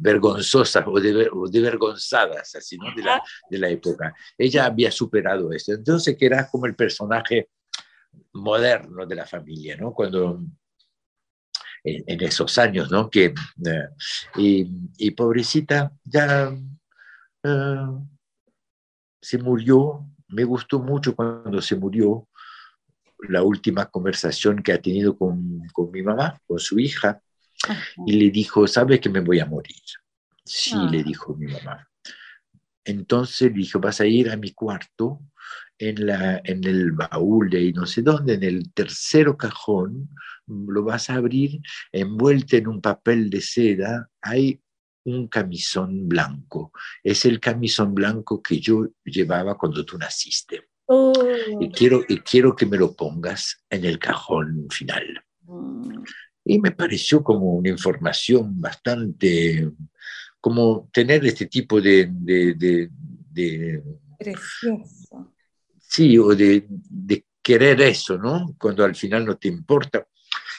vergonzosas 0.00 0.84
o 0.86 1.00
de, 1.00 1.12
de 1.50 1.60
vergonzadas, 1.60 2.54
así, 2.54 2.76
¿no? 2.78 2.94
de, 2.94 3.02
la, 3.02 3.22
de 3.50 3.58
la 3.58 3.68
época. 3.68 4.14
Ella 4.38 4.66
había 4.66 4.90
superado 4.90 5.52
eso. 5.52 5.72
Entonces, 5.72 6.16
que 6.16 6.26
era 6.26 6.48
como 6.48 6.66
el 6.66 6.74
personaje 6.74 7.48
moderno 8.34 9.06
de 9.06 9.14
la 9.14 9.26
familia, 9.26 9.76
¿no? 9.76 9.92
Cuando 9.92 10.40
en, 11.84 12.22
esos 12.22 12.56
años, 12.58 12.90
¿no? 12.90 13.10
Que, 13.10 13.34
eh, 14.36 14.64
y, 14.96 15.10
pobrecita 15.12 15.92
ya 16.04 16.54
eh, 17.42 17.86
se 19.20 19.38
murió, 19.38 20.06
me 20.28 20.44
gustó 20.44 20.80
mucho 20.80 21.14
cuando 21.14 21.60
se 21.60 21.76
murió, 21.76 22.28
la 23.28 23.42
última 23.42 23.86
conversación 23.86 24.62
que 24.62 24.72
ha 24.72 24.80
tenido 24.80 25.16
con, 25.16 25.62
con 25.72 25.90
mi 25.90 26.02
mamá, 26.02 26.40
con 26.46 26.58
su 26.58 26.78
hija, 26.78 27.20
y 28.06 28.14
le 28.14 28.30
dijo, 28.30 28.66
¿sabes 28.66 29.00
que 29.00 29.08
me 29.08 29.20
voy 29.20 29.38
a 29.40 29.46
morir? 29.46 29.82
Sí, 30.44 30.74
le 30.90 31.00
ah. 31.00 31.02
dijo 31.04 31.34
mi 31.36 31.46
mamá. 31.46 31.88
Entonces 32.84 33.52
le 33.52 33.58
dijo, 33.58 33.78
vas 33.78 34.00
a 34.00 34.06
ir 34.06 34.30
a 34.30 34.36
mi 34.36 34.52
cuarto, 34.52 35.20
en, 35.78 36.06
la, 36.06 36.40
en 36.44 36.64
el 36.64 36.92
baúl 36.92 37.50
de 37.50 37.72
no 37.72 37.86
sé 37.86 38.02
dónde, 38.02 38.34
en 38.34 38.44
el 38.44 38.72
tercero 38.72 39.36
cajón, 39.36 40.10
lo 40.46 40.84
vas 40.84 41.10
a 41.10 41.14
abrir, 41.14 41.60
envuelto 41.90 42.56
en 42.56 42.68
un 42.68 42.80
papel 42.80 43.30
de 43.30 43.40
seda, 43.40 44.08
hay 44.20 44.60
un 45.04 45.26
camisón 45.28 46.08
blanco. 46.08 46.72
Es 47.02 47.24
el 47.24 47.40
camisón 47.40 47.94
blanco 47.94 48.42
que 48.42 48.60
yo 48.60 48.88
llevaba 49.04 49.58
cuando 49.58 49.84
tú 49.84 49.98
naciste. 49.98 50.68
Oh. 50.94 51.14
Y, 51.58 51.70
quiero, 51.70 52.04
y 52.06 52.18
quiero 52.18 52.54
que 52.54 52.66
me 52.66 52.76
lo 52.76 52.94
pongas 52.94 53.64
en 53.70 53.86
el 53.86 53.98
cajón 53.98 54.66
final. 54.70 55.24
Mm. 55.44 56.04
Y 56.44 56.58
me 56.58 56.72
pareció 56.72 57.22
como 57.22 57.54
una 57.54 57.70
información 57.70 58.60
bastante, 58.60 59.70
como 60.38 60.90
tener 60.92 61.24
este 61.24 61.46
tipo 61.46 61.80
de... 61.80 62.10
de, 62.12 62.90
de, 63.30 63.82
Precioso. 64.18 65.34
Sí, 65.78 66.18
o 66.18 66.34
de, 66.34 66.66
de 66.68 67.24
querer 67.42 67.80
eso, 67.80 68.18
¿no? 68.18 68.54
Cuando 68.58 68.84
al 68.84 68.94
final 68.94 69.24
no 69.24 69.38
te 69.38 69.48
importa. 69.48 70.06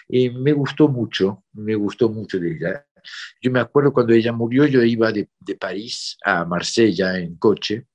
Y 0.07 0.31
me 0.31 0.51
gustó 0.51 0.87
mucho, 0.87 1.43
me 1.53 1.75
gustó 1.75 2.09
mucho 2.09 2.39
de 2.39 2.55
ella. 2.55 2.85
Yo 3.39 3.51
me 3.51 3.59
acuerdo 3.59 3.93
cuando 3.93 4.13
ella 4.13 4.31
murió, 4.31 4.65
yo 4.65 4.81
iba 4.81 5.11
de, 5.11 5.29
de 5.39 5.55
París 5.55 6.17
a 6.25 6.43
Marsella 6.43 7.19
en 7.19 7.35
coche 7.35 7.85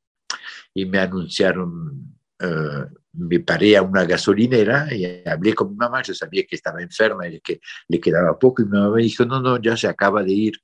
y 0.75 0.85
me 0.85 0.99
anunciaron, 0.99 2.18
eh, 2.41 2.87
me 3.13 3.41
paré 3.41 3.77
a 3.77 3.83
una 3.83 4.05
gasolinera 4.05 4.89
y 4.95 5.29
hablé 5.29 5.55
con 5.55 5.71
mi 5.71 5.77
mamá, 5.77 6.03
yo 6.03 6.15
sabía 6.15 6.45
que 6.47 6.57
estaba 6.57 6.81
enferma 6.81 7.27
y 7.27 7.41
que 7.41 7.61
le 7.89 8.01
quedaba 8.01 8.39
poco 8.39 8.63
y 8.63 8.67
mi 8.67 8.73
mamá 8.73 8.97
me 8.97 9.03
dijo, 9.03 9.25
no, 9.25 9.41
no, 9.41 9.61
ya 9.61 9.77
se 9.77 9.89
acaba 9.89 10.23
de 10.23 10.33
ir. 10.33 10.63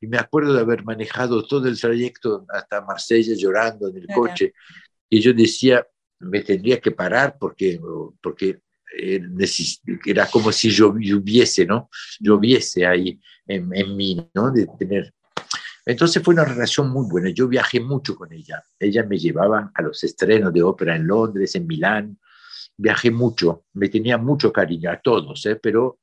Y 0.00 0.06
me 0.06 0.18
acuerdo 0.18 0.52
de 0.52 0.60
haber 0.60 0.84
manejado 0.84 1.46
todo 1.46 1.68
el 1.68 1.80
trayecto 1.80 2.44
hasta 2.48 2.82
Marsella 2.82 3.34
llorando 3.36 3.88
en 3.88 3.98
el 3.98 4.06
coche 4.08 4.52
y 5.08 5.20
yo 5.20 5.32
decía, 5.32 5.86
me 6.18 6.42
tendría 6.42 6.80
que 6.80 6.90
parar 6.90 7.36
porque, 7.38 7.80
porque 8.20 8.60
eh, 8.98 9.20
era 10.04 10.26
como 10.26 10.52
si 10.52 10.70
lloviese, 10.70 11.64
¿no? 11.64 11.88
Lloviese 12.20 12.86
ahí 12.86 13.18
en, 13.46 13.74
en 13.74 13.96
mí, 13.96 14.28
¿no? 14.34 14.50
De 14.50 14.66
tener 14.78 15.14
entonces 15.84 16.22
fue 16.22 16.34
una 16.34 16.44
relación 16.44 16.90
muy 16.90 17.06
buena. 17.08 17.30
Yo 17.30 17.48
viajé 17.48 17.80
mucho 17.80 18.14
con 18.14 18.32
ella. 18.32 18.62
Ella 18.78 19.04
me 19.04 19.18
llevaba 19.18 19.72
a 19.74 19.82
los 19.82 20.02
estrenos 20.04 20.52
de 20.52 20.62
ópera 20.62 20.94
en 20.94 21.06
Londres, 21.06 21.54
en 21.56 21.66
Milán. 21.66 22.18
Viajé 22.76 23.10
mucho. 23.10 23.64
Me 23.74 23.88
tenía 23.88 24.16
mucho 24.18 24.52
cariño 24.52 24.90
a 24.90 25.00
todos, 25.00 25.44
¿eh? 25.46 25.56
pero 25.56 25.98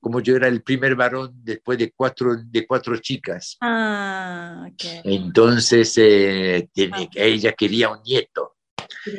como 0.00 0.20
yo 0.20 0.36
era 0.36 0.46
el 0.46 0.62
primer 0.62 0.94
varón 0.94 1.32
después 1.42 1.78
de 1.78 1.90
cuatro, 1.90 2.36
de 2.36 2.66
cuatro 2.66 2.96
chicas. 2.98 3.56
Ah, 3.60 4.68
Entonces 5.02 5.94
eh, 5.98 6.68
ah. 6.92 7.06
ella 7.14 7.52
quería 7.52 7.90
un 7.90 8.02
nieto. 8.02 8.56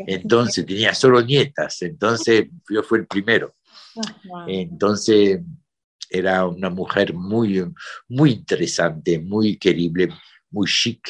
Entonces 0.05 0.65
tenía 0.65 0.93
solo 0.93 1.21
nietas. 1.21 1.81
Entonces 1.81 2.47
yo 2.69 2.83
fui 2.83 2.99
el 2.99 3.07
primero. 3.07 3.55
Entonces 4.47 5.41
era 6.09 6.45
una 6.45 6.69
mujer 6.69 7.13
muy, 7.13 7.65
muy 8.07 8.31
interesante, 8.31 9.19
muy 9.19 9.57
querible, 9.57 10.09
muy 10.49 10.67
chic, 10.67 11.09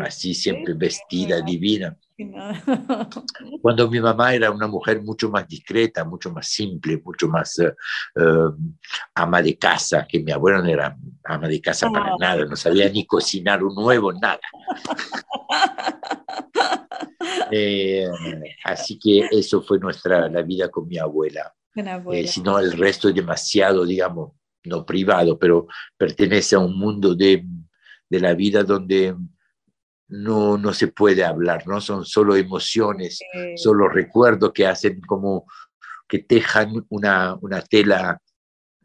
así 0.00 0.34
siempre 0.34 0.74
vestida, 0.74 1.40
divina. 1.40 1.96
Cuando 3.62 3.90
mi 3.90 4.00
mamá 4.00 4.34
era 4.34 4.50
una 4.50 4.68
mujer 4.68 5.02
mucho 5.02 5.28
más 5.30 5.48
discreta, 5.48 6.04
mucho 6.04 6.30
más 6.30 6.46
simple, 6.46 7.00
mucho 7.04 7.28
más 7.28 7.58
eh, 7.58 7.72
ama 9.14 9.42
de 9.42 9.58
casa, 9.58 10.06
que 10.08 10.20
mi 10.20 10.30
abuela 10.30 10.62
no 10.62 10.68
era 10.68 10.96
ama 11.24 11.48
de 11.48 11.60
casa 11.60 11.90
para 11.90 12.12
ah. 12.12 12.16
nada, 12.18 12.44
no 12.44 12.54
sabía 12.56 12.88
ni 12.88 13.04
cocinar 13.04 13.64
un 13.64 13.74
nuevo, 13.74 14.12
nada. 14.12 14.40
Eh, 17.50 18.08
así 18.64 18.98
que 18.98 19.28
eso 19.30 19.62
fue 19.62 19.78
nuestra 19.78 20.28
la 20.28 20.42
vida 20.42 20.70
con 20.70 20.88
mi 20.88 20.98
abuela. 20.98 21.54
Eh, 21.74 22.26
si 22.28 22.42
no, 22.42 22.58
el 22.58 22.72
resto 22.72 23.08
es 23.08 23.14
demasiado, 23.14 23.84
digamos, 23.84 24.32
no 24.64 24.86
privado, 24.86 25.38
pero 25.38 25.66
pertenece 25.96 26.56
a 26.56 26.60
un 26.60 26.78
mundo 26.78 27.14
de, 27.14 27.44
de 28.08 28.20
la 28.20 28.34
vida 28.34 28.62
donde 28.62 29.14
no, 30.08 30.58
no 30.58 30.72
se 30.72 30.88
puede 30.88 31.24
hablar, 31.24 31.66
¿no? 31.66 31.80
Son 31.80 32.04
solo 32.04 32.36
emociones, 32.36 33.18
solo 33.56 33.88
recuerdos 33.88 34.52
que 34.52 34.66
hacen 34.66 35.00
como 35.00 35.46
que 36.06 36.20
tejan 36.20 36.84
una, 36.90 37.36
una 37.40 37.60
tela 37.62 38.20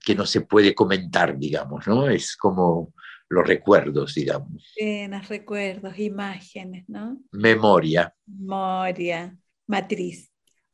que 0.04 0.16
no 0.16 0.26
se 0.26 0.42
puede 0.42 0.74
comentar, 0.74 1.38
digamos, 1.38 1.86
¿no? 1.88 2.10
Es 2.10 2.36
como 2.36 2.94
los 3.28 3.48
recuerdos, 3.48 4.16
digamos. 4.16 4.74
Llenas, 4.76 5.28
recuerdos, 5.30 6.00
imágenes, 6.00 6.86
¿no? 6.88 7.22
Memoria. 7.32 8.14
Memoria, 8.26 9.38
matriz. 9.68 10.29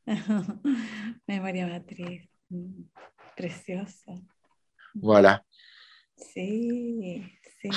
Memoria 1.27 1.67
matriz. 1.67 2.29
Mm, 2.49 2.83
preciosa. 3.35 4.13
Voilà. 4.93 5.45
Sí, 6.15 7.23
sí. 7.61 7.69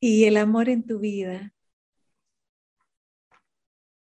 ¿Y 0.00 0.24
el 0.24 0.36
amor 0.36 0.68
en 0.68 0.86
tu 0.86 0.98
vida? 1.00 1.52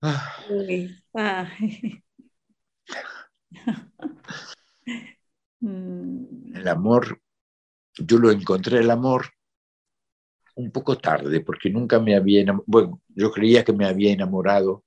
Ah. 0.01 1.49
Mm. 5.61 6.55
El 6.55 6.67
amor, 6.67 7.19
yo 7.97 8.19
lo 8.19 8.29
encontré 8.29 8.79
el 8.79 8.91
amor 8.91 9.25
un 10.55 10.69
poco 10.71 10.97
tarde, 10.97 11.39
porque 11.39 11.69
nunca 11.69 11.99
me 11.99 12.15
había 12.15 12.41
enamorado, 12.41 12.65
bueno, 12.67 13.01
yo 13.09 13.31
creía 13.31 13.63
que 13.63 13.73
me 13.73 13.85
había 13.85 14.11
enamorado 14.11 14.83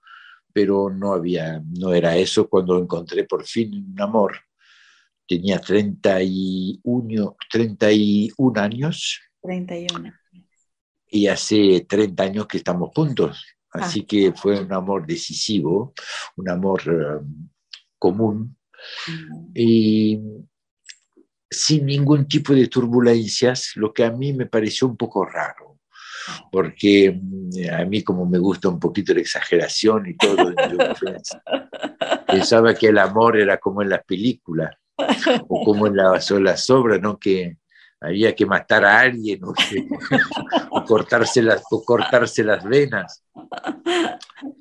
pero 0.52 0.90
no 0.90 1.12
había, 1.12 1.62
no 1.78 1.92
era 1.92 2.16
eso 2.16 2.48
cuando 2.48 2.78
encontré 2.78 3.24
por 3.24 3.44
fin 3.44 3.92
un 3.92 4.00
amor. 4.00 4.38
Tenía 5.26 5.60
31, 5.60 7.36
31 7.50 8.60
años. 8.60 9.20
31. 9.42 10.12
Y 11.10 11.26
hace 11.26 11.86
30 11.88 12.22
años 12.22 12.46
que 12.46 12.58
estamos 12.58 12.90
juntos. 12.94 13.44
Así 13.70 14.00
ah. 14.02 14.06
que 14.08 14.32
fue 14.32 14.60
un 14.60 14.72
amor 14.72 15.06
decisivo, 15.06 15.92
un 16.36 16.48
amor 16.48 16.82
eh, 16.86 17.24
común. 17.98 18.56
Y 19.54 20.18
sin 21.50 21.86
ningún 21.86 22.26
tipo 22.26 22.54
de 22.54 22.68
turbulencias, 22.68 23.72
lo 23.76 23.92
que 23.92 24.04
a 24.04 24.10
mí 24.10 24.32
me 24.32 24.46
pareció 24.46 24.86
un 24.86 24.96
poco 24.96 25.24
raro 25.24 25.77
porque 26.50 27.18
mm, 27.20 27.74
a 27.74 27.84
mí 27.84 28.02
como 28.02 28.26
me 28.26 28.38
gusta 28.38 28.68
un 28.68 28.78
poquito 28.78 29.14
la 29.14 29.20
exageración 29.20 30.06
y 30.06 30.16
todo, 30.16 30.52
pensaba 32.26 32.74
que 32.74 32.88
el 32.88 32.98
amor 32.98 33.38
era 33.38 33.58
como 33.58 33.82
en 33.82 33.90
las 33.90 34.04
películas 34.04 34.74
o 35.48 35.64
como 35.64 35.86
en 35.86 35.96
las, 35.96 36.30
las 36.30 36.70
obras, 36.70 37.00
¿no? 37.00 37.18
que 37.18 37.56
había 38.00 38.34
que 38.34 38.46
matar 38.46 38.84
a 38.84 39.00
alguien 39.00 39.40
o, 39.44 40.84
cortarse, 40.84 41.42
las, 41.42 41.62
o 41.70 41.84
cortarse 41.84 42.44
las 42.44 42.64
venas. 42.64 43.24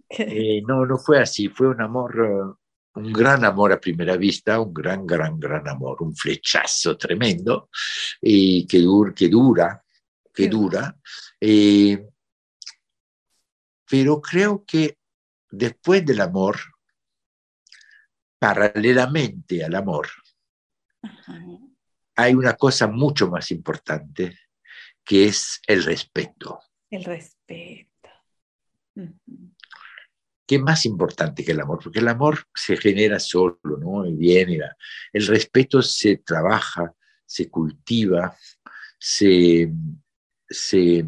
Eh, 0.10 0.62
no, 0.66 0.86
no 0.86 0.98
fue 0.98 1.20
así, 1.20 1.50
fue 1.50 1.68
un 1.68 1.82
amor, 1.82 2.58
un 2.96 3.14
gran 3.14 3.46
amor 3.46 3.72
a 3.72 3.80
primera 3.80 4.18
vista, 4.18 4.60
un 4.60 4.74
gran, 4.74 5.06
gran, 5.06 5.40
gran 5.40 5.68
amor, 5.68 6.02
un 6.02 6.16
flechazo 6.16 6.98
tremendo 6.98 7.70
y 8.22 8.66
que, 8.66 8.80
que 9.16 9.30
dura, 9.30 9.84
que 10.34 10.48
dura, 10.48 10.96
eh, 11.40 12.08
pero 13.90 14.22
creo 14.22 14.66
que 14.66 14.98
después 15.50 16.06
del 16.06 16.22
amor, 16.22 16.58
paralelamente 18.40 19.64
al 19.64 19.76
amor, 19.76 20.10
hay 22.16 22.34
una 22.34 22.54
cosa 22.54 22.88
mucho 22.88 23.30
más 23.30 23.52
importante, 23.52 24.38
que 25.04 25.26
es 25.26 25.62
el 25.68 25.84
respeto. 25.84 26.60
El 26.90 27.04
respeto. 27.04 28.10
¿Qué 30.46 30.56
es 30.56 30.62
más 30.62 30.86
importante 30.86 31.44
que 31.44 31.52
el 31.52 31.60
amor? 31.60 31.80
Porque 31.84 32.00
el 32.00 32.08
amor 32.08 32.46
se 32.56 32.78
genera 32.78 33.20
solo, 33.20 33.60
¿no? 33.64 34.06
Y 34.06 34.14
viene. 34.16 34.60
El 35.12 35.28
respeto 35.28 35.82
se 35.82 36.18
trabaja, 36.18 36.94
se 37.26 37.50
cultiva, 37.50 38.36
se, 38.98 39.72
se 40.50 41.06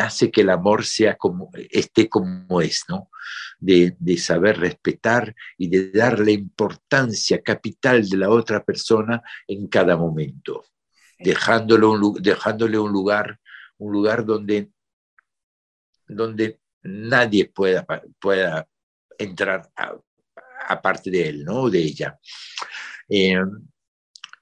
hace 0.00 0.30
que 0.30 0.42
el 0.42 0.50
amor 0.50 0.84
sea 0.84 1.16
como, 1.16 1.50
esté 1.70 2.08
como 2.08 2.60
es, 2.60 2.84
¿no? 2.88 3.10
De, 3.58 3.96
saber 4.18 4.58
respetar 4.58 5.34
y 5.58 5.68
de 5.68 5.90
darle 5.92 6.32
importancia 6.32 7.42
capital 7.42 8.08
de 8.08 8.16
la 8.16 8.30
otra 8.30 8.64
persona 8.64 9.22
en 9.46 9.68
cada 9.68 9.96
momento, 9.96 10.64
dejándole 11.18 11.86
un, 11.86 12.14
dejándole 12.20 12.78
un 12.78 12.92
lugar, 12.92 13.38
un 13.78 13.92
lugar 13.92 14.24
donde, 14.24 14.70
donde 16.06 16.60
nadie 16.82 17.46
pueda, 17.46 17.86
pueda 18.20 18.66
entrar 19.18 19.70
aparte 20.68 21.10
de 21.10 21.28
él, 21.28 21.44
¿no? 21.44 21.68
De 21.70 21.78
ella. 21.78 22.18
Eh, 23.08 23.36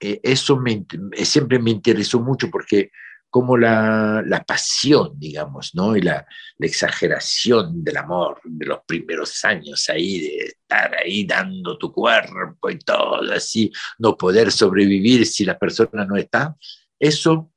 eh, 0.00 0.20
eso 0.22 0.56
me, 0.56 0.86
siempre 1.24 1.58
me 1.58 1.70
interesó 1.70 2.20
mucho 2.20 2.50
porque 2.50 2.90
como 3.30 3.56
la, 3.56 4.22
la, 4.26 4.42
pasión, 4.42 5.12
digamos, 5.16 5.74
¿no? 5.74 5.96
Y 5.96 6.02
la, 6.02 6.26
la, 6.58 6.66
exageración 6.66 7.82
del 7.82 7.96
amor 7.96 8.40
de 8.44 8.66
los 8.66 8.80
primeros 8.84 9.44
años 9.44 9.88
ahí, 9.88 10.20
de 10.20 10.36
estar 10.46 10.94
ahí 10.96 11.24
dando 11.24 11.78
tu 11.78 11.92
cuerpo 11.92 12.68
y 12.68 12.78
todo 12.78 13.32
así, 13.32 13.72
no 13.98 14.16
poder 14.16 14.50
sobrevivir 14.50 15.24
si 15.26 15.44
la 15.44 15.56
persona 15.56 16.04
no 16.04 16.16
está, 16.16 16.56
eso 16.98 17.52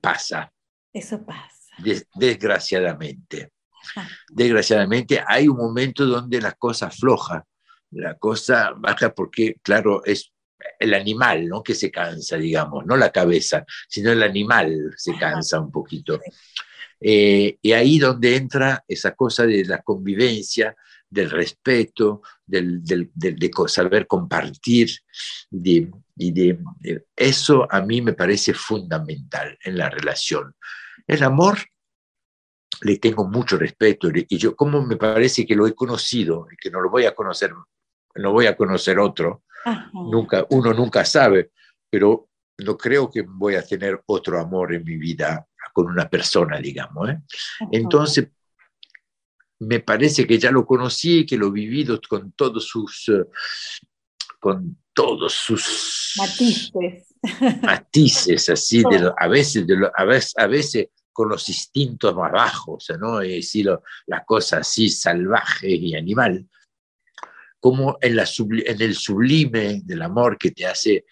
pasa. 0.00 0.50
Eso 0.92 1.24
pasa. 1.24 1.74
desgraciadamente. 2.14 3.52
Desgraciadamente 4.30 5.22
hay 5.26 5.48
un 5.48 5.56
momento 5.56 6.06
donde 6.06 6.40
la 6.40 6.52
cosa 6.52 6.90
floja, 6.90 7.44
la 7.90 8.16
cosa 8.16 8.72
baja 8.76 9.14
porque, 9.14 9.56
claro, 9.62 10.02
es 10.04 10.33
el 10.78 10.94
animal, 10.94 11.48
¿no? 11.48 11.62
Que 11.62 11.74
se 11.74 11.90
cansa, 11.90 12.36
digamos, 12.36 12.84
no 12.86 12.96
la 12.96 13.10
cabeza, 13.10 13.64
sino 13.88 14.12
el 14.12 14.22
animal 14.22 14.92
se 14.96 15.16
cansa 15.16 15.60
un 15.60 15.70
poquito. 15.70 16.20
Eh, 17.00 17.58
y 17.60 17.72
ahí 17.72 17.98
donde 17.98 18.36
entra 18.36 18.84
esa 18.88 19.14
cosa 19.14 19.46
de 19.46 19.64
la 19.64 19.82
convivencia, 19.82 20.74
del 21.08 21.30
respeto, 21.30 22.22
del, 22.44 22.82
de 22.82 23.50
saber 23.68 24.06
compartir, 24.06 24.90
de, 25.50 25.90
y 26.16 26.32
de, 26.32 26.58
eso 27.14 27.66
a 27.70 27.80
mí 27.82 28.02
me 28.02 28.14
parece 28.14 28.52
fundamental 28.52 29.56
en 29.62 29.78
la 29.78 29.88
relación. 29.90 30.54
El 31.06 31.22
amor 31.22 31.58
le 32.82 32.98
tengo 32.98 33.28
mucho 33.28 33.56
respeto 33.56 34.08
y 34.12 34.36
yo 34.36 34.56
como 34.56 34.84
me 34.84 34.96
parece 34.96 35.46
que 35.46 35.54
lo 35.54 35.66
he 35.66 35.74
conocido 35.74 36.48
y 36.50 36.56
que 36.56 36.70
no 36.70 36.80
lo 36.80 36.90
voy 36.90 37.06
a 37.06 37.14
conocer, 37.14 37.52
no 38.16 38.32
voy 38.32 38.46
a 38.46 38.56
conocer 38.56 38.98
otro, 38.98 39.44
nunca, 39.92 40.46
uno 40.50 40.72
nunca 40.72 41.04
sabe, 41.04 41.50
pero 41.90 42.28
no 42.58 42.76
creo 42.76 43.10
que 43.10 43.22
voy 43.22 43.56
a 43.56 43.62
tener 43.62 44.02
otro 44.06 44.40
amor 44.40 44.74
en 44.74 44.84
mi 44.84 44.96
vida 44.96 45.46
con 45.72 45.86
una 45.86 46.08
persona, 46.08 46.58
digamos. 46.58 47.10
¿eh? 47.10 47.20
Entonces, 47.72 48.28
me 49.60 49.80
parece 49.80 50.26
que 50.26 50.38
ya 50.38 50.50
lo 50.50 50.66
conocí, 50.66 51.26
que 51.26 51.36
lo 51.36 51.48
he 51.48 51.52
vivido 51.52 52.00
con 52.08 52.32
todos 52.32 52.66
sus, 52.66 53.08
eh, 53.08 53.24
con 54.38 54.78
todos 54.92 55.32
sus 55.32 56.14
matices, 56.18 57.14
matices 57.62 58.48
así, 58.48 58.82
de 58.82 59.10
a, 59.16 59.28
veces, 59.28 59.66
de 59.66 59.90
a, 59.96 60.04
veces, 60.04 60.34
a 60.36 60.46
veces 60.46 60.88
con 61.12 61.28
los 61.28 61.48
instintos 61.48 62.14
más 62.14 62.32
bajos, 62.32 62.92
¿no? 63.00 63.20
Es 63.20 63.30
decir, 63.30 63.70
la 64.06 64.24
cosa 64.24 64.58
así 64.58 64.88
salvaje 64.90 65.70
y 65.70 65.94
animal, 65.94 66.46
como 67.64 67.96
en, 68.02 68.18
el 68.82 68.94
sublime 68.94 69.80
del 69.86 70.02
amor 70.02 70.36
que 70.36 70.50
te 70.50 70.66
hace 70.66 71.06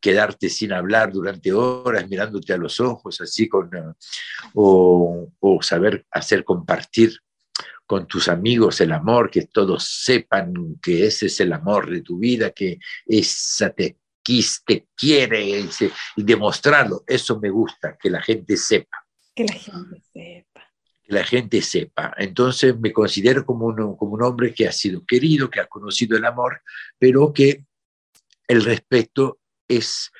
quedarte 0.00 0.48
sin 0.48 0.72
hablar 0.72 1.12
durante 1.12 1.52
horas 1.52 2.08
mirándote 2.08 2.54
a 2.54 2.56
los 2.56 2.80
ojos, 2.80 3.20
así 3.20 3.46
con, 3.46 3.68
eh, 3.76 3.92
o, 4.54 5.28
saber 5.60 6.06
hacer 6.10 6.44
compartir 6.44 7.18
con 7.84 8.06
tus 8.06 8.28
amigos 8.28 8.80
el 8.80 8.90
amor, 8.90 9.30
que 9.30 9.42
todos 9.42 9.84
sepan 9.84 10.54
que 10.80 11.04
ese 11.04 11.26
es 11.26 11.38
el 11.40 11.52
amor 11.52 11.90
de 11.90 12.00
tu 12.00 12.16
vida, 12.16 12.52
que 12.52 12.78
esa 13.04 13.68
te, 13.68 13.98
te 14.64 14.86
quiere 14.96 15.44
y, 15.46 15.68
demostrarlo. 16.16 17.04
Eso 17.06 17.38
me 17.38 17.50
gusta, 17.50 17.98
que 18.00 18.08
la 18.08 18.22
gente 18.22 18.56
sepa. 18.56 19.04
Que 19.34 19.44
la 19.44 19.52
gente 19.52 20.00
sepa. 20.10 20.51
La 21.12 21.24
gente 21.24 21.60
sepa. 21.60 22.14
Entonces 22.16 22.78
me 22.78 22.90
considero 22.90 23.44
como 23.44 23.66
un, 23.66 23.96
como 23.96 24.14
un 24.14 24.22
hombre 24.22 24.54
que 24.54 24.66
ha 24.66 24.72
sido 24.72 25.04
querido, 25.04 25.50
que 25.50 25.60
ha 25.60 25.66
conocido 25.66 26.16
el 26.16 26.24
amor, 26.24 26.62
pero 26.98 27.34
que 27.34 27.66
el 28.48 28.64
respeto 28.64 29.40
es 29.68 30.10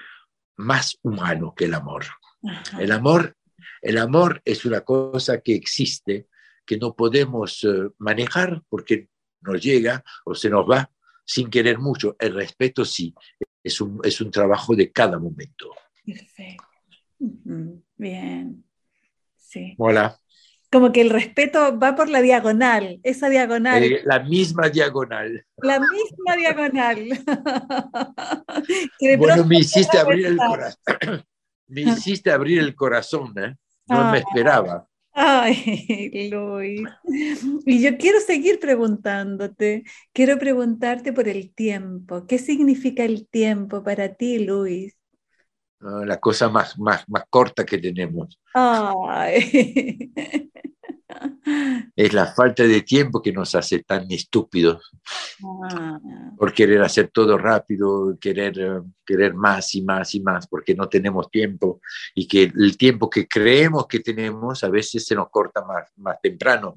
más 0.57 0.99
humano 1.03 1.55
que 1.57 1.65
el 1.65 1.75
amor. 1.75 2.05
El 2.79 2.93
amor. 2.93 3.37
El 3.81 3.97
amor 3.97 4.43
es 4.45 4.67
una 4.67 4.83
cosa 4.83 5.41
que 5.41 5.55
existe, 5.55 6.29
que 6.67 6.77
no 6.77 6.95
podemos 6.95 7.65
eh, 7.65 7.89
manejar 7.99 8.63
porque 8.69 9.09
nos 9.41 9.63
llega 9.63 10.05
o 10.25 10.35
se 10.35 10.51
nos 10.51 10.69
va 10.71 10.91
sin 11.25 11.49
querer 11.49 11.79
mucho. 11.79 12.17
El 12.19 12.35
respeto 12.35 12.85
sí, 12.85 13.15
es 13.63 13.81
un, 13.81 13.99
es 14.05 14.21
un 14.21 14.31
trabajo 14.31 14.77
de 14.77 14.93
cada 14.93 15.19
momento. 15.19 15.71
Perfecto. 16.05 16.65
Bien. 17.97 18.63
Sí. 19.37 19.75
Hola. 19.79 20.22
Como 20.73 20.91
que 20.91 21.03
el 21.03 21.11
respeto 21.11 21.79
va 21.79 21.95
por 21.95 22.09
la 22.09 22.23
diagonal, 22.23 22.99
esa 23.03 23.29
diagonal. 23.29 23.83
Eh, 23.83 24.01
la 24.05 24.21
misma 24.21 24.71
diagonal. 24.71 25.45
La 25.59 25.79
misma 25.79 26.37
diagonal. 26.37 27.09
bueno, 29.19 29.45
me 29.45 29.59
hiciste 29.59 29.99
abrir 29.99 30.27
el 30.27 30.39
corazón. 30.39 30.81
me 31.69 31.83
hiciste 31.83 32.31
abrir 32.31 32.59
el 32.59 32.75
corazón, 32.75 33.35
¿eh? 33.37 33.55
No 33.87 34.11
me 34.11 34.19
esperaba. 34.19 34.89
Ay, 35.13 35.55
Luis. 36.31 36.83
Y 37.67 37.83
yo 37.83 37.99
quiero 37.99 38.21
seguir 38.21 38.59
preguntándote, 38.59 39.85
quiero 40.13 40.39
preguntarte 40.39 41.13
por 41.13 41.29
el 41.29 41.55
tiempo. 41.55 42.27
¿Qué 42.27 42.39
significa 42.39 43.05
el 43.05 43.29
tiempo 43.29 43.83
para 43.83 44.15
ti, 44.15 44.39
Luis? 44.39 44.97
La 45.83 46.19
cosa 46.19 46.49
más, 46.49 46.79
más, 46.79 47.09
más 47.09 47.25
corta 47.29 47.65
que 47.65 47.79
tenemos. 47.79 48.39
Ay. 48.55 50.13
Es 51.95 52.13
la 52.13 52.27
falta 52.27 52.63
de 52.65 52.83
tiempo 52.83 53.21
que 53.21 53.33
nos 53.33 53.55
hace 53.55 53.83
tan 53.83 54.11
estúpidos. 54.11 54.91
Ah. 55.71 55.99
Por 56.37 56.53
querer 56.53 56.83
hacer 56.83 57.11
todo 57.13 57.37
rápido, 57.37 58.17
querer, 58.21 58.59
eh, 58.59 58.81
querer 59.05 59.35
más 59.35 59.75
y 59.75 59.83
más 59.83 60.15
y 60.15 60.21
más, 60.21 60.47
porque 60.47 60.75
no 60.75 60.89
tenemos 60.89 61.31
tiempo. 61.31 61.81
Y 62.15 62.27
que 62.27 62.45
el 62.45 62.77
tiempo 62.77 63.11
que 63.11 63.27
creemos 63.29 63.87
que 63.87 64.01
tenemos 64.01 64.65
a 64.65 64.71
veces 64.71 65.07
se 65.07 65.15
nos 65.15 65.29
corta 65.31 65.65
más, 65.65 65.91
más 65.97 66.17
temprano. 66.23 66.75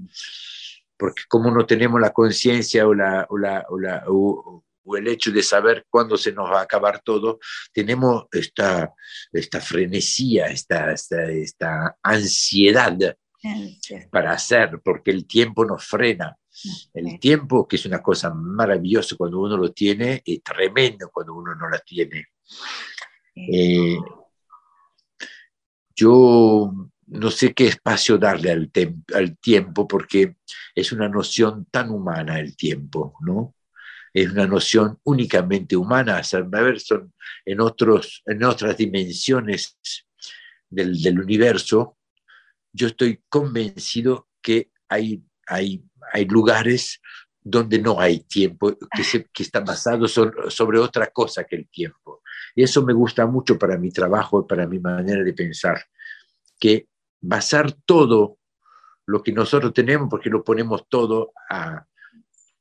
Porque 0.98 1.24
como 1.28 1.52
no 1.52 1.66
tenemos 1.66 2.00
la 2.00 2.12
conciencia 2.12 2.88
o, 2.88 2.94
la, 2.94 3.26
o, 3.30 3.38
la, 3.38 3.66
o, 3.70 3.80
la, 3.80 4.04
o, 4.08 4.64
el 4.98 5.08
hecho 5.08 5.32
de 5.32 5.42
saber 5.42 5.86
cuándo 5.90 6.18
se 6.18 6.32
nos 6.32 6.50
va 6.52 6.60
a 6.60 6.64
acabar 6.64 7.02
todo, 7.02 7.40
tenemos 7.74 8.26
esta, 8.32 8.94
esta 9.32 9.62
frenesía, 9.62 10.48
esta, 10.48 10.92
esta, 10.92 11.24
esta 11.32 11.98
ansiedad 12.04 12.98
para 14.12 14.32
hacer, 14.32 14.82
porque 14.84 15.12
el 15.12 15.26
tiempo 15.26 15.66
nos 15.66 15.86
frena. 15.86 16.38
El 16.94 17.20
tiempo, 17.20 17.68
que 17.68 17.76
es 17.76 17.86
una 17.86 18.02
cosa 18.02 18.34
maravillosa 18.34 19.16
cuando 19.18 19.40
uno 19.42 19.58
lo 19.58 19.72
tiene, 19.72 20.22
es 20.26 20.42
tremendo 20.42 21.10
cuando 21.12 21.34
uno 21.34 21.54
no 21.54 21.70
la 21.70 21.80
tiene. 21.80 22.28
Eh, 23.36 23.98
yo 25.96 26.72
no 27.08 27.32
sé 27.32 27.54
qué 27.54 27.68
espacio 27.68 28.18
darle 28.18 28.52
al, 28.52 28.72
al, 29.14 29.38
tiempo 29.38 29.88
porque 29.88 30.38
es 30.74 30.92
una 30.92 31.10
noción 31.10 31.66
tan 31.70 31.90
humana 31.92 32.40
el 32.40 32.56
tiempo, 32.56 33.16
¿no? 33.22 33.55
Es 34.16 34.32
una 34.32 34.48
noción 34.48 34.98
únicamente 35.04 35.76
humana. 35.76 36.18
A 36.18 36.24
son 36.24 37.14
en, 37.46 37.60
otros, 37.60 38.24
en 38.26 38.44
otras 38.46 38.78
dimensiones 38.78 39.78
del, 40.70 41.02
del 41.02 41.20
universo, 41.20 41.98
yo 42.72 42.88
estoy 42.88 43.22
convencido 43.28 44.30
que 44.42 44.72
hay, 44.88 45.22
hay, 45.48 45.84
hay 46.14 46.26
lugares 46.26 47.02
donde 47.42 47.78
no 47.78 48.00
hay 48.00 48.22
tiempo, 48.22 48.74
que, 48.96 49.04
se, 49.04 49.26
que 49.26 49.44
está 49.44 49.60
basado 49.60 50.08
sobre, 50.08 50.80
otra 50.80 51.08
cosa 51.08 51.44
que 51.44 51.58
el 51.58 51.68
tiempo. 51.68 52.22
Y 52.56 52.64
eso 52.64 52.84
me 52.84 52.94
gusta 52.94 53.26
mucho 53.28 53.60
para 53.60 53.78
mi 53.78 53.92
trabajo 53.92 54.42
y 54.42 54.48
para 54.48 54.66
mi 54.66 54.80
manera 54.80 55.24
de 55.24 55.34
pensar, 55.34 55.84
que 56.58 56.88
basar 57.22 57.74
todo 57.86 58.40
lo 59.06 59.22
que 59.22 59.34
nosotros 59.34 59.74
tenemos, 59.74 60.08
porque 60.10 60.30
lo 60.30 60.42
ponemos 60.42 60.88
todo 60.88 61.34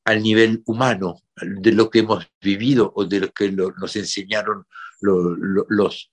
al 0.04 0.22
nivel 0.22 0.62
humano, 0.66 1.22
de 1.36 1.72
lo 1.72 1.90
que 1.90 2.00
hemos 2.00 2.26
vivido 2.40 2.92
o 2.94 3.04
de 3.04 3.20
lo 3.20 3.32
que 3.32 3.50
nos 3.50 3.96
enseñaron 3.96 4.66
los, 5.00 6.10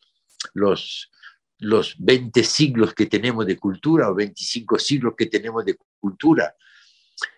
los, 0.53 1.11
los 1.59 1.95
20 1.99 2.43
siglos 2.43 2.93
que 2.93 3.05
tenemos 3.05 3.45
de 3.45 3.57
cultura 3.57 4.09
o 4.09 4.15
25 4.15 4.79
siglos 4.79 5.13
que 5.17 5.27
tenemos 5.27 5.63
de 5.65 5.77
cultura, 5.99 6.55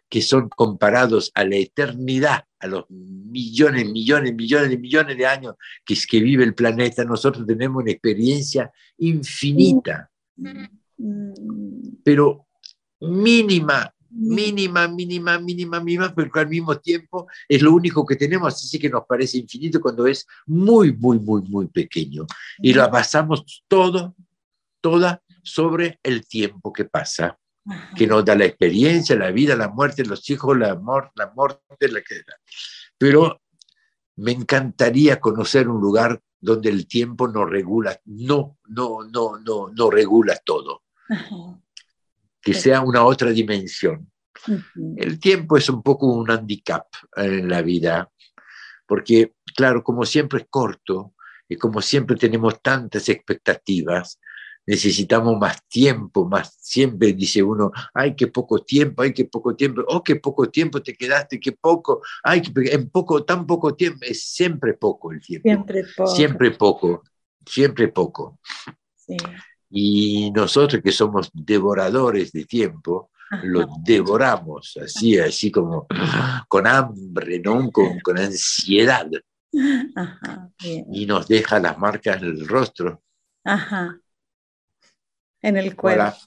que 0.09 0.21
son 0.21 0.47
comparados 0.47 1.31
a 1.33 1.43
la 1.43 1.55
eternidad, 1.55 2.45
a 2.59 2.67
los 2.67 2.85
millones, 2.89 3.89
millones, 3.89 4.33
millones 4.33 4.69
de 4.69 4.77
millones 4.77 5.17
de 5.17 5.25
años 5.25 5.55
que, 5.83 5.95
es 5.95 6.05
que 6.05 6.19
vive 6.19 6.43
el 6.43 6.53
planeta, 6.53 7.03
nosotros 7.03 7.45
tenemos 7.47 7.81
una 7.81 7.91
experiencia 7.91 8.71
infinita, 8.97 10.11
pero 12.03 12.47
mínima, 13.01 13.92
mínima, 14.13 14.87
mínima, 14.87 15.39
mínima, 15.39 15.79
mínima, 15.79 16.13
pero 16.15 16.29
al 16.35 16.47
mismo 16.47 16.77
tiempo 16.79 17.27
es 17.47 17.61
lo 17.61 17.73
único 17.73 18.05
que 18.05 18.15
tenemos, 18.15 18.53
así 18.53 18.79
que 18.79 18.89
nos 18.89 19.05
parece 19.05 19.37
infinito 19.37 19.81
cuando 19.81 20.05
es 20.05 20.25
muy, 20.45 20.93
muy, 20.93 21.19
muy, 21.19 21.41
muy 21.43 21.67
pequeño. 21.67 22.25
Y 22.59 22.73
lo 22.73 22.87
basamos 22.89 23.63
todo, 23.67 24.15
toda 24.81 25.21
sobre 25.41 25.99
el 26.03 26.27
tiempo 26.27 26.71
que 26.71 26.85
pasa, 26.85 27.37
que 27.95 28.07
nos 28.07 28.23
da 28.23 28.35
la 28.35 28.45
experiencia, 28.45 29.15
la 29.15 29.31
vida, 29.31 29.55
la 29.55 29.69
muerte, 29.69 30.05
los 30.05 30.29
hijos, 30.29 30.57
la, 30.57 30.71
amor, 30.71 31.11
la 31.15 31.31
muerte, 31.35 31.87
la 31.89 32.01
queda. 32.01 32.37
Pero 32.97 33.41
me 34.17 34.31
encantaría 34.31 35.19
conocer 35.19 35.67
un 35.67 35.81
lugar 35.81 36.21
donde 36.39 36.69
el 36.69 36.87
tiempo 36.87 37.27
no 37.27 37.45
regula, 37.45 37.99
no, 38.05 38.57
no, 38.67 39.03
no, 39.03 39.39
no, 39.39 39.69
no 39.69 39.89
regula 39.89 40.39
todo 40.43 40.83
que 42.43 42.53
sea 42.53 42.81
una 42.81 43.05
otra 43.05 43.31
dimensión. 43.31 44.11
El 44.97 45.19
tiempo 45.19 45.55
es 45.57 45.69
un 45.69 45.81
poco 45.81 46.07
un 46.07 46.29
handicap 46.29 46.85
en 47.15 47.47
la 47.47 47.61
vida, 47.61 48.11
porque, 48.85 49.33
claro, 49.55 49.83
como 49.83 50.05
siempre 50.05 50.41
es 50.41 50.47
corto 50.49 51.13
y 51.47 51.55
como 51.55 51.81
siempre 51.81 52.17
tenemos 52.17 52.61
tantas 52.61 53.07
expectativas, 53.07 54.19
necesitamos 54.65 55.37
más 55.39 55.65
tiempo, 55.67 56.27
más 56.27 56.57
siempre 56.59 57.13
dice 57.13 57.41
uno, 57.43 57.71
ay, 57.93 58.15
qué 58.15 58.27
poco 58.27 58.59
tiempo, 58.59 59.01
ay, 59.03 59.13
qué 59.13 59.25
poco 59.25 59.55
tiempo, 59.55 59.83
oh, 59.87 60.03
qué 60.03 60.17
poco 60.17 60.49
tiempo 60.49 60.81
te 60.81 60.95
quedaste, 60.95 61.39
qué 61.39 61.53
poco, 61.53 62.01
ay, 62.23 62.41
en 62.55 62.89
poco, 62.89 63.23
tan 63.23 63.45
poco 63.45 63.75
tiempo, 63.75 63.99
es 64.01 64.23
siempre 64.23 64.73
poco 64.73 65.11
el 65.11 65.21
tiempo. 65.21 65.47
Siempre 65.47 65.83
poco. 65.95 66.15
Siempre 66.15 66.51
poco, 66.51 67.03
siempre 67.45 67.87
poco. 67.87 68.39
Sí. 68.95 69.17
Y 69.75 70.29
nosotros 70.29 70.83
que 70.83 70.91
somos 70.91 71.31
devoradores 71.33 72.31
de 72.31 72.45
tiempo, 72.45 73.09
lo 73.41 73.65
devoramos, 73.83 74.77
así, 74.77 75.17
así 75.17 75.49
como 75.49 75.87
con 76.47 76.67
hambre, 76.67 77.39
¿no? 77.39 77.71
con, 77.71 77.99
con 78.01 78.19
ansiedad. 78.19 79.09
y 79.51 81.05
nos 81.07 81.27
deja 81.27 81.59
las 81.59 81.75
marcas 81.79 82.21
en 82.21 82.27
el 82.27 82.47
rostro. 82.47 83.01
Ajá. 83.43 83.97
En 85.41 85.57
el 85.57 85.75
cuerpo. 85.75 86.17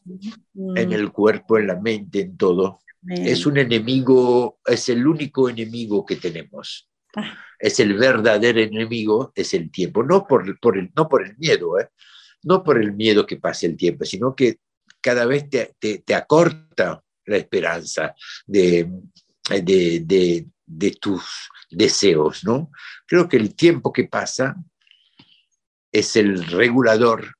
En 0.74 0.92
el 0.92 1.12
cuerpo, 1.12 1.58
en 1.58 1.68
la 1.68 1.76
mente, 1.76 2.22
en 2.22 2.36
todo. 2.36 2.80
Es 3.08 3.46
un 3.46 3.58
enemigo, 3.58 4.58
es 4.66 4.88
el 4.88 5.06
único 5.06 5.48
enemigo 5.48 6.04
que 6.04 6.16
tenemos. 6.16 6.90
Ah. 7.14 7.38
Es 7.60 7.78
el 7.78 7.94
verdadero 7.94 8.60
enemigo, 8.60 9.32
es 9.36 9.54
el 9.54 9.70
tiempo. 9.70 10.02
No 10.02 10.26
por, 10.26 10.58
por 10.58 10.76
el, 10.76 10.90
no 10.96 11.08
por 11.08 11.24
el 11.24 11.36
miedo, 11.38 11.78
¿eh? 11.78 11.88
No 12.46 12.62
por 12.62 12.80
el 12.80 12.94
miedo 12.94 13.26
que 13.26 13.36
pase 13.36 13.66
el 13.66 13.76
tiempo, 13.76 14.04
sino 14.04 14.34
que 14.34 14.60
cada 15.00 15.26
vez 15.26 15.50
te, 15.50 15.74
te, 15.78 16.14
acorta 16.14 17.02
la 17.24 17.36
esperanza 17.36 18.14
de, 18.46 18.88
de, 19.62 20.46
de, 20.64 20.90
tus 20.92 21.50
deseos, 21.70 22.44
¿no? 22.44 22.70
Creo 23.04 23.28
que 23.28 23.36
el 23.36 23.54
tiempo 23.56 23.92
que 23.92 24.04
pasa 24.04 24.56
es 25.90 26.14
el 26.14 26.46
regulador 26.46 27.34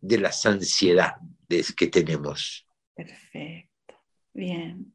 de 0.00 0.18
las 0.18 0.46
ansiedades 0.46 1.72
que 1.76 1.88
tenemos. 1.88 2.64
Perfecto, 2.94 3.94
bien. 4.32 4.94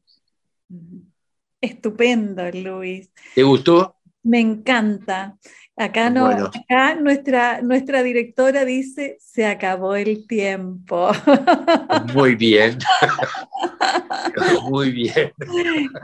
Estupendo, 1.60 2.50
Luis. 2.50 3.10
¿Te 3.34 3.42
gustó? 3.42 3.96
Me 4.22 4.40
encanta. 4.40 5.38
Acá, 5.76 6.10
no, 6.10 6.26
acá 6.26 6.94
nuestra, 6.96 7.62
nuestra 7.62 8.02
directora 8.02 8.64
dice, 8.64 9.16
se 9.20 9.46
acabó 9.46 9.94
el 9.94 10.26
tiempo. 10.26 11.10
Muy 12.14 12.34
bien. 12.34 12.78
Muy 14.68 14.92
bien. 14.92 15.32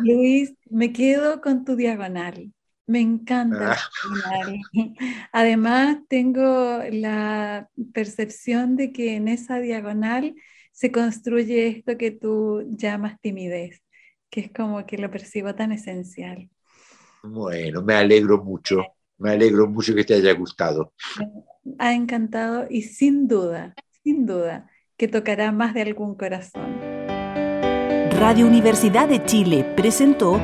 Luis, 0.00 0.54
me 0.70 0.92
quedo 0.92 1.40
con 1.42 1.64
tu 1.64 1.76
diagonal. 1.76 2.50
Me 2.86 3.00
encanta. 3.00 3.76
Ah. 3.76 4.46
Además, 5.32 5.98
tengo 6.08 6.80
la 6.90 7.68
percepción 7.92 8.76
de 8.76 8.92
que 8.92 9.16
en 9.16 9.28
esa 9.28 9.60
diagonal 9.60 10.34
se 10.72 10.90
construye 10.90 11.68
esto 11.68 11.98
que 11.98 12.10
tú 12.10 12.64
llamas 12.70 13.20
timidez, 13.20 13.82
que 14.30 14.40
es 14.40 14.50
como 14.50 14.86
que 14.86 14.96
lo 14.96 15.10
percibo 15.10 15.54
tan 15.54 15.72
esencial. 15.72 16.48
Bueno, 17.22 17.82
me 17.82 17.94
alegro 17.94 18.42
mucho. 18.42 18.82
Me 19.18 19.32
alegro 19.32 19.66
mucho 19.66 19.94
que 19.94 20.04
te 20.04 20.14
haya 20.14 20.32
gustado. 20.32 20.92
ha 21.78 21.92
encantado 21.92 22.66
y 22.70 22.82
sin 22.82 23.28
duda, 23.28 23.74
sin 24.02 24.26
duda, 24.26 24.70
que 24.96 25.08
tocará 25.08 25.52
más 25.52 25.74
de 25.74 25.82
algún 25.82 26.14
corazón. 26.14 26.78
Radio 28.18 28.46
Universidad 28.46 29.08
de 29.08 29.24
Chile 29.24 29.64
presentó 29.76 30.40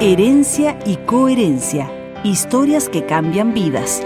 Herencia 0.00 0.78
y 0.86 0.96
Coherencia, 0.96 1.90
historias 2.24 2.88
que 2.88 3.04
cambian 3.04 3.52
vidas. 3.52 4.02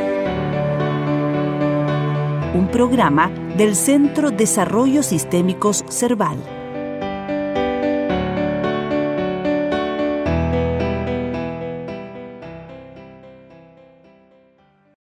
Un 2.55 2.69
programa 2.73 3.31
del 3.57 3.77
Centro 3.77 4.31
Desarrollo 4.31 5.03
Sistémicos 5.03 5.85
Cerval. 5.89 6.39